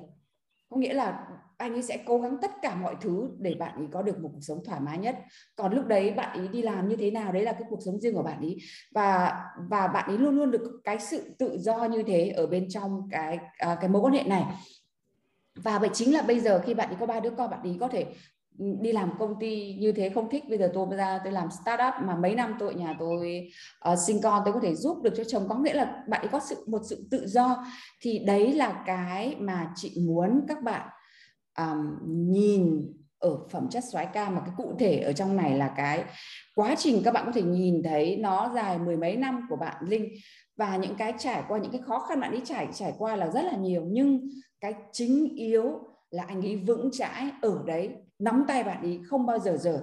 Có 0.69 0.77
nghĩa 0.77 0.95
là 0.95 1.27
anh 1.59 1.73
ấy 1.73 1.83
sẽ 1.83 1.99
cố 2.07 2.19
gắng 2.19 2.37
tất 2.43 2.51
cả 2.63 2.75
mọi 2.75 2.95
thứ 3.01 3.31
để 3.39 3.55
bạn 3.55 3.77
ấy 3.77 3.87
có 3.93 4.03
được 4.03 4.19
một 4.19 4.31
cuộc 4.33 4.41
sống 4.41 4.65
thoải 4.65 4.81
mái 4.81 4.99
nhất. 4.99 5.19
Còn 5.57 5.75
lúc 5.75 5.87
đấy 5.87 6.11
bạn 6.11 6.39
ấy 6.39 6.49
đi 6.49 6.63
làm 6.63 6.89
như 6.89 6.97
thế 6.97 7.11
nào 7.11 7.33
đấy 7.33 7.43
là 7.43 7.53
cái 7.53 7.63
cuộc 7.71 7.79
sống 7.85 8.01
riêng 8.01 8.15
của 8.15 8.23
bạn 8.23 8.41
ấy. 8.41 8.57
Và 8.95 9.41
và 9.71 9.87
bạn 9.87 10.09
ấy 10.09 10.19
luôn 10.19 10.37
luôn 10.37 10.51
được 10.51 10.81
cái 10.85 10.99
sự 10.99 11.35
tự 11.39 11.59
do 11.59 11.85
như 11.85 12.03
thế 12.07 12.29
ở 12.29 12.47
bên 12.47 12.69
trong 12.69 13.09
cái 13.11 13.39
à, 13.59 13.77
cái 13.81 13.91
mối 13.91 14.03
quan 14.03 14.15
hệ 14.15 14.23
này 14.23 14.45
và 15.57 15.79
vậy 15.79 15.91
chính 15.93 16.15
là 16.15 16.23
bây 16.23 16.41
giờ 16.41 16.63
khi 16.67 16.75
bạn 16.75 16.89
ấy 16.89 16.97
có 17.01 17.07
ba 17.07 17.21
đứa 17.21 17.31
con 17.31 17.51
bạn 17.51 17.63
ấy 17.63 17.77
có 17.81 17.89
thể 17.89 18.07
ừ, 18.59 18.65
đi 18.81 18.93
làm 18.93 19.11
công 19.19 19.35
ty 19.41 19.75
như 19.81 19.93
thế 19.93 20.09
không 20.09 20.31
thích. 20.31 20.45
Bây 20.49 20.59
giờ 20.59 20.71
tôi 20.75 20.97
ra 20.97 21.21
tôi 21.25 21.33
làm 21.33 21.49
startup 21.51 21.95
mà 22.05 22.17
mấy 22.17 22.35
năm 22.35 22.55
tôi 22.59 22.75
nhà 22.75 22.97
tôi 22.99 23.49
uh, 23.93 23.99
sinh 24.07 24.21
con 24.23 24.43
tôi 24.45 24.55
có 24.55 24.61
thể 24.61 24.75
giúp 24.75 25.03
được 25.03 25.15
cho 25.17 25.25
chồng. 25.25 25.49
Có 25.49 25.55
nghĩa 25.55 25.75
là 25.75 26.03
bạn 26.09 26.21
ấy 26.21 26.29
có 26.29 26.41
sự 26.41 26.65
một 26.69 26.81
sự 26.91 27.09
tự 27.11 27.27
do. 27.27 27.65
Thì 28.01 28.19
đấy 28.19 28.53
là 28.53 28.83
cái 28.87 29.37
mà 29.39 29.73
chị 29.77 29.93
muốn 30.07 30.41
các 30.49 30.63
bạn 30.63 30.89
um, 31.59 31.99
nhìn 32.33 32.93
ở 33.19 33.37
phẩm 33.51 33.69
chất 33.71 33.85
soái 33.93 34.07
ca. 34.07 34.31
Mà 34.31 34.41
cái 34.41 34.55
cụ 34.57 34.75
thể 34.79 34.99
ở 34.99 35.13
trong 35.13 35.37
này 35.37 35.59
là 35.59 35.75
cái 35.77 36.05
quá 36.55 36.75
trình 36.79 37.03
các 37.05 37.15
bạn 37.15 37.27
có 37.27 37.33
thể 37.33 37.43
nhìn 37.43 37.83
thấy 37.83 38.17
nó 38.17 38.53
dài 38.55 38.79
mười 38.79 38.97
mấy 38.97 39.17
năm 39.17 39.47
của 39.51 39.57
bạn 39.57 39.77
linh. 39.89 40.09
Và 40.57 40.77
những 40.77 40.95
cái 40.95 41.13
trải 41.19 41.43
qua 41.49 41.59
những 41.59 41.73
cái 41.73 41.81
khó 41.87 41.99
khăn 41.99 42.21
bạn 42.21 42.31
ấy 42.31 42.43
trải 42.45 42.69
trải 42.75 42.93
qua 42.99 43.17
là 43.17 43.29
rất 43.31 43.43
là 43.43 43.57
nhiều. 43.57 43.83
Nhưng 43.87 44.21
cái 44.61 44.75
chính 44.93 45.35
yếu 45.37 45.81
là 46.11 46.25
anh 46.29 46.43
ấy 46.43 46.57
vững 46.57 46.91
chãi 46.93 47.31
ở 47.43 47.63
đấy, 47.67 47.91
nắm 48.19 48.45
tay 48.49 48.65
bạn 48.65 48.83
ấy 48.83 49.01
không 49.07 49.27
bao 49.27 49.39
giờ 49.39 49.57
rời. 49.57 49.79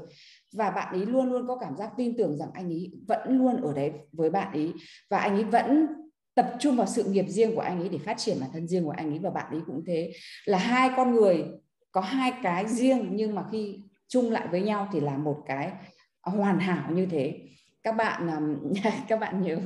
Và 0.53 0.69
bạn 0.69 0.93
ấy 0.93 1.05
luôn 1.05 1.31
luôn 1.31 1.47
có 1.47 1.57
cảm 1.57 1.77
giác 1.77 1.91
tin 1.97 2.17
tưởng 2.17 2.37
rằng 2.37 2.49
anh 2.53 2.65
ấy 2.65 2.91
vẫn 3.07 3.37
luôn 3.37 3.61
ở 3.61 3.73
đấy 3.73 3.91
với 4.11 4.29
bạn 4.29 4.53
ấy. 4.53 4.73
Và 5.09 5.17
anh 5.17 5.33
ấy 5.33 5.43
vẫn 5.43 5.87
tập 6.35 6.53
trung 6.59 6.75
vào 6.75 6.87
sự 6.87 7.03
nghiệp 7.03 7.25
riêng 7.27 7.55
của 7.55 7.61
anh 7.61 7.79
ấy 7.79 7.89
để 7.89 7.97
phát 7.97 8.17
triển 8.17 8.37
bản 8.41 8.49
thân 8.53 8.67
riêng 8.67 8.83
của 8.83 8.93
anh 8.97 9.09
ấy 9.09 9.19
và 9.19 9.29
bạn 9.29 9.51
ấy 9.51 9.61
cũng 9.67 9.83
thế. 9.87 10.13
Là 10.45 10.57
hai 10.57 10.89
con 10.95 11.15
người 11.15 11.45
có 11.91 12.01
hai 12.01 12.33
cái 12.43 12.67
riêng 12.67 13.09
nhưng 13.11 13.35
mà 13.35 13.45
khi 13.51 13.79
chung 14.07 14.31
lại 14.31 14.47
với 14.51 14.61
nhau 14.61 14.87
thì 14.93 14.99
là 14.99 15.17
một 15.17 15.43
cái 15.45 15.71
hoàn 16.21 16.59
hảo 16.59 16.91
như 16.91 17.05
thế 17.05 17.39
các 17.83 17.91
bạn 17.91 18.27
các 19.07 19.19
bạn 19.19 19.41
nhớ 19.41 19.57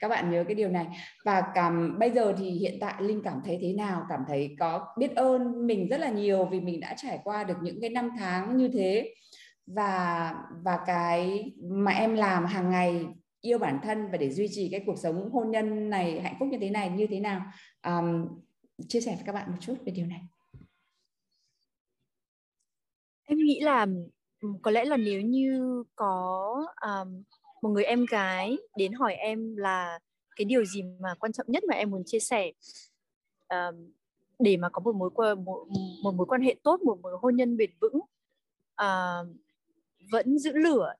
các 0.00 0.08
bạn 0.08 0.30
nhớ 0.30 0.44
cái 0.44 0.54
điều 0.54 0.68
này. 0.68 0.86
Và 1.24 1.42
cảm 1.54 1.98
bây 1.98 2.10
giờ 2.10 2.34
thì 2.38 2.50
hiện 2.50 2.78
tại 2.80 3.02
linh 3.02 3.22
cảm 3.22 3.40
thấy 3.44 3.58
thế 3.62 3.72
nào? 3.72 4.06
Cảm 4.08 4.20
thấy 4.28 4.56
có 4.58 4.86
biết 4.98 5.16
ơn 5.16 5.66
mình 5.66 5.88
rất 5.88 6.00
là 6.00 6.10
nhiều 6.10 6.44
vì 6.44 6.60
mình 6.60 6.80
đã 6.80 6.94
trải 6.96 7.20
qua 7.24 7.44
được 7.44 7.56
những 7.62 7.80
cái 7.80 7.90
năm 7.90 8.10
tháng 8.18 8.56
như 8.56 8.68
thế. 8.72 9.14
Và 9.66 10.34
và 10.64 10.78
cái 10.86 11.52
mà 11.62 11.92
em 11.92 12.14
làm 12.14 12.44
hàng 12.44 12.70
ngày 12.70 13.06
yêu 13.40 13.58
bản 13.58 13.78
thân 13.82 14.10
và 14.10 14.18
để 14.18 14.30
duy 14.30 14.48
trì 14.50 14.68
cái 14.70 14.82
cuộc 14.86 14.96
sống 15.02 15.30
hôn 15.32 15.50
nhân 15.50 15.90
này 15.90 16.20
hạnh 16.20 16.36
phúc 16.38 16.48
như 16.52 16.58
thế 16.60 16.70
này 16.70 16.90
như 16.90 17.06
thế 17.06 17.20
nào? 17.20 17.42
Um, 17.86 18.28
chia 18.88 19.00
sẻ 19.00 19.14
với 19.14 19.24
các 19.26 19.32
bạn 19.32 19.50
một 19.50 19.56
chút 19.60 19.74
về 19.86 19.92
điều 19.92 20.06
này. 20.06 20.20
Em 23.24 23.38
nghĩ 23.38 23.60
là 23.60 23.86
có 24.62 24.70
lẽ 24.70 24.84
là 24.84 24.96
nếu 24.96 25.20
như 25.20 25.82
có 25.94 26.66
um, 26.86 27.22
một 27.62 27.68
người 27.68 27.84
em 27.84 28.06
gái 28.10 28.58
đến 28.76 28.92
hỏi 28.92 29.14
em 29.14 29.56
là 29.56 29.98
cái 30.36 30.44
điều 30.44 30.64
gì 30.64 30.82
mà 31.00 31.14
quan 31.14 31.32
trọng 31.32 31.46
nhất 31.48 31.64
mà 31.64 31.74
em 31.74 31.90
muốn 31.90 32.02
chia 32.06 32.20
sẻ? 32.20 32.52
Um, 33.48 33.92
để 34.38 34.56
mà 34.56 34.68
có 34.68 34.80
một 34.80 34.94
mối 34.94 35.10
quan 35.14 35.44
một, 35.44 35.66
một 36.02 36.14
mối 36.14 36.26
quan 36.26 36.40
hệ 36.42 36.56
tốt 36.62 36.80
một 36.80 36.98
mối 37.02 37.12
hôn 37.20 37.36
nhân 37.36 37.56
bền 37.56 37.70
vững 37.80 37.96
uh, 38.82 39.36
vẫn 40.10 40.38
giữ 40.38 40.52
lửa. 40.56 40.94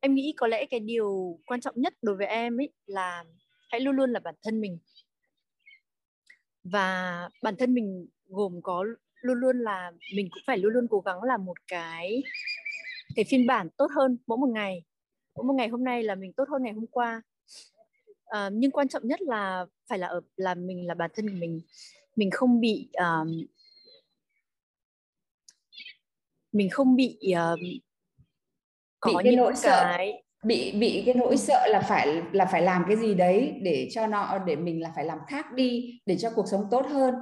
Em 0.00 0.14
nghĩ 0.14 0.34
có 0.36 0.46
lẽ 0.46 0.66
cái 0.66 0.80
điều 0.80 1.38
quan 1.46 1.60
trọng 1.60 1.74
nhất 1.76 1.94
đối 2.02 2.16
với 2.16 2.26
em 2.26 2.60
ấy 2.60 2.68
là 2.86 3.24
hãy 3.70 3.80
luôn 3.80 3.96
luôn 3.96 4.12
là 4.12 4.20
bản 4.20 4.34
thân 4.42 4.60
mình. 4.60 4.78
Và 6.64 7.28
bản 7.42 7.56
thân 7.56 7.74
mình 7.74 8.06
gồm 8.28 8.62
có 8.62 8.84
luôn 9.20 9.38
luôn 9.38 9.58
là 9.58 9.92
mình 10.14 10.28
cũng 10.30 10.42
phải 10.46 10.58
luôn 10.58 10.72
luôn 10.72 10.86
cố 10.90 11.00
gắng 11.00 11.22
là 11.22 11.36
một 11.36 11.56
cái 11.66 12.22
cái 13.16 13.24
phiên 13.28 13.46
bản 13.46 13.68
tốt 13.76 13.90
hơn 13.96 14.18
mỗi 14.26 14.38
một 14.38 14.48
ngày 14.54 14.82
mỗi 15.36 15.44
một 15.44 15.54
ngày 15.54 15.68
hôm 15.68 15.84
nay 15.84 16.02
là 16.02 16.14
mình 16.14 16.32
tốt 16.32 16.44
hơn 16.48 16.62
ngày 16.62 16.72
hôm 16.72 16.86
qua. 16.86 17.22
À, 18.26 18.50
nhưng 18.52 18.70
quan 18.70 18.88
trọng 18.88 19.06
nhất 19.06 19.22
là 19.22 19.66
phải 19.88 19.98
là 19.98 20.06
ở 20.06 20.20
là 20.36 20.54
mình 20.54 20.86
là 20.86 20.94
bản 20.94 21.10
thân 21.14 21.28
của 21.28 21.36
mình. 21.38 21.60
Mình 22.16 22.30
không 22.30 22.60
bị 22.60 22.88
um, 22.92 23.46
mình 26.52 26.70
không 26.70 26.96
bị 26.96 27.18
um, 27.34 27.60
có 29.00 29.10
bị 29.10 29.24
cái 29.24 29.36
nỗi 29.36 29.56
sợ. 29.56 29.84
cái 29.96 30.22
bị 30.44 30.72
bị 30.72 31.02
cái 31.06 31.14
nỗi 31.14 31.36
sợ 31.36 31.66
là 31.66 31.80
phải 31.80 32.22
là 32.32 32.46
phải 32.46 32.62
làm 32.62 32.84
cái 32.88 32.96
gì 32.96 33.14
đấy 33.14 33.58
để 33.62 33.88
cho 33.90 34.06
nó 34.06 34.38
để 34.38 34.56
mình 34.56 34.82
là 34.82 34.92
phải 34.96 35.04
làm 35.04 35.18
khác 35.28 35.52
đi 35.52 36.00
để 36.06 36.16
cho 36.18 36.30
cuộc 36.34 36.46
sống 36.50 36.66
tốt 36.70 36.86
hơn 36.86 37.14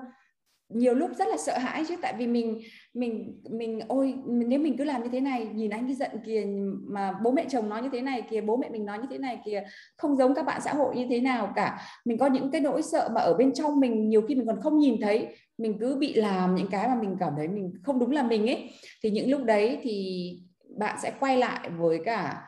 nhiều 0.69 0.95
lúc 0.95 1.11
rất 1.19 1.29
là 1.29 1.37
sợ 1.37 1.59
hãi 1.59 1.85
chứ. 1.89 1.97
Tại 2.03 2.15
vì 2.19 2.27
mình 2.27 2.61
mình 2.95 3.41
mình, 3.51 3.81
ôi, 3.89 4.15
nếu 4.27 4.61
mình 4.61 4.77
cứ 4.77 4.85
làm 4.85 5.03
như 5.03 5.09
thế 5.13 5.21
này, 5.21 5.49
nhìn 5.55 5.71
anh 5.71 5.87
cái 5.87 5.95
giận 5.95 6.11
kìa 6.27 6.47
mà 6.89 7.13
bố 7.23 7.31
mẹ 7.31 7.45
chồng 7.49 7.69
nói 7.69 7.83
như 7.83 7.89
thế 7.93 8.01
này 8.01 8.23
kìa, 8.31 8.41
bố 8.41 8.57
mẹ 8.57 8.69
mình 8.69 8.85
nói 8.85 8.99
như 8.99 9.07
thế 9.11 9.19
này 9.19 9.39
kìa, 9.45 9.63
không 9.97 10.17
giống 10.17 10.35
các 10.35 10.47
bạn 10.47 10.61
xã 10.65 10.75
hội 10.75 10.97
như 10.97 11.07
thế 11.11 11.21
nào 11.21 11.53
cả. 11.57 11.81
Mình 12.05 12.19
có 12.19 12.27
những 12.27 12.51
cái 12.51 12.61
nỗi 12.61 12.83
sợ 12.83 13.09
mà 13.15 13.21
ở 13.21 13.35
bên 13.35 13.55
trong 13.55 13.81
mình, 13.81 14.09
nhiều 14.09 14.23
khi 14.23 14.35
mình 14.35 14.47
còn 14.47 14.61
không 14.61 14.79
nhìn 14.79 15.01
thấy. 15.01 15.27
Mình 15.59 15.79
cứ 15.81 15.97
bị 15.97 16.15
làm 16.15 16.55
những 16.55 16.69
cái 16.71 16.89
mà 16.89 16.95
mình 16.95 17.17
cảm 17.21 17.33
thấy 17.37 17.49
mình 17.49 17.73
không 17.83 17.99
đúng 17.99 18.11
là 18.11 18.23
mình 18.23 18.47
ấy. 18.47 18.71
Thì 19.03 19.11
những 19.11 19.31
lúc 19.31 19.45
đấy 19.45 19.79
thì 19.83 20.33
bạn 20.79 20.97
sẽ 21.03 21.13
quay 21.21 21.37
lại 21.37 21.71
với 21.79 22.01
cả 22.05 22.43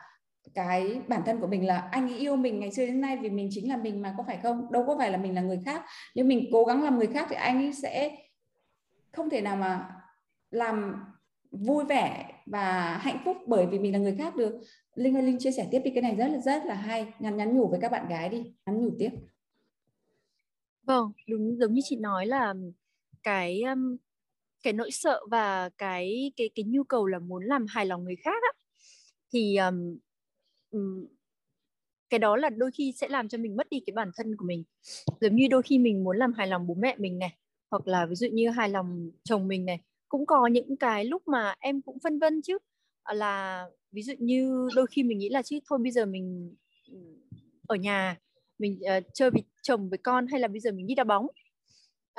cái 0.53 1.01
bản 1.07 1.21
thân 1.25 1.39
của 1.39 1.47
mình 1.47 1.67
là 1.67 1.77
anh 1.77 2.09
ấy 2.09 2.17
yêu 2.19 2.35
mình 2.35 2.59
ngày 2.59 2.71
xưa 2.71 2.85
đến 2.85 3.01
nay 3.01 3.17
vì 3.21 3.29
mình 3.29 3.49
chính 3.51 3.69
là 3.69 3.77
mình 3.77 4.01
mà 4.01 4.15
có 4.17 4.23
phải 4.27 4.39
không? 4.43 4.71
Đâu 4.71 4.83
có 4.87 4.97
phải 4.97 5.11
là 5.11 5.17
mình 5.17 5.35
là 5.35 5.41
người 5.41 5.59
khác. 5.65 5.85
Nếu 6.15 6.25
mình 6.25 6.49
cố 6.51 6.63
gắng 6.65 6.83
làm 6.83 6.97
người 6.97 7.07
khác 7.07 7.27
thì 7.29 7.35
anh 7.35 7.57
ấy 7.57 7.73
sẽ 7.73 8.17
không 9.11 9.29
thể 9.29 9.41
nào 9.41 9.55
mà 9.55 9.89
làm 10.51 10.95
vui 11.51 11.85
vẻ 11.85 12.33
và 12.45 12.97
hạnh 12.97 13.21
phúc 13.25 13.37
bởi 13.47 13.65
vì 13.65 13.79
mình 13.79 13.93
là 13.93 13.99
người 13.99 14.15
khác 14.17 14.35
được. 14.35 14.53
Linh 14.95 15.15
ơi 15.15 15.23
linh 15.23 15.39
chia 15.39 15.51
sẻ 15.51 15.67
tiếp 15.71 15.81
đi 15.83 15.91
cái 15.91 16.01
này 16.01 16.15
rất 16.15 16.27
là 16.27 16.39
rất 16.39 16.65
là 16.65 16.75
hay. 16.75 17.13
Nhắn 17.19 17.37
nhắn 17.37 17.57
nhủ 17.57 17.67
với 17.67 17.79
các 17.81 17.91
bạn 17.91 18.07
gái 18.09 18.29
đi. 18.29 18.53
Nhắn 18.65 18.81
nhủ 18.81 18.91
tiếp. 18.99 19.09
Vâng 20.83 21.11
đúng 21.27 21.57
giống 21.59 21.73
như 21.73 21.81
chị 21.83 21.95
nói 21.95 22.25
là 22.25 22.53
cái 23.23 23.61
um, 23.61 23.97
cái 24.63 24.73
nỗi 24.73 24.91
sợ 24.91 25.19
và 25.31 25.69
cái 25.77 26.31
cái 26.35 26.49
cái 26.55 26.63
nhu 26.63 26.83
cầu 26.83 27.07
là 27.07 27.19
muốn 27.19 27.43
làm 27.45 27.65
hài 27.69 27.85
lòng 27.85 28.03
người 28.03 28.15
khác 28.15 28.43
á. 28.43 28.59
Thì 29.33 29.57
um, 29.57 29.97
cái 32.09 32.19
đó 32.19 32.35
là 32.35 32.49
đôi 32.49 32.71
khi 32.71 32.93
sẽ 32.97 33.07
làm 33.07 33.27
cho 33.27 33.37
mình 33.37 33.55
mất 33.55 33.69
đi 33.69 33.79
cái 33.85 33.93
bản 33.93 34.11
thân 34.15 34.35
của 34.35 34.45
mình. 34.45 34.63
Giống 35.21 35.35
như 35.35 35.47
đôi 35.47 35.61
khi 35.61 35.77
mình 35.77 36.03
muốn 36.03 36.17
làm 36.17 36.33
hài 36.33 36.47
lòng 36.47 36.67
bố 36.67 36.73
mẹ 36.73 36.95
mình 36.97 37.19
này 37.19 37.37
hoặc 37.71 37.87
là 37.87 38.05
ví 38.05 38.15
dụ 38.15 38.27
như 38.27 38.49
hài 38.49 38.69
lòng 38.69 39.11
chồng 39.23 39.47
mình 39.47 39.65
này 39.65 39.79
cũng 40.09 40.25
có 40.25 40.47
những 40.47 40.77
cái 40.77 41.05
lúc 41.05 41.27
mà 41.27 41.55
em 41.59 41.81
cũng 41.81 41.99
phân 41.99 42.19
vân 42.19 42.41
chứ. 42.41 42.57
Ờ, 43.03 43.13
là 43.13 43.65
ví 43.91 44.01
dụ 44.01 44.13
như 44.19 44.69
đôi 44.75 44.87
khi 44.87 45.03
mình 45.03 45.17
nghĩ 45.17 45.29
là 45.29 45.41
chứ 45.41 45.59
thôi 45.65 45.79
bây 45.83 45.91
giờ 45.91 46.05
mình 46.05 46.55
ở 47.67 47.75
nhà 47.75 48.17
mình 48.59 48.79
uh, 48.97 49.03
chơi 49.13 49.31
với 49.31 49.43
chồng 49.63 49.89
với 49.89 49.97
con 49.97 50.27
hay 50.27 50.39
là 50.39 50.47
bây 50.47 50.59
giờ 50.59 50.71
mình 50.71 50.87
đi 50.87 50.95
đá 50.95 51.03
bóng. 51.03 51.27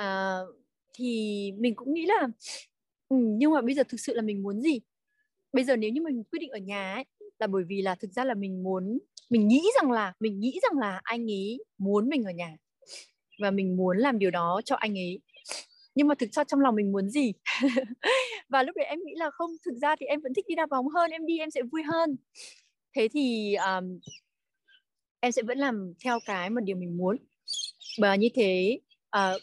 Uh, 0.00 0.56
thì 0.94 1.52
mình 1.58 1.74
cũng 1.76 1.94
nghĩ 1.94 2.06
là 2.06 2.28
ừ, 3.08 3.16
nhưng 3.20 3.52
mà 3.52 3.60
bây 3.60 3.74
giờ 3.74 3.82
thực 3.88 4.00
sự 4.00 4.14
là 4.14 4.22
mình 4.22 4.42
muốn 4.42 4.60
gì? 4.60 4.80
Bây 5.52 5.64
giờ 5.64 5.76
nếu 5.76 5.90
như 5.90 6.02
mình 6.02 6.24
quyết 6.24 6.38
định 6.38 6.50
ở 6.50 6.58
nhà 6.58 6.94
ấy 6.94 7.04
là 7.42 7.46
bởi 7.46 7.64
vì 7.68 7.82
là 7.82 7.94
thực 7.94 8.12
ra 8.12 8.24
là 8.24 8.34
mình 8.34 8.62
muốn 8.62 8.98
mình 9.30 9.48
nghĩ 9.48 9.62
rằng 9.80 9.90
là 9.90 10.12
mình 10.20 10.40
nghĩ 10.40 10.60
rằng 10.62 10.78
là 10.78 11.00
anh 11.02 11.30
ấy 11.30 11.64
muốn 11.78 12.08
mình 12.08 12.24
ở 12.24 12.30
nhà. 12.30 12.56
Và 13.40 13.50
mình 13.50 13.76
muốn 13.76 13.98
làm 13.98 14.18
điều 14.18 14.30
đó 14.30 14.60
cho 14.64 14.76
anh 14.76 14.98
ấy. 14.98 15.20
Nhưng 15.94 16.08
mà 16.08 16.14
thực 16.14 16.32
ra 16.32 16.44
trong 16.44 16.60
lòng 16.60 16.74
mình 16.74 16.92
muốn 16.92 17.10
gì? 17.10 17.32
Và 18.48 18.62
lúc 18.62 18.76
đấy 18.76 18.86
em 18.86 18.98
nghĩ 19.04 19.12
là 19.16 19.30
không 19.30 19.50
thực 19.64 19.74
ra 19.82 19.96
thì 20.00 20.06
em 20.06 20.20
vẫn 20.20 20.34
thích 20.34 20.44
đi 20.48 20.54
đá 20.54 20.66
bóng 20.66 20.88
hơn 20.88 21.10
em 21.10 21.26
đi 21.26 21.38
em 21.38 21.50
sẽ 21.50 21.62
vui 21.62 21.82
hơn. 21.82 22.16
Thế 22.96 23.08
thì 23.12 23.54
um, 23.54 23.98
em 25.20 25.32
sẽ 25.32 25.42
vẫn 25.42 25.58
làm 25.58 25.92
theo 26.04 26.18
cái 26.26 26.50
mà 26.50 26.60
điều 26.60 26.76
mình 26.76 26.96
muốn. 26.96 27.16
Và 27.98 28.14
như 28.14 28.28
thế 28.34 28.78
uh, 29.16 29.42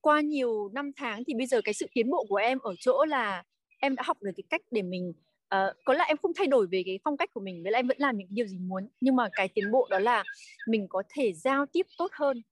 qua 0.00 0.20
nhiều 0.20 0.68
năm 0.72 0.90
tháng 0.96 1.24
thì 1.24 1.34
bây 1.34 1.46
giờ 1.46 1.60
cái 1.64 1.74
sự 1.74 1.86
tiến 1.94 2.10
bộ 2.10 2.26
của 2.28 2.36
em 2.36 2.58
ở 2.58 2.74
chỗ 2.80 3.04
là 3.04 3.42
em 3.78 3.94
đã 3.94 4.02
học 4.06 4.22
được 4.22 4.32
cái 4.36 4.44
cách 4.50 4.62
để 4.70 4.82
mình 4.82 5.12
uh, 5.54 5.76
có 5.84 5.94
lẽ 5.94 6.04
em 6.08 6.16
không 6.16 6.32
thay 6.36 6.46
đổi 6.46 6.66
về 6.66 6.82
cái 6.86 6.98
phong 7.04 7.16
cách 7.16 7.30
của 7.34 7.40
mình 7.40 7.62
với 7.62 7.72
lại 7.72 7.78
em 7.78 7.86
vẫn 7.86 7.96
làm 8.00 8.18
những 8.18 8.28
điều 8.30 8.46
gì 8.46 8.58
muốn. 8.58 8.88
Nhưng 9.00 9.16
mà 9.16 9.28
cái 9.32 9.48
tiến 9.48 9.70
bộ 9.72 9.88
đó 9.90 9.98
là 9.98 10.24
mình 10.68 10.86
có 10.88 11.02
thể 11.14 11.32
giao 11.32 11.66
tiếp 11.66 11.86
tốt 11.98 12.10
hơn 12.12 12.42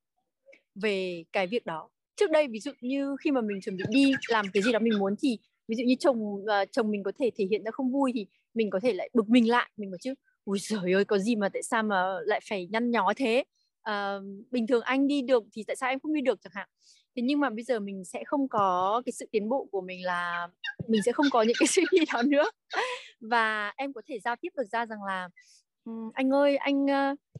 về 0.74 1.24
cái 1.32 1.46
việc 1.46 1.66
đó. 1.66 1.88
Trước 2.16 2.30
đây 2.30 2.48
ví 2.48 2.60
dụ 2.60 2.72
như 2.80 3.16
khi 3.20 3.30
mà 3.30 3.40
mình 3.40 3.60
chuẩn 3.60 3.76
bị 3.76 3.84
đi 3.88 4.12
làm 4.28 4.46
cái 4.52 4.62
gì 4.62 4.72
đó 4.72 4.78
mình 4.78 4.98
muốn 4.98 5.14
thì 5.22 5.38
ví 5.68 5.76
dụ 5.76 5.84
như 5.84 5.94
chồng 6.00 6.22
uh, 6.22 6.48
chồng 6.72 6.90
mình 6.90 7.02
có 7.02 7.12
thể 7.18 7.30
thể 7.36 7.46
hiện 7.50 7.64
ra 7.64 7.70
không 7.70 7.92
vui 7.92 8.12
thì 8.14 8.26
mình 8.54 8.70
có 8.70 8.80
thể 8.80 8.92
lại 8.92 9.10
bực 9.14 9.28
mình 9.28 9.50
lại. 9.50 9.70
Mình 9.76 9.90
bảo 9.90 9.98
chứ 10.00 10.14
ui 10.44 10.58
giời 10.58 10.92
ơi 10.92 11.04
có 11.04 11.18
gì 11.18 11.36
mà 11.36 11.48
tại 11.48 11.62
sao 11.62 11.82
mà 11.82 12.04
lại 12.24 12.40
phải 12.48 12.68
nhăn 12.70 12.90
nhó 12.90 13.12
thế? 13.16 13.44
Uh, 13.90 14.24
bình 14.50 14.66
thường 14.66 14.82
anh 14.82 15.06
đi 15.06 15.22
được 15.22 15.44
thì 15.52 15.64
tại 15.66 15.76
sao 15.76 15.90
em 15.90 16.00
không 16.00 16.14
đi 16.14 16.20
được 16.20 16.38
chẳng 16.42 16.52
hạn? 16.54 16.68
Thế 17.16 17.22
nhưng 17.22 17.40
mà 17.40 17.50
bây 17.50 17.64
giờ 17.64 17.80
mình 17.80 18.04
sẽ 18.04 18.24
không 18.26 18.48
có 18.48 19.02
cái 19.06 19.12
sự 19.12 19.26
tiến 19.32 19.48
bộ 19.48 19.68
của 19.72 19.80
mình 19.80 20.04
là 20.04 20.48
mình 20.88 21.02
sẽ 21.06 21.12
không 21.12 21.26
có 21.30 21.42
những 21.42 21.56
cái 21.58 21.66
suy 21.70 21.82
nghĩ 21.92 22.04
đó 22.12 22.22
nữa. 22.22 22.50
Và 23.20 23.72
em 23.76 23.92
có 23.92 24.02
thể 24.08 24.18
giao 24.24 24.36
tiếp 24.36 24.48
được 24.56 24.64
ra 24.72 24.86
rằng 24.86 25.02
là 25.02 25.28
anh 26.12 26.30
ơi 26.30 26.56
anh 26.56 26.86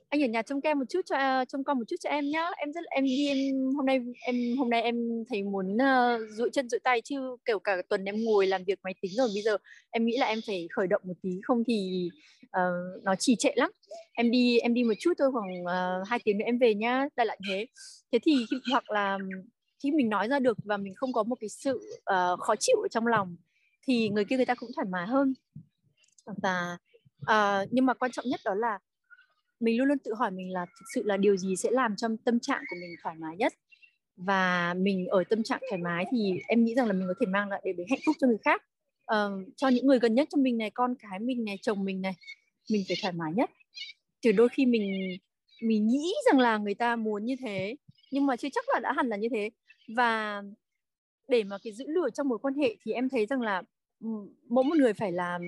anh 0.08 0.22
ở 0.22 0.26
nhà 0.26 0.42
trông 0.42 0.60
em 0.62 0.78
một 0.78 0.84
chút 0.88 1.00
cho 1.06 1.44
trông 1.48 1.64
con 1.64 1.78
một 1.78 1.84
chút 1.88 1.96
cho 2.00 2.10
em 2.10 2.30
nhá. 2.30 2.50
Em 2.56 2.72
rất 2.72 2.84
em 2.84 3.04
đi 3.04 3.28
em 3.28 3.38
hôm 3.76 3.86
nay 3.86 4.00
em 4.26 4.56
hôm 4.58 4.70
nay 4.70 4.82
em 4.82 4.96
thấy 5.28 5.42
muốn 5.42 5.74
uh, 5.74 6.20
duỗi 6.30 6.50
chân 6.52 6.68
duỗi 6.68 6.80
tay 6.80 7.00
chứ 7.00 7.36
kiểu 7.44 7.58
cả 7.58 7.82
tuần 7.88 8.04
em 8.04 8.24
ngồi 8.24 8.46
làm 8.46 8.64
việc 8.64 8.78
máy 8.82 8.94
tính 9.00 9.12
rồi 9.14 9.28
bây 9.34 9.42
giờ 9.42 9.56
em 9.90 10.04
nghĩ 10.06 10.16
là 10.16 10.26
em 10.26 10.38
phải 10.46 10.68
khởi 10.76 10.86
động 10.86 11.02
một 11.04 11.14
tí 11.22 11.30
không 11.42 11.62
thì 11.66 12.08
uh, 12.46 13.02
nó 13.04 13.14
trì 13.14 13.36
trệ 13.36 13.50
lắm. 13.56 13.70
Em 14.12 14.30
đi 14.30 14.58
em 14.58 14.74
đi 14.74 14.84
một 14.84 14.94
chút 14.98 15.12
thôi 15.18 15.30
khoảng 15.32 15.62
uh, 15.62 16.08
hai 16.08 16.18
tiếng 16.24 16.38
nữa 16.38 16.44
em 16.46 16.58
về 16.58 16.74
nhá. 16.74 17.06
Đại 17.16 17.26
lại 17.26 17.38
thế. 17.48 17.66
Thế 18.12 18.18
thì 18.22 18.46
hoặc 18.70 18.90
là 18.90 19.18
khi 19.82 19.90
mình 19.90 20.08
nói 20.08 20.28
ra 20.28 20.38
được 20.38 20.58
và 20.64 20.76
mình 20.76 20.94
không 20.94 21.12
có 21.12 21.22
một 21.22 21.36
cái 21.40 21.48
sự 21.48 21.98
uh, 21.98 22.40
khó 22.40 22.54
chịu 22.60 22.76
ở 22.82 22.88
trong 22.88 23.06
lòng 23.06 23.36
thì 23.86 24.08
người 24.08 24.24
kia 24.24 24.36
người 24.36 24.46
ta 24.46 24.54
cũng 24.54 24.70
thoải 24.76 24.86
mái 24.90 25.06
hơn. 25.06 25.34
Và 26.42 26.78
uh, 27.22 27.68
nhưng 27.70 27.86
mà 27.86 27.94
quan 27.94 28.12
trọng 28.12 28.24
nhất 28.28 28.40
đó 28.44 28.54
là 28.54 28.78
mình 29.60 29.78
luôn 29.78 29.88
luôn 29.88 29.98
tự 29.98 30.14
hỏi 30.14 30.30
mình 30.30 30.52
là 30.52 30.66
thực 30.66 30.84
sự 30.94 31.02
là 31.04 31.16
điều 31.16 31.36
gì 31.36 31.56
sẽ 31.56 31.70
làm 31.72 31.96
cho 31.96 32.08
tâm 32.24 32.40
trạng 32.40 32.62
của 32.70 32.76
mình 32.80 32.96
thoải 33.02 33.16
mái 33.18 33.36
nhất. 33.36 33.52
Và 34.16 34.74
mình 34.74 35.06
ở 35.06 35.24
tâm 35.30 35.42
trạng 35.42 35.60
thoải 35.70 35.82
mái 35.82 36.04
thì 36.12 36.32
em 36.48 36.64
nghĩ 36.64 36.74
rằng 36.74 36.86
là 36.86 36.92
mình 36.92 37.08
có 37.08 37.14
thể 37.20 37.26
mang 37.26 37.48
lại 37.48 37.60
để 37.64 37.72
đến 37.72 37.86
hạnh 37.90 38.00
phúc 38.06 38.16
cho 38.20 38.26
người 38.26 38.38
khác. 38.44 38.62
Uh, 39.12 39.48
cho 39.56 39.68
những 39.68 39.86
người 39.86 39.98
gần 39.98 40.14
nhất 40.14 40.28
cho 40.30 40.38
mình 40.38 40.58
này 40.58 40.70
con 40.70 40.94
cái 40.98 41.18
mình 41.18 41.44
này 41.44 41.58
chồng 41.62 41.84
mình 41.84 42.02
này 42.02 42.14
mình 42.70 42.84
phải 42.88 42.96
thoải 43.02 43.12
mái 43.12 43.32
nhất. 43.32 43.50
Từ 44.22 44.32
đôi 44.32 44.48
khi 44.48 44.66
mình 44.66 45.16
mình 45.62 45.88
nghĩ 45.88 46.14
rằng 46.30 46.40
là 46.40 46.58
người 46.58 46.74
ta 46.74 46.96
muốn 46.96 47.24
như 47.24 47.36
thế 47.40 47.76
nhưng 48.10 48.26
mà 48.26 48.36
chưa 48.36 48.48
chắc 48.52 48.64
là 48.68 48.80
đã 48.80 48.92
hẳn 48.92 49.08
là 49.08 49.16
như 49.16 49.28
thế 49.32 49.50
và 49.96 50.42
để 51.28 51.44
mà 51.44 51.58
cái 51.62 51.72
giữ 51.72 51.84
lửa 51.88 52.08
trong 52.14 52.28
mối 52.28 52.38
quan 52.38 52.54
hệ 52.54 52.76
thì 52.84 52.92
em 52.92 53.08
thấy 53.08 53.26
rằng 53.26 53.40
là 53.40 53.62
ừ, 54.00 54.08
mỗi 54.48 54.64
một 54.64 54.76
người 54.76 54.92
phải 54.92 55.12
làm 55.12 55.42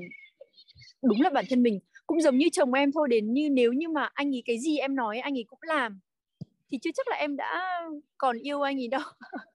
đúng 1.03 1.20
là 1.20 1.30
bản 1.30 1.45
thân 1.51 1.62
mình. 1.62 1.80
Cũng 2.07 2.20
giống 2.20 2.38
như 2.38 2.47
chồng 2.53 2.72
em 2.72 2.92
thôi 2.92 3.09
đến 3.11 3.32
như 3.32 3.49
nếu 3.51 3.72
như 3.72 3.88
mà 3.88 4.11
anh 4.14 4.34
ấy 4.34 4.42
cái 4.47 4.59
gì 4.59 4.78
em 4.78 4.97
nói 4.97 5.18
anh 5.18 5.36
ấy 5.38 5.45
cũng 5.49 5.59
làm 5.62 6.01
thì 6.70 6.78
chưa 6.82 6.90
chắc 6.95 7.09
là 7.09 7.16
em 7.16 7.36
đã 7.36 7.80
còn 8.18 8.38
yêu 8.38 8.62
anh 8.62 8.80
ấy 8.80 8.88
đâu. 8.88 9.01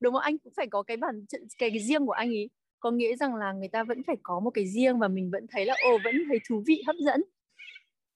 Đúng 0.00 0.12
không? 0.12 0.22
Anh 0.22 0.38
cũng 0.38 0.52
phải 0.56 0.66
có 0.66 0.82
cái 0.82 0.96
bản 0.96 1.24
cái, 1.58 1.70
cái 1.70 1.80
riêng 1.80 2.06
của 2.06 2.12
anh 2.12 2.28
ấy 2.28 2.50
có 2.80 2.90
nghĩa 2.90 3.16
rằng 3.16 3.34
là 3.34 3.52
người 3.52 3.68
ta 3.68 3.84
vẫn 3.84 4.02
phải 4.06 4.16
có 4.22 4.40
một 4.40 4.50
cái 4.50 4.66
riêng 4.66 4.98
và 4.98 5.08
mình 5.08 5.30
vẫn 5.30 5.46
thấy 5.50 5.64
là 5.64 5.74
ồ 5.84 5.98
vẫn 6.04 6.14
thấy 6.28 6.38
thú 6.48 6.62
vị 6.66 6.82
hấp 6.86 6.96
dẫn. 6.96 7.22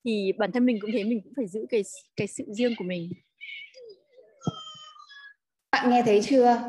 Thì 0.05 0.33
bản 0.39 0.53
thân 0.53 0.67
mình 0.67 0.79
cũng 0.81 0.91
thế 0.93 1.05
mình 1.05 1.21
cũng 1.25 1.33
phải 1.37 1.47
giữ 1.47 1.67
cái 1.71 1.83
cái 2.17 2.27
sự 2.27 2.45
riêng 2.49 2.75
của 2.79 2.85
mình 2.85 3.11
bạn 5.75 5.91
nghe 5.91 6.03
thấy 6.03 6.21
chưa? 6.23 6.63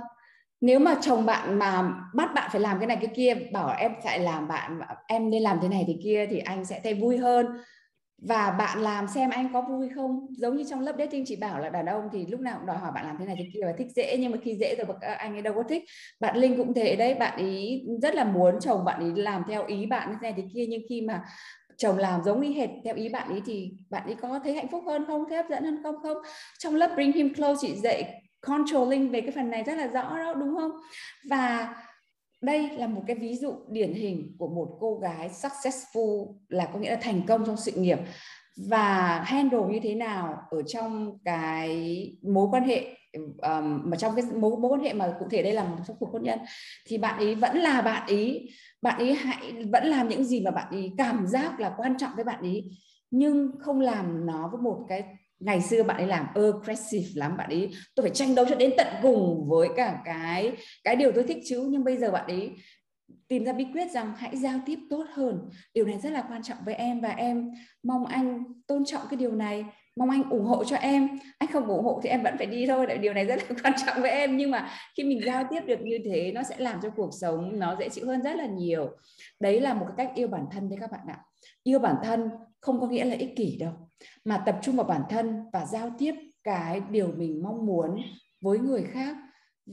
Nếu 0.61 0.79
mà 0.79 0.95
chồng 1.01 1.25
bạn 1.25 1.59
mà 1.59 1.93
bắt 2.15 2.29
bạn 2.35 2.49
phải 2.51 2.61
làm 2.61 2.79
cái 2.79 2.87
này 2.87 2.97
cái 3.01 3.11
kia, 3.15 3.35
bảo 3.53 3.75
em 3.79 3.91
phải 4.03 4.19
làm 4.19 4.47
bạn, 4.47 4.79
em 5.07 5.29
nên 5.29 5.43
làm 5.43 5.59
thế 5.61 5.67
này 5.67 5.83
thế 5.87 5.93
kia 6.03 6.27
thì 6.29 6.39
anh 6.39 6.65
sẽ 6.65 6.79
thấy 6.83 6.93
vui 6.93 7.17
hơn. 7.17 7.45
Và 8.27 8.51
bạn 8.51 8.79
làm 8.81 9.07
xem 9.07 9.29
anh 9.29 9.49
có 9.53 9.61
vui 9.61 9.89
không? 9.95 10.27
Giống 10.37 10.57
như 10.57 10.63
trong 10.69 10.79
lớp 10.81 10.95
dating 10.99 11.25
chị 11.25 11.35
bảo 11.35 11.59
là 11.59 11.69
đàn 11.69 11.85
ông 11.85 12.09
thì 12.13 12.25
lúc 12.25 12.39
nào 12.39 12.57
cũng 12.57 12.67
đòi 12.67 12.77
hỏi 12.77 12.91
bạn 12.95 13.05
làm 13.07 13.17
thế 13.19 13.25
này 13.25 13.35
thế 13.39 13.45
kia 13.53 13.59
và 13.65 13.73
thích 13.77 13.87
dễ, 13.95 14.17
nhưng 14.19 14.31
mà 14.31 14.37
khi 14.43 14.55
dễ 14.55 14.75
rồi 14.75 14.87
anh 15.17 15.33
ấy 15.35 15.41
đâu 15.41 15.53
có 15.53 15.63
thích. 15.63 15.83
Bạn 16.19 16.37
linh 16.37 16.57
cũng 16.57 16.73
thế 16.73 16.95
đấy, 16.95 17.13
bạn 17.13 17.37
ý 17.37 17.83
rất 18.01 18.15
là 18.15 18.23
muốn 18.23 18.59
chồng 18.61 18.85
bạn 18.85 19.15
ý 19.15 19.21
làm 19.21 19.43
theo 19.49 19.65
ý 19.67 19.85
bạn 19.85 20.09
thế 20.11 20.17
này 20.21 20.33
thế 20.37 20.43
kia, 20.53 20.65
nhưng 20.69 20.81
khi 20.89 21.01
mà 21.01 21.23
chồng 21.77 21.97
làm 21.97 22.23
giống 22.23 22.41
y 22.41 22.53
hệt 22.53 22.69
theo 22.85 22.95
ý 22.95 23.09
bạn 23.09 23.35
ý 23.35 23.41
thì 23.45 23.71
bạn 23.89 24.07
ý 24.07 24.15
có 24.21 24.39
thấy 24.43 24.55
hạnh 24.55 24.67
phúc 24.71 24.83
hơn 24.87 25.05
không? 25.07 25.23
Thấy 25.29 25.37
hấp 25.37 25.45
dẫn 25.49 25.63
hơn 25.63 25.79
không? 25.83 25.95
Không. 26.03 26.17
Trong 26.59 26.75
lớp 26.75 26.91
bring 26.95 27.11
him 27.11 27.33
close 27.33 27.67
chị 27.67 27.75
dạy 27.75 28.21
controlling 28.45 29.09
về 29.11 29.21
cái 29.21 29.31
phần 29.31 29.49
này 29.49 29.63
rất 29.63 29.77
là 29.77 29.87
rõ 29.87 30.17
đó 30.17 30.33
đúng 30.33 30.55
không? 30.55 30.71
Và 31.29 31.75
đây 32.41 32.69
là 32.69 32.87
một 32.87 33.01
cái 33.07 33.15
ví 33.15 33.35
dụ 33.35 33.53
điển 33.69 33.93
hình 33.93 34.35
của 34.39 34.47
một 34.47 34.77
cô 34.79 34.99
gái 34.99 35.29
successful 35.29 36.33
là 36.49 36.65
có 36.73 36.79
nghĩa 36.79 36.89
là 36.89 36.99
thành 37.01 37.21
công 37.27 37.45
trong 37.45 37.57
sự 37.57 37.71
nghiệp. 37.71 37.99
Và 38.69 39.19
handle 39.25 39.59
như 39.69 39.79
thế 39.83 39.95
nào 39.95 40.41
ở 40.51 40.61
trong 40.63 41.17
cái 41.25 41.69
mối 42.21 42.47
quan 42.51 42.63
hệ 42.63 42.95
um, 43.41 43.81
mà 43.83 43.97
trong 43.97 44.15
cái 44.15 44.25
mối 44.35 44.57
mối 44.57 44.71
quan 44.71 44.81
hệ 44.81 44.93
mà 44.93 45.13
cụ 45.19 45.25
thể 45.31 45.43
đây 45.43 45.53
là 45.53 45.63
một 45.63 45.77
trong 45.87 45.97
cuộc 45.99 46.09
hôn 46.13 46.23
nhân 46.23 46.39
thì 46.87 46.97
bạn 46.97 47.17
ấy 47.17 47.35
vẫn 47.35 47.57
là 47.57 47.81
bạn 47.81 48.07
ấy 48.07 48.49
bạn 48.81 48.99
ấy 48.99 49.13
hãy 49.13 49.53
vẫn 49.71 49.87
làm 49.87 50.09
những 50.09 50.23
gì 50.23 50.41
mà 50.41 50.51
bạn 50.51 50.67
ấy 50.71 50.91
cảm 50.97 51.27
giác 51.27 51.59
là 51.59 51.73
quan 51.77 51.97
trọng 51.97 52.11
với 52.15 52.23
bạn 52.23 52.41
ấy 52.41 52.69
nhưng 53.11 53.51
không 53.59 53.79
làm 53.79 54.25
nó 54.25 54.49
với 54.51 54.61
một 54.61 54.85
cái 54.87 55.03
ngày 55.39 55.61
xưa 55.61 55.83
bạn 55.83 55.97
ấy 55.97 56.07
làm 56.07 56.25
aggressive 56.35 57.09
lắm, 57.15 57.37
bạn 57.37 57.49
ấy, 57.49 57.69
tôi 57.95 58.03
phải 58.03 58.15
tranh 58.15 58.35
đấu 58.35 58.45
cho 58.49 58.55
đến 58.55 58.73
tận 58.77 58.87
cùng 59.01 59.49
với 59.49 59.69
cả 59.75 60.01
cái 60.05 60.51
cái 60.83 60.95
điều 60.95 61.11
tôi 61.11 61.23
thích 61.23 61.37
chứ. 61.45 61.67
Nhưng 61.69 61.83
bây 61.83 61.97
giờ 61.97 62.11
bạn 62.11 62.27
ấy 62.27 62.51
tìm 63.27 63.45
ra 63.45 63.53
bí 63.53 63.65
quyết 63.73 63.91
rằng 63.91 64.13
hãy 64.17 64.37
giao 64.37 64.59
tiếp 64.65 64.79
tốt 64.89 65.05
hơn. 65.13 65.49
Điều 65.73 65.85
này 65.85 65.99
rất 66.03 66.09
là 66.09 66.23
quan 66.29 66.43
trọng 66.43 66.57
với 66.65 66.75
em 66.75 67.01
và 67.01 67.09
em 67.09 67.51
mong 67.83 68.05
anh 68.05 68.43
tôn 68.67 68.85
trọng 68.85 69.01
cái 69.09 69.17
điều 69.17 69.31
này, 69.31 69.65
mong 69.95 70.09
anh 70.09 70.29
ủng 70.29 70.45
hộ 70.45 70.63
cho 70.63 70.75
em. 70.75 71.19
Anh 71.37 71.51
không 71.51 71.67
ủng 71.67 71.83
hộ 71.83 71.99
thì 72.03 72.09
em 72.09 72.23
vẫn 72.23 72.37
phải 72.37 72.47
đi 72.47 72.65
thôi. 72.67 72.97
Điều 73.01 73.13
này 73.13 73.25
rất 73.25 73.35
là 73.35 73.55
quan 73.63 73.73
trọng 73.85 74.01
với 74.01 74.11
em. 74.11 74.37
Nhưng 74.37 74.51
mà 74.51 74.69
khi 74.97 75.03
mình 75.03 75.21
giao 75.25 75.43
tiếp 75.49 75.61
được 75.67 75.81
như 75.81 75.99
thế, 76.05 76.31
nó 76.31 76.43
sẽ 76.43 76.55
làm 76.57 76.79
cho 76.83 76.89
cuộc 76.89 77.09
sống 77.21 77.59
nó 77.59 77.75
dễ 77.79 77.89
chịu 77.89 78.07
hơn 78.07 78.21
rất 78.21 78.35
là 78.35 78.45
nhiều. 78.45 78.89
Đấy 79.39 79.61
là 79.61 79.73
một 79.73 79.85
cái 79.87 80.07
cách 80.07 80.15
yêu 80.15 80.27
bản 80.27 80.45
thân 80.51 80.69
đấy 80.69 80.77
các 80.81 80.91
bạn 80.91 81.07
ạ. 81.07 81.17
Yêu 81.63 81.79
bản 81.79 81.95
thân 82.03 82.29
không 82.65 82.81
có 82.81 82.87
nghĩa 82.87 83.05
là 83.05 83.15
ích 83.15 83.35
kỷ 83.35 83.57
đâu, 83.59 83.73
mà 84.25 84.43
tập 84.45 84.59
trung 84.61 84.75
vào 84.75 84.85
bản 84.85 85.01
thân 85.09 85.43
và 85.53 85.65
giao 85.65 85.91
tiếp 85.97 86.13
cái 86.43 86.81
điều 86.89 87.07
mình 87.17 87.43
mong 87.43 87.65
muốn 87.65 88.01
với 88.41 88.59
người 88.59 88.83
khác. 88.83 89.15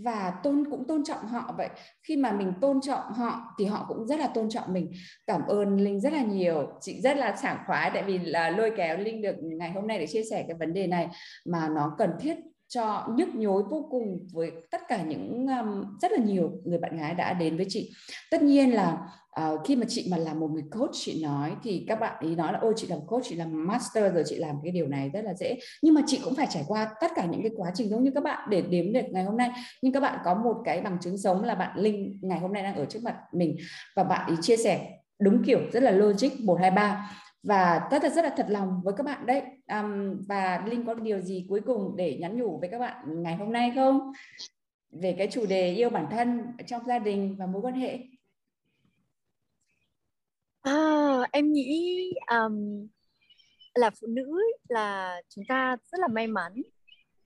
Và 0.05 0.33
tôn, 0.43 0.65
cũng 0.71 0.87
tôn 0.87 1.05
trọng 1.05 1.27
họ 1.27 1.55
vậy. 1.57 1.69
Khi 2.09 2.17
mà 2.17 2.33
mình 2.33 2.53
tôn 2.61 2.81
trọng 2.81 3.13
họ 3.13 3.55
thì 3.59 3.65
họ 3.65 3.85
cũng 3.89 4.07
rất 4.07 4.21
là 4.21 4.27
tôn 4.27 4.49
trọng 4.51 4.73
mình. 4.73 4.93
Cảm 5.27 5.43
ơn 5.47 5.77
linh 5.77 6.01
rất 6.01 6.13
là 6.13 6.23
nhiều. 6.23 6.69
Chị 6.81 7.01
rất 7.01 7.17
là 7.17 7.37
sảng 7.37 7.59
khoái, 7.67 7.91
tại 7.95 8.03
vì 8.03 8.19
là 8.19 8.51
lôi 8.51 8.73
kéo 8.77 8.97
linh 8.97 9.23
được 9.23 9.37
ngày 9.43 9.71
hôm 9.71 9.87
nay 9.87 9.99
để 9.99 10.07
chia 10.07 10.23
sẻ 10.31 10.45
cái 10.49 10.57
vấn 10.57 10.75
đề 10.75 10.87
này 10.87 11.09
mà 11.47 11.69
nó 11.69 11.95
cần 11.99 12.11
thiết 12.21 12.37
cho 12.75 13.07
nhức 13.17 13.29
nhối 13.35 13.63
vô 13.63 13.89
cùng 13.91 14.27
với 14.33 14.51
tất 14.71 14.81
cả 14.89 15.03
những 15.03 15.47
um, 15.47 15.99
rất 16.03 16.13
là 16.13 16.19
nhiều 16.19 16.51
người 16.65 16.79
bạn 16.79 16.97
gái 16.97 17.15
đã 17.15 17.33
đến 17.33 17.57
với 17.57 17.67
chị. 17.69 17.93
Tất 18.31 18.43
nhiên 18.43 18.75
là 18.75 18.99
uh, 19.41 19.61
khi 19.65 19.77
mà 19.77 19.87
chị 19.89 20.09
mà 20.11 20.17
làm 20.17 20.41
một 20.41 20.51
người 20.51 20.65
coach 20.71 20.91
chị 20.93 21.23
nói 21.25 21.53
thì 21.63 21.85
các 21.89 22.01
bạn 22.01 22.15
ý 22.21 22.35
nói 22.35 22.53
là 22.53 22.59
ôi 22.63 22.73
chị 22.77 22.87
làm 22.87 22.99
coach 23.07 23.23
chị 23.25 23.35
làm 23.35 23.67
master 23.67 24.15
rồi 24.15 24.23
chị 24.27 24.37
làm 24.37 24.57
cái 24.63 24.73
điều 24.73 24.89
này 24.89 25.11
rất 25.15 25.25
là 25.25 25.35
dễ. 25.35 25.59
Nhưng 25.83 25.95
mà 25.95 26.01
chị 26.07 26.21
cũng 26.25 26.35
phải 26.35 26.47
trải 26.51 26.65
qua 26.69 26.91
tất 27.01 27.11
cả 27.15 27.27
những 27.27 27.43
cái 27.43 27.51
quá 27.57 27.71
trình 27.75 27.89
giống 27.89 28.05
như 28.05 28.11
các 28.15 28.25
bạn 28.25 28.49
để 28.51 28.63
đếm 28.63 28.93
được 28.93 29.05
ngày 29.11 29.25
hôm 29.25 29.37
nay. 29.37 29.51
Nhưng 29.83 29.93
các 29.93 30.01
bạn 30.01 30.19
có 30.25 30.35
một 30.35 30.57
cái 30.65 30.81
bằng 30.81 30.99
chứng 31.01 31.19
sống 31.19 31.45
là 31.45 31.55
bạn 31.55 31.79
linh 31.79 32.19
ngày 32.23 32.39
hôm 32.39 32.53
nay 32.53 32.63
đang 32.63 32.77
ở 32.77 32.85
trước 32.85 33.01
mặt 33.03 33.17
mình. 33.33 33.57
Và 33.97 34.05
bạn 34.05 34.31
ý 34.31 34.35
chia 34.41 34.57
sẻ 34.57 34.89
đúng 35.21 35.43
kiểu 35.45 35.61
rất 35.73 35.83
là 35.83 35.91
logic 35.91 36.41
một 36.41 36.59
hai 36.61 36.71
ba 36.71 37.11
và 37.43 37.89
rất 37.91 38.03
là 38.03 38.09
rất 38.09 38.25
là 38.25 38.35
thật 38.37 38.47
lòng 38.49 38.81
với 38.85 38.95
các 38.97 39.07
bạn 39.07 39.27
đấy. 39.27 39.43
Um, 39.67 40.23
và 40.29 40.65
linh 40.67 40.87
có 40.87 40.95
điều 40.95 41.21
gì 41.21 41.47
cuối 41.49 41.61
cùng 41.67 41.97
để 41.97 42.19
nhắn 42.21 42.39
nhủ 42.39 42.59
với 42.61 42.69
các 42.69 42.79
bạn 42.79 43.23
ngày 43.23 43.37
hôm 43.37 43.53
nay 43.53 43.73
không? 43.75 44.13
Về 44.91 45.15
cái 45.19 45.29
chủ 45.31 45.47
đề 45.47 45.75
yêu 45.75 45.91
bản 45.91 46.07
thân 46.11 46.43
trong 46.67 46.87
gia 46.87 46.99
đình 46.99 47.37
và 47.39 47.47
mối 47.47 47.63
quan 47.63 47.75
hệ. 47.75 47.99
À, 50.63 51.19
em 51.33 51.53
nghĩ 51.53 52.13
um, 52.31 52.87
là 53.75 53.91
phụ 54.01 54.07
nữ 54.07 54.39
là 54.69 55.21
chúng 55.29 55.45
ta 55.49 55.77
rất 55.93 55.99
là 56.01 56.09
may 56.09 56.27
mắn. 56.27 56.63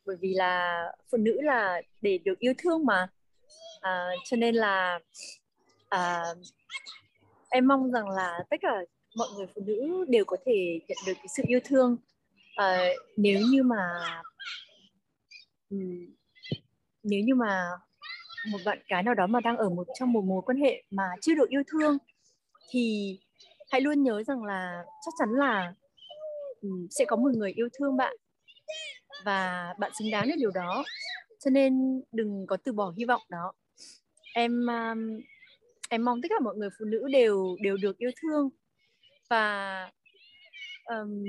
Bởi 0.06 0.16
vì 0.20 0.34
là 0.34 0.82
phụ 1.10 1.18
nữ 1.18 1.40
là 1.40 1.82
để 2.00 2.18
được 2.18 2.38
yêu 2.38 2.52
thương 2.58 2.86
mà. 2.86 3.08
À, 3.80 4.08
cho 4.24 4.36
nên 4.36 4.54
là 4.54 4.98
à, 5.88 6.22
em 7.48 7.68
mong 7.68 7.92
rằng 7.92 8.08
là 8.08 8.38
tất 8.50 8.56
cả 8.60 8.74
mọi 9.16 9.28
người 9.36 9.46
phụ 9.54 9.62
nữ 9.66 10.04
đều 10.08 10.24
có 10.24 10.36
thể 10.46 10.80
nhận 10.88 10.98
được 11.06 11.12
cái 11.16 11.26
sự 11.36 11.42
yêu 11.46 11.60
thương. 11.64 11.96
Uh, 12.60 12.96
nếu 13.16 13.40
như 13.50 13.62
mà 13.62 13.86
um, 15.70 16.06
nếu 17.02 17.20
như 17.20 17.34
mà 17.34 17.70
một 18.52 18.58
bạn 18.64 18.78
gái 18.88 19.02
nào 19.02 19.14
đó 19.14 19.26
mà 19.26 19.40
đang 19.40 19.56
ở 19.56 19.68
một 19.68 19.86
trong 19.98 20.12
một 20.12 20.24
mối 20.24 20.42
quan 20.46 20.60
hệ 20.60 20.82
mà 20.90 21.04
chưa 21.20 21.34
được 21.34 21.48
yêu 21.48 21.62
thương 21.72 21.98
thì 22.70 23.18
hãy 23.70 23.80
luôn 23.80 24.02
nhớ 24.02 24.22
rằng 24.22 24.44
là 24.44 24.84
chắc 25.06 25.14
chắn 25.18 25.28
là 25.30 25.74
um, 26.60 26.86
sẽ 26.90 27.04
có 27.04 27.16
một 27.16 27.30
người 27.34 27.52
yêu 27.52 27.68
thương 27.78 27.96
bạn 27.96 28.16
và 29.24 29.74
bạn 29.78 29.92
xứng 29.98 30.10
đáng 30.10 30.26
với 30.26 30.36
điều 30.36 30.50
đó. 30.50 30.84
Cho 31.44 31.50
nên 31.50 32.02
đừng 32.12 32.46
có 32.46 32.56
từ 32.64 32.72
bỏ 32.72 32.92
hy 32.98 33.04
vọng 33.04 33.22
đó. 33.28 33.52
Em 34.34 34.66
um, 34.66 35.20
em 35.88 36.04
mong 36.04 36.22
tất 36.22 36.28
cả 36.30 36.40
mọi 36.44 36.56
người 36.56 36.68
phụ 36.78 36.84
nữ 36.84 37.08
đều 37.12 37.56
đều 37.62 37.76
được 37.76 37.98
yêu 37.98 38.10
thương 38.22 38.50
và 39.28 39.90
um, 40.84 41.24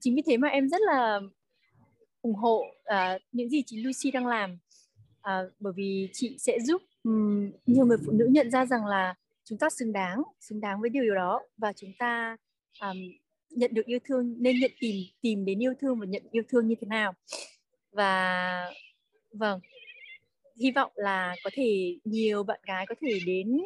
chính 0.00 0.14
vì 0.16 0.22
thế 0.26 0.36
mà 0.36 0.48
em 0.48 0.68
rất 0.68 0.80
là 0.80 1.20
ủng 2.22 2.34
hộ 2.34 2.64
uh, 2.80 3.22
những 3.32 3.48
gì 3.48 3.62
chị 3.66 3.82
Lucy 3.82 4.10
đang 4.10 4.26
làm. 4.26 4.58
Uh, 5.18 5.52
bởi 5.60 5.72
vì 5.76 6.08
chị 6.12 6.36
sẽ 6.38 6.58
giúp 6.60 6.82
um, 7.04 7.50
nhiều 7.66 7.86
người 7.86 7.98
phụ 8.06 8.12
nữ 8.12 8.28
nhận 8.30 8.50
ra 8.50 8.66
rằng 8.66 8.86
là 8.86 9.14
chúng 9.44 9.58
ta 9.58 9.70
xứng 9.70 9.92
đáng 9.92 10.22
xứng 10.40 10.60
đáng 10.60 10.80
với 10.80 10.90
điều 10.90 11.14
đó 11.14 11.40
và 11.56 11.72
chúng 11.72 11.92
ta 11.98 12.36
um, 12.80 12.96
nhận 13.50 13.74
được 13.74 13.86
yêu 13.86 13.98
thương 14.04 14.36
nên 14.38 14.60
nhận 14.60 14.70
tìm 14.80 14.96
tìm 15.20 15.44
đến 15.44 15.62
yêu 15.62 15.72
thương 15.80 16.00
và 16.00 16.06
nhận 16.06 16.22
yêu 16.30 16.42
thương 16.48 16.68
như 16.68 16.74
thế 16.80 16.86
nào. 16.86 17.14
Và 17.92 18.70
vâng 19.32 19.60
hy 20.60 20.70
vọng 20.70 20.92
là 20.94 21.36
có 21.44 21.50
thể 21.52 21.98
nhiều 22.04 22.42
bạn 22.42 22.60
gái 22.66 22.86
có 22.86 22.94
thể 23.00 23.18
đến 23.26 23.60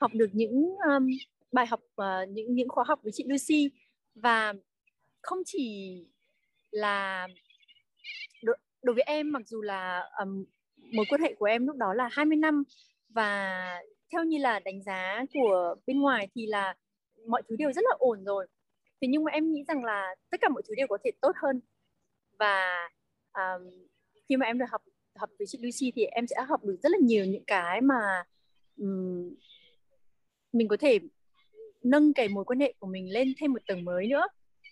học 0.00 0.10
được 0.14 0.30
những 0.32 0.76
um, 0.88 1.06
bài 1.52 1.66
học 1.66 1.80
uh, 2.02 2.28
những 2.28 2.54
những 2.54 2.68
khóa 2.68 2.84
học 2.88 3.00
với 3.02 3.12
chị 3.14 3.24
Lucy. 3.28 3.70
Và 4.14 4.52
không 5.22 5.38
chỉ 5.46 5.94
là 6.70 7.28
đối, 8.42 8.56
đối 8.82 8.94
với 8.94 9.04
em 9.06 9.32
mặc 9.32 9.42
dù 9.46 9.62
là 9.62 10.10
um, 10.20 10.44
mối 10.92 11.06
quan 11.08 11.20
hệ 11.20 11.34
của 11.38 11.46
em 11.46 11.66
lúc 11.66 11.76
đó 11.76 11.94
là 11.94 12.08
20 12.12 12.36
năm 12.36 12.62
và 13.08 13.80
theo 14.12 14.24
như 14.24 14.38
là 14.38 14.58
đánh 14.58 14.82
giá 14.82 15.24
của 15.34 15.74
bên 15.86 16.00
ngoài 16.00 16.28
thì 16.34 16.46
là 16.46 16.74
mọi 17.26 17.42
thứ 17.48 17.56
đều 17.56 17.72
rất 17.72 17.82
là 17.84 17.96
ổn 17.98 18.24
rồi. 18.24 18.46
Thế 19.00 19.08
nhưng 19.08 19.24
mà 19.24 19.32
em 19.32 19.52
nghĩ 19.52 19.64
rằng 19.68 19.84
là 19.84 20.14
tất 20.30 20.40
cả 20.40 20.48
mọi 20.48 20.62
thứ 20.68 20.74
đều 20.74 20.86
có 20.86 20.98
thể 21.04 21.10
tốt 21.20 21.32
hơn. 21.42 21.60
Và 22.38 22.88
um, 23.32 23.70
khi 24.28 24.36
mà 24.36 24.46
em 24.46 24.58
được 24.58 24.66
học 24.70 24.82
học 25.16 25.30
với 25.38 25.46
chị 25.46 25.58
Lucy 25.62 25.92
thì 25.96 26.04
em 26.04 26.26
sẽ 26.26 26.36
học 26.48 26.64
được 26.64 26.76
rất 26.82 26.92
là 26.92 26.98
nhiều 27.02 27.24
những 27.24 27.44
cái 27.46 27.80
mà 27.80 28.24
um, 28.76 29.34
mình 30.52 30.68
có 30.68 30.76
thể 30.76 30.98
nâng 31.82 32.12
cái 32.12 32.28
mối 32.28 32.44
quan 32.44 32.60
hệ 32.60 32.74
của 32.78 32.86
mình 32.86 33.12
lên 33.12 33.34
thêm 33.40 33.52
một 33.52 33.62
tầng 33.66 33.84
mới 33.84 34.06
nữa. 34.06 34.26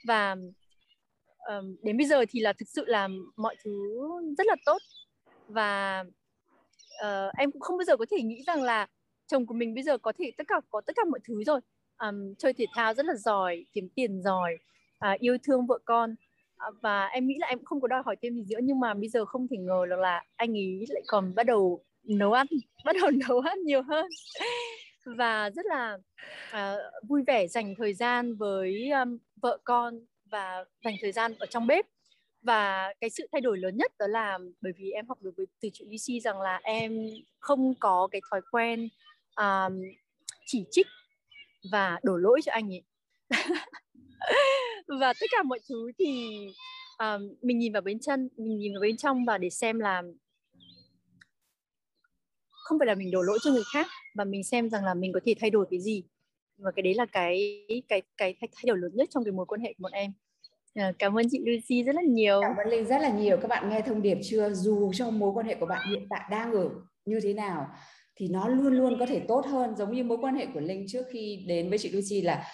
Và 0.06 0.36
um, 1.48 1.76
đến 1.82 1.96
bây 1.96 2.06
giờ 2.06 2.24
thì 2.30 2.40
là 2.40 2.52
thực 2.52 2.68
sự 2.68 2.84
là 2.86 3.09
mọi 3.36 3.56
thứ 3.64 3.98
rất 4.38 4.46
là 4.46 4.56
tốt. 4.66 4.78
Và 5.48 6.04
uh, 7.06 7.34
em 7.38 7.52
cũng 7.52 7.61
không 7.61 7.76
bao 7.76 7.84
giờ 7.84 7.96
có 7.96 8.06
thể 8.11 8.22
nghĩ 8.22 8.42
rằng 8.46 8.62
là 8.62 8.86
chồng 9.26 9.46
của 9.46 9.54
mình 9.54 9.74
bây 9.74 9.82
giờ 9.82 9.98
có 9.98 10.12
thể 10.18 10.32
tất 10.36 10.44
cả 10.48 10.61
có 10.70 10.80
tất 10.86 10.96
cả 10.96 11.02
mọi 11.11 11.20
thứ 11.28 11.44
rồi. 11.44 11.61
Um, 11.98 12.34
chơi 12.38 12.52
thể 12.52 12.66
thao 12.74 12.94
rất 12.94 13.06
là 13.06 13.14
giỏi 13.14 13.64
kiếm 13.72 13.88
tiền 13.94 14.22
giỏi 14.22 14.59
uh, 15.12 15.20
yêu 15.20 15.38
thương 15.42 15.66
vợ 15.66 15.78
con. 15.84 16.14
Uh, 16.68 16.74
và 16.82 17.06
em 17.06 17.26
nghĩ 17.26 17.34
là 17.38 17.46
em 17.46 17.59
cũng 17.59 17.66
không 17.66 17.80
có 17.80 17.88
đòi 17.88 18.02
hỏi 18.04 18.16
thêm 18.22 18.34
gì 18.34 18.54
nữa. 18.54 18.61
Nhưng 18.62 18.80
mà 18.80 18.94
bây 18.94 19.09
giờ 19.09 19.24
không 19.24 19.48
thể 19.48 19.56
ngờ 19.56 19.86
được 19.90 19.98
là 19.98 20.24
anh 20.36 20.56
ấy 20.59 20.84
lại 20.88 21.02
còn 21.06 21.34
bắt 21.34 21.46
đầu 21.46 21.84
nấu 22.04 22.32
ăn 22.32 22.46
bắt 22.84 22.96
đầu 23.00 23.11
nấu 23.28 23.40
ăn 23.40 23.59
nhiều 23.64 23.82
hơn 23.82 24.06
và 25.16 25.50
rất 25.50 25.66
là 25.66 25.98
uh, 26.48 27.09
vui 27.09 27.22
vẻ 27.26 27.46
dành 27.46 27.74
thời 27.78 27.94
gian 27.94 28.34
với 28.34 28.90
um, 28.90 29.18
vợ 29.42 29.59
con 29.64 30.00
và 30.30 30.64
dành 30.84 30.94
thời 31.00 31.12
gian 31.12 31.34
ở 31.38 31.46
trong 31.46 31.66
bếp. 31.66 31.86
Và 32.42 32.94
cái 33.00 33.11
sự 33.11 33.28
thay 33.32 33.40
đổi 33.40 33.59
lớn 33.59 33.76
nhất 33.76 33.92
đó 33.98 34.06
là 34.06 34.38
bởi 34.61 34.72
vì 34.78 34.90
em 34.90 35.09
học 35.09 35.18
được 35.22 35.34
từ 35.36 35.68
chị 35.72 35.84
Lucy 35.84 36.20
rằng 36.20 36.40
là 36.40 36.61
em 36.62 37.06
không 37.38 37.74
có 37.80 38.09
cái 38.11 38.20
thói 38.30 38.40
quen 38.50 38.88
um, 39.36 39.82
chỉ 40.46 40.64
trích 40.70 40.86
và 41.72 42.00
đổ 42.02 42.16
lỗi 42.16 42.40
cho 42.44 42.52
anh 42.52 42.72
ấy. 42.72 42.82
Và 45.00 45.12
tất 45.20 45.26
cả 45.30 45.42
mọi 45.42 45.61
thứ 45.68 45.92
thì 45.98 46.38
um, 46.98 47.34
mình 47.42 47.59
nhìn 47.59 47.72
vào 47.72 47.82
bên 47.82 48.00
chân 48.00 48.28
mình 48.36 48.59
nhìn 48.59 48.72
vào 48.74 48.80
bên 48.80 48.96
trong 48.96 49.24
và 49.24 49.38
để 49.38 49.50
xem 49.50 49.78
là 49.78 50.02
không 52.68 52.78
phải 52.78 52.86
là 52.86 52.94
mình 52.94 53.10
đổ 53.10 53.22
lỗi 53.22 53.38
cho 53.42 53.50
người 53.50 53.62
khác 53.72 53.86
mà 54.14 54.24
mình 54.24 54.44
xem 54.44 54.70
rằng 54.70 54.84
là 54.84 54.94
mình 54.94 55.12
có 55.12 55.20
thể 55.24 55.34
thay 55.40 55.50
đổi 55.50 55.66
cái 55.70 55.80
gì. 55.80 56.02
Và 56.58 56.70
cái 56.76 56.82
đấy 56.82 56.94
là 56.94 57.06
cái 57.06 57.64
cái 57.88 58.02
cái 58.16 58.34
thay 58.40 58.64
đổi 58.66 58.78
lớn 58.78 58.90
nhất 58.94 59.08
trong 59.10 59.24
cái 59.24 59.32
mối 59.32 59.46
quan 59.46 59.60
hệ 59.60 59.72
của 59.72 59.82
bọn 59.82 59.92
em. 59.92 60.12
À, 60.74 60.92
cảm 60.98 61.18
ơn 61.18 61.26
chị 61.30 61.38
Lucy 61.46 61.82
rất 61.82 61.94
là 61.94 62.02
nhiều. 62.02 62.40
Cảm 62.42 62.56
ơn 62.56 62.68
Linh 62.68 62.86
rất 62.86 62.98
là 63.02 63.10
nhiều. 63.10 63.36
Các 63.42 63.48
bạn 63.48 63.70
nghe 63.70 63.80
thông 63.80 64.02
điệp 64.02 64.18
chưa? 64.22 64.50
Dù 64.50 64.92
trong 64.92 65.18
mối 65.18 65.32
quan 65.34 65.46
hệ 65.46 65.54
của 65.54 65.66
bạn 65.66 65.88
hiện 65.90 66.06
tại 66.10 66.20
đang 66.30 66.52
ở 66.52 66.68
như 67.04 67.20
thế 67.22 67.32
nào 67.32 67.66
thì 68.16 68.28
nó 68.28 68.48
luôn 68.48 68.72
luôn 68.72 68.96
có 68.98 69.06
thể 69.06 69.20
tốt 69.28 69.46
hơn. 69.46 69.76
Giống 69.76 69.92
như 69.92 70.04
mối 70.04 70.18
quan 70.20 70.34
hệ 70.34 70.46
của 70.54 70.60
Linh 70.60 70.86
trước 70.88 71.06
khi 71.10 71.44
đến 71.48 71.68
với 71.70 71.78
chị 71.78 71.90
Lucy 71.92 72.20
là 72.20 72.44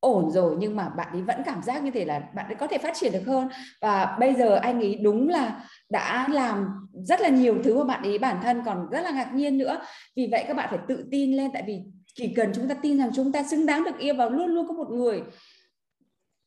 ổn 0.00 0.30
rồi 0.30 0.56
nhưng 0.58 0.76
mà 0.76 0.88
bạn 0.88 1.12
ấy 1.12 1.22
vẫn 1.22 1.42
cảm 1.46 1.62
giác 1.62 1.82
như 1.82 1.90
thế 1.90 2.04
là 2.04 2.18
bạn 2.34 2.46
ấy 2.46 2.54
có 2.54 2.66
thể 2.66 2.78
phát 2.78 2.94
triển 2.96 3.12
được 3.12 3.22
hơn. 3.26 3.48
Và 3.80 4.16
bây 4.20 4.34
giờ 4.34 4.54
anh 4.54 4.80
ấy 4.80 4.94
đúng 4.94 5.28
là 5.28 5.64
đã 5.90 6.28
làm 6.32 6.66
rất 6.92 7.20
là 7.20 7.28
nhiều 7.28 7.58
thứ 7.64 7.78
mà 7.78 7.84
bạn 7.84 8.02
ý 8.02 8.18
bản 8.18 8.40
thân 8.42 8.62
còn 8.66 8.86
rất 8.90 9.00
là 9.00 9.10
ngạc 9.10 9.34
nhiên 9.34 9.58
nữa. 9.58 9.80
Vì 10.16 10.28
vậy 10.30 10.44
các 10.48 10.54
bạn 10.54 10.68
phải 10.70 10.78
tự 10.88 11.04
tin 11.10 11.36
lên, 11.36 11.50
tại 11.54 11.62
vì 11.66 11.78
chỉ 12.14 12.32
cần 12.36 12.52
chúng 12.54 12.68
ta 12.68 12.74
tin 12.74 12.98
rằng 12.98 13.10
chúng 13.14 13.32
ta 13.32 13.42
xứng 13.42 13.66
đáng 13.66 13.84
được 13.84 13.98
yêu 13.98 14.14
và 14.14 14.28
luôn 14.28 14.46
luôn 14.46 14.68
có 14.68 14.72
một 14.72 14.90
người 14.90 15.22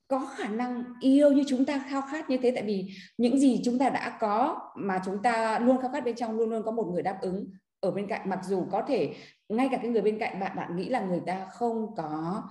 có 0.08 0.30
khả 0.38 0.48
năng 0.48 0.84
yêu 1.02 1.32
như 1.32 1.44
chúng 1.48 1.66
ta, 1.66 1.84
khao 1.90 2.02
khát 2.02 2.30
như 2.30 2.38
thế. 2.38 2.52
Tại 2.52 2.64
vì 2.64 2.86
những 3.18 3.40
gì 3.40 3.62
chúng 3.66 3.80
ta 3.80 3.90
đã 3.90 4.18
có 4.20 4.60
mà 4.76 5.02
chúng 5.06 5.22
ta 5.24 5.60
luôn 5.60 5.82
khao 5.82 5.92
khát 5.94 6.06
bên 6.06 6.16
trong, 6.16 6.38
luôn 6.38 6.50
luôn 6.50 6.64
có 6.64 6.72
một 6.72 6.84
người 6.94 7.02
đáp 7.02 7.18
ứng 7.22 7.46
ở 7.80 7.92
bên 7.92 8.08
cạnh. 8.08 8.30
Mặc 8.30 8.40
dù 8.48 8.66
có 8.72 8.82
thể 8.88 9.14
ngay 9.50 9.68
cả 9.72 9.78
cái 9.78 9.92
người 9.92 10.02
bên 10.02 10.20
cạnh 10.20 10.40
bạn 10.40 10.56
bạn 10.56 10.76
nghĩ 10.76 10.90
là 10.90 11.02
người 11.02 11.22
ta 11.26 11.48
không 11.52 11.96
có 11.98 12.44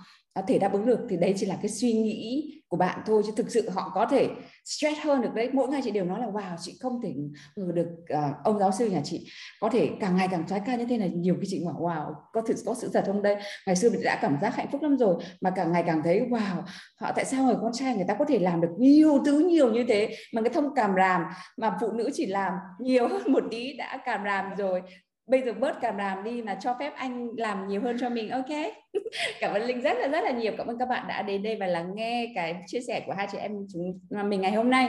thể 0.46 0.58
đáp 0.58 0.72
ứng 0.72 0.86
được, 0.86 1.00
thì 1.10 1.16
đấy 1.16 1.34
chỉ 1.36 1.46
là 1.46 1.58
cái 1.62 1.70
suy 1.70 1.92
nghĩ 1.92 2.52
của 2.68 2.76
bạn 2.76 2.98
thôi 3.06 3.22
chứ 3.26 3.32
thực 3.36 3.50
sự 3.50 3.70
họ 3.70 3.92
có 3.94 4.06
thể 4.06 4.28
stress 4.64 5.00
hơn 5.00 5.22
được 5.22 5.34
đấy. 5.34 5.50
Mỗi 5.52 5.68
ngày 5.68 5.80
chị 5.84 5.90
đều 5.90 6.04
nói 6.04 6.20
là 6.20 6.26
wow 6.26 6.56
chị 6.60 6.78
không 6.80 7.00
thể 7.02 7.14
ngờ 7.56 7.72
được 7.74 7.88
uh, 8.12 8.34
ông 8.44 8.58
giáo 8.58 8.72
sư 8.72 8.90
nhà 8.90 9.00
chị 9.04 9.30
có 9.60 9.68
thể 9.68 9.90
càng 10.00 10.16
ngày 10.16 10.28
càng 10.30 10.44
trái 10.48 10.60
ca 10.66 10.76
như 10.76 10.86
thế 10.86 10.98
này. 10.98 11.10
Nhiều 11.10 11.36
khi 11.40 11.46
chị 11.50 11.62
bảo 11.64 11.74
wow 11.74 12.12
có 12.32 12.40
thực 12.40 12.56
có 12.66 12.74
sự 12.74 12.90
thật 12.92 13.02
không 13.06 13.22
đây? 13.22 13.36
Ngày 13.66 13.76
xưa 13.76 13.90
mình 13.90 14.02
đã 14.04 14.18
cảm 14.22 14.36
giác 14.42 14.56
hạnh 14.56 14.68
phúc 14.72 14.82
lắm 14.82 14.96
rồi 14.96 15.16
mà 15.40 15.50
càng 15.50 15.72
ngày 15.72 15.84
càng 15.86 16.02
thấy 16.04 16.20
wow 16.30 16.62
họ 17.00 17.12
tại 17.16 17.24
sao 17.24 17.44
người 17.44 17.56
con 17.62 17.72
trai 17.72 17.94
người 17.96 18.06
ta 18.08 18.14
có 18.14 18.24
thể 18.24 18.38
làm 18.38 18.60
được 18.60 18.70
nhiều 18.78 19.22
thứ 19.26 19.38
nhiều 19.38 19.72
như 19.72 19.84
thế? 19.88 20.16
Mà 20.34 20.42
cái 20.42 20.50
thông 20.54 20.74
cảm 20.74 20.94
làm 20.94 21.22
mà 21.56 21.76
phụ 21.80 21.92
nữ 21.92 22.10
chỉ 22.14 22.26
làm 22.26 22.52
nhiều 22.80 23.08
hơn 23.08 23.32
một 23.32 23.42
tí 23.50 23.76
đã 23.76 23.98
cảm 24.04 24.24
làm 24.24 24.54
rồi 24.58 24.82
bây 25.26 25.42
giờ 25.42 25.52
bớt 25.52 25.80
cảm 25.80 25.98
làm 25.98 26.24
đi 26.24 26.42
mà 26.42 26.58
cho 26.60 26.76
phép 26.78 26.92
anh 26.96 27.28
làm 27.36 27.68
nhiều 27.68 27.80
hơn 27.80 27.96
cho 28.00 28.08
mình 28.08 28.30
ok? 28.30 28.46
Cảm 29.40 29.54
ơn 29.54 29.62
linh 29.62 29.80
rất 29.80 29.98
là 29.98 30.08
rất 30.08 30.24
là 30.24 30.30
nhiều. 30.30 30.52
Cảm 30.58 30.66
ơn 30.66 30.78
các 30.78 30.88
bạn 30.88 31.04
đã 31.08 31.22
đến 31.22 31.42
đây 31.42 31.56
và 31.60 31.66
lắng 31.66 31.92
nghe 31.94 32.32
cái 32.34 32.56
chia 32.66 32.80
sẻ 32.80 33.02
của 33.06 33.12
hai 33.12 33.26
chị 33.32 33.38
em 33.38 33.52
chúng 33.72 34.00
mình 34.28 34.40
ngày 34.40 34.52
hôm 34.52 34.70
nay. 34.70 34.88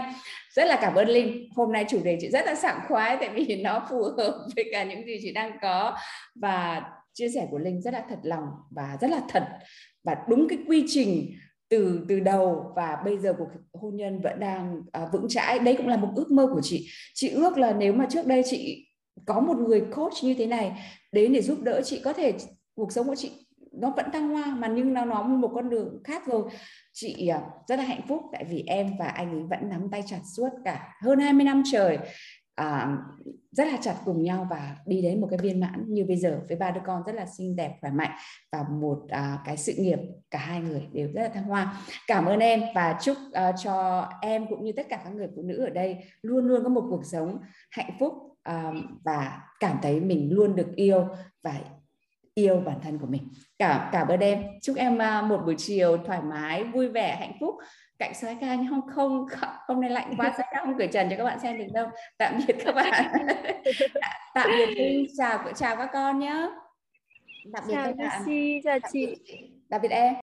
Rất 0.52 0.68
là 0.68 0.78
cảm 0.82 0.96
ơn 0.96 1.08
linh. 1.08 1.50
Hôm 1.56 1.72
nay 1.72 1.86
chủ 1.90 2.00
đề 2.04 2.18
chị 2.22 2.30
rất 2.30 2.46
là 2.46 2.56
sảng 2.56 2.80
khoái 2.88 3.18
tại 3.20 3.30
vì 3.30 3.56
nó 3.64 3.88
phù 3.90 4.04
hợp 4.04 4.48
với 4.56 4.66
cả 4.72 4.84
những 4.84 5.06
gì 5.06 5.18
chị 5.22 5.32
đang 5.32 5.52
có. 5.62 5.98
Và 6.36 6.84
chia 7.14 7.30
sẻ 7.30 7.48
của 7.52 7.58
linh 7.58 7.82
rất 7.82 7.94
là 7.94 8.04
thật 8.10 8.20
lòng 8.24 8.46
và 8.72 8.98
rất 9.02 9.12
là 9.12 9.22
thật. 9.30 9.44
Và 10.04 10.16
đúng 10.30 10.48
cái 10.50 10.58
quy 10.68 10.86
trình 10.88 11.32
từ 11.70 12.06
từ 12.10 12.20
đầu 12.20 12.74
và 12.76 12.98
bây 13.06 13.18
giờ 13.18 13.34
cuộc 13.38 13.50
hôn 13.74 13.96
nhân 13.96 14.22
vẫn 14.22 14.40
đang 14.40 14.82
à, 14.92 15.08
vững 15.14 15.28
chãi. 15.30 15.60
Đấy 15.60 15.76
cũng 15.78 15.88
là 15.88 15.98
một 15.98 16.10
ước 16.16 16.32
mơ 16.32 16.48
của 16.54 16.62
chị. 16.64 16.90
Chị 17.14 17.30
ước 17.30 17.58
là 17.58 17.74
nếu 17.74 17.94
mà 17.94 18.06
trước 18.10 18.26
đây 18.26 18.42
chị 18.46 18.87
có 19.26 19.40
một 19.40 19.58
người 19.58 19.82
coach 19.96 20.24
như 20.24 20.34
thế 20.34 20.46
này 20.46 20.72
đến 21.12 21.34
để 21.34 21.42
giúp 21.42 21.58
đỡ 21.64 21.82
chị 21.82 22.02
có 22.04 22.14
thể 22.14 22.34
cuộc 22.76 22.92
sống 22.92 23.08
của 23.08 23.16
chị 23.16 23.32
nó 23.72 23.90
vẫn 23.90 24.12
thăng 24.14 24.30
hoa 24.30 24.56
mà 24.56 24.68
nhưng 24.68 24.94
nó 24.94 25.06
nó 25.06 25.24
một 25.24 25.52
con 25.56 25.70
đường 25.70 26.02
khác 26.04 26.28
rồi. 26.28 26.44
Chị 26.94 27.28
à, 27.28 27.42
rất 27.68 27.76
là 27.76 27.84
hạnh 27.86 28.02
phúc 28.08 28.22
tại 28.32 28.46
vì 28.50 28.64
em 28.68 28.98
và 29.00 29.08
anh 29.08 29.32
ấy 29.32 29.44
vẫn 29.50 29.70
nắm 29.70 29.88
tay 29.92 30.04
chặt 30.06 30.20
suốt 30.36 30.50
cả 30.66 30.94
hơn 31.04 31.20
20 31.20 31.44
năm 31.44 31.64
trời. 31.72 31.98
À, 32.56 32.98
rất 33.52 33.68
là 33.68 33.78
chặt 33.82 33.96
cùng 34.06 34.24
nhau 34.24 34.48
và 34.50 34.76
đi 34.86 35.02
đến 35.02 35.22
một 35.22 35.28
cái 35.30 35.40
viên 35.42 35.60
mãn 35.60 35.86
như 35.88 36.06
bây 36.06 36.18
giờ 36.18 36.42
với 36.48 36.58
ba 36.58 36.72
đứa 36.72 36.82
con 36.86 37.04
rất 37.06 37.16
là 37.16 37.26
xinh 37.38 37.56
đẹp 37.56 37.72
khỏe 37.82 37.92
mạnh 37.92 38.12
và 38.52 38.64
một 38.82 39.00
à, 39.10 39.40
cái 39.46 39.58
sự 39.58 39.74
nghiệp 39.78 40.00
cả 40.32 40.40
hai 40.40 40.62
người 40.62 40.88
đều 40.94 41.08
rất 41.14 41.22
là 41.22 41.30
thăng 41.30 41.44
hoa. 41.44 41.82
Cảm 42.08 42.26
ơn 42.26 42.40
em 42.40 42.62
và 42.76 42.98
chúc 43.02 43.18
à, 43.34 43.52
cho 43.64 44.06
em 44.22 44.48
cũng 44.50 44.64
như 44.64 44.72
tất 44.72 44.86
cả 44.90 45.02
các 45.04 45.14
người 45.14 45.28
phụ 45.36 45.42
nữ 45.42 45.66
ở 45.66 45.70
đây 45.70 45.98
luôn 46.22 46.46
luôn 46.46 46.64
có 46.64 46.70
một 46.70 46.84
cuộc 46.90 47.06
sống 47.06 47.40
hạnh 47.72 47.92
phúc 48.00 48.14
và 49.04 49.42
cảm 49.60 49.78
thấy 49.82 50.00
mình 50.00 50.30
luôn 50.32 50.56
được 50.56 50.68
yêu 50.76 51.08
và 51.44 51.54
yêu 52.38 52.62
bản 52.66 52.80
thân 52.84 53.00
của 53.00 53.08
mình. 53.08 53.28
Cảm 53.60 53.90
cảm 53.92 54.08
ơn 54.08 54.20
em 54.20 54.44
chúc 54.62 54.76
em 54.76 54.96
uh, 54.96 55.30
một 55.30 55.42
buổi 55.46 55.56
chiều 55.58 55.98
thoải 55.98 56.22
mái 56.22 56.64
vui 56.64 56.88
vẻ 56.88 57.16
hạnh 57.20 57.38
phúc. 57.40 57.56
Cạnh 58.00 58.14
xoái 58.14 58.38
ca 58.42 58.56
nhưng 58.56 58.68
không 58.70 58.82
không 58.92 59.28
hôm 59.68 59.82
nay 59.82 59.90
lạnh 59.90 60.14
quá 60.18 60.34
xoái 60.38 60.48
ca 60.52 60.62
không 60.66 60.78
cởi 60.78 60.88
trần 60.88 61.10
cho 61.10 61.16
các 61.18 61.24
bạn 61.24 61.40
xem 61.40 61.58
được 61.58 61.68
đâu. 61.74 61.88
Tạm 62.18 62.40
biệt 62.48 62.56
các 62.66 62.76
bạn. 62.76 63.14
Tạm 64.34 64.50
biệt 64.58 64.76
đi 64.76 65.08
chào 65.18 65.54
chào 65.56 65.76
các 65.76 65.90
con 65.94 66.20
nhé. 66.20 66.50
Tạm 67.54 67.64
biệt 67.68 67.74
chào 67.74 67.86
các 67.86 67.96
bạn. 67.98 68.26
Chào 68.64 68.80
chị. 68.92 69.16
Tạm 69.70 69.82
biệt. 69.82 69.92
Em. 69.92 70.16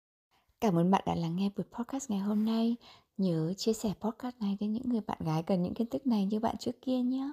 Cảm 0.61 0.79
ơn 0.79 0.91
bạn 0.91 1.03
đã 1.07 1.15
lắng 1.15 1.37
nghe 1.37 1.51
buổi 1.57 1.65
podcast 1.73 2.11
ngày 2.11 2.21
hôm 2.21 2.45
nay. 2.45 2.77
Nhớ 3.17 3.55
chia 3.57 3.73
sẻ 3.73 3.91
podcast 4.01 4.37
này 4.41 4.57
đến 4.61 4.73
những 4.73 4.89
người 4.89 5.01
bạn 5.07 5.19
gái 5.21 5.43
cần 5.43 5.63
những 5.63 5.75
kiến 5.75 5.87
thức 5.91 6.07
này 6.07 6.25
như 6.25 6.41
bạn 6.41 6.57
trước 6.59 6.83
kia 6.83 6.99
nhé. 6.99 7.33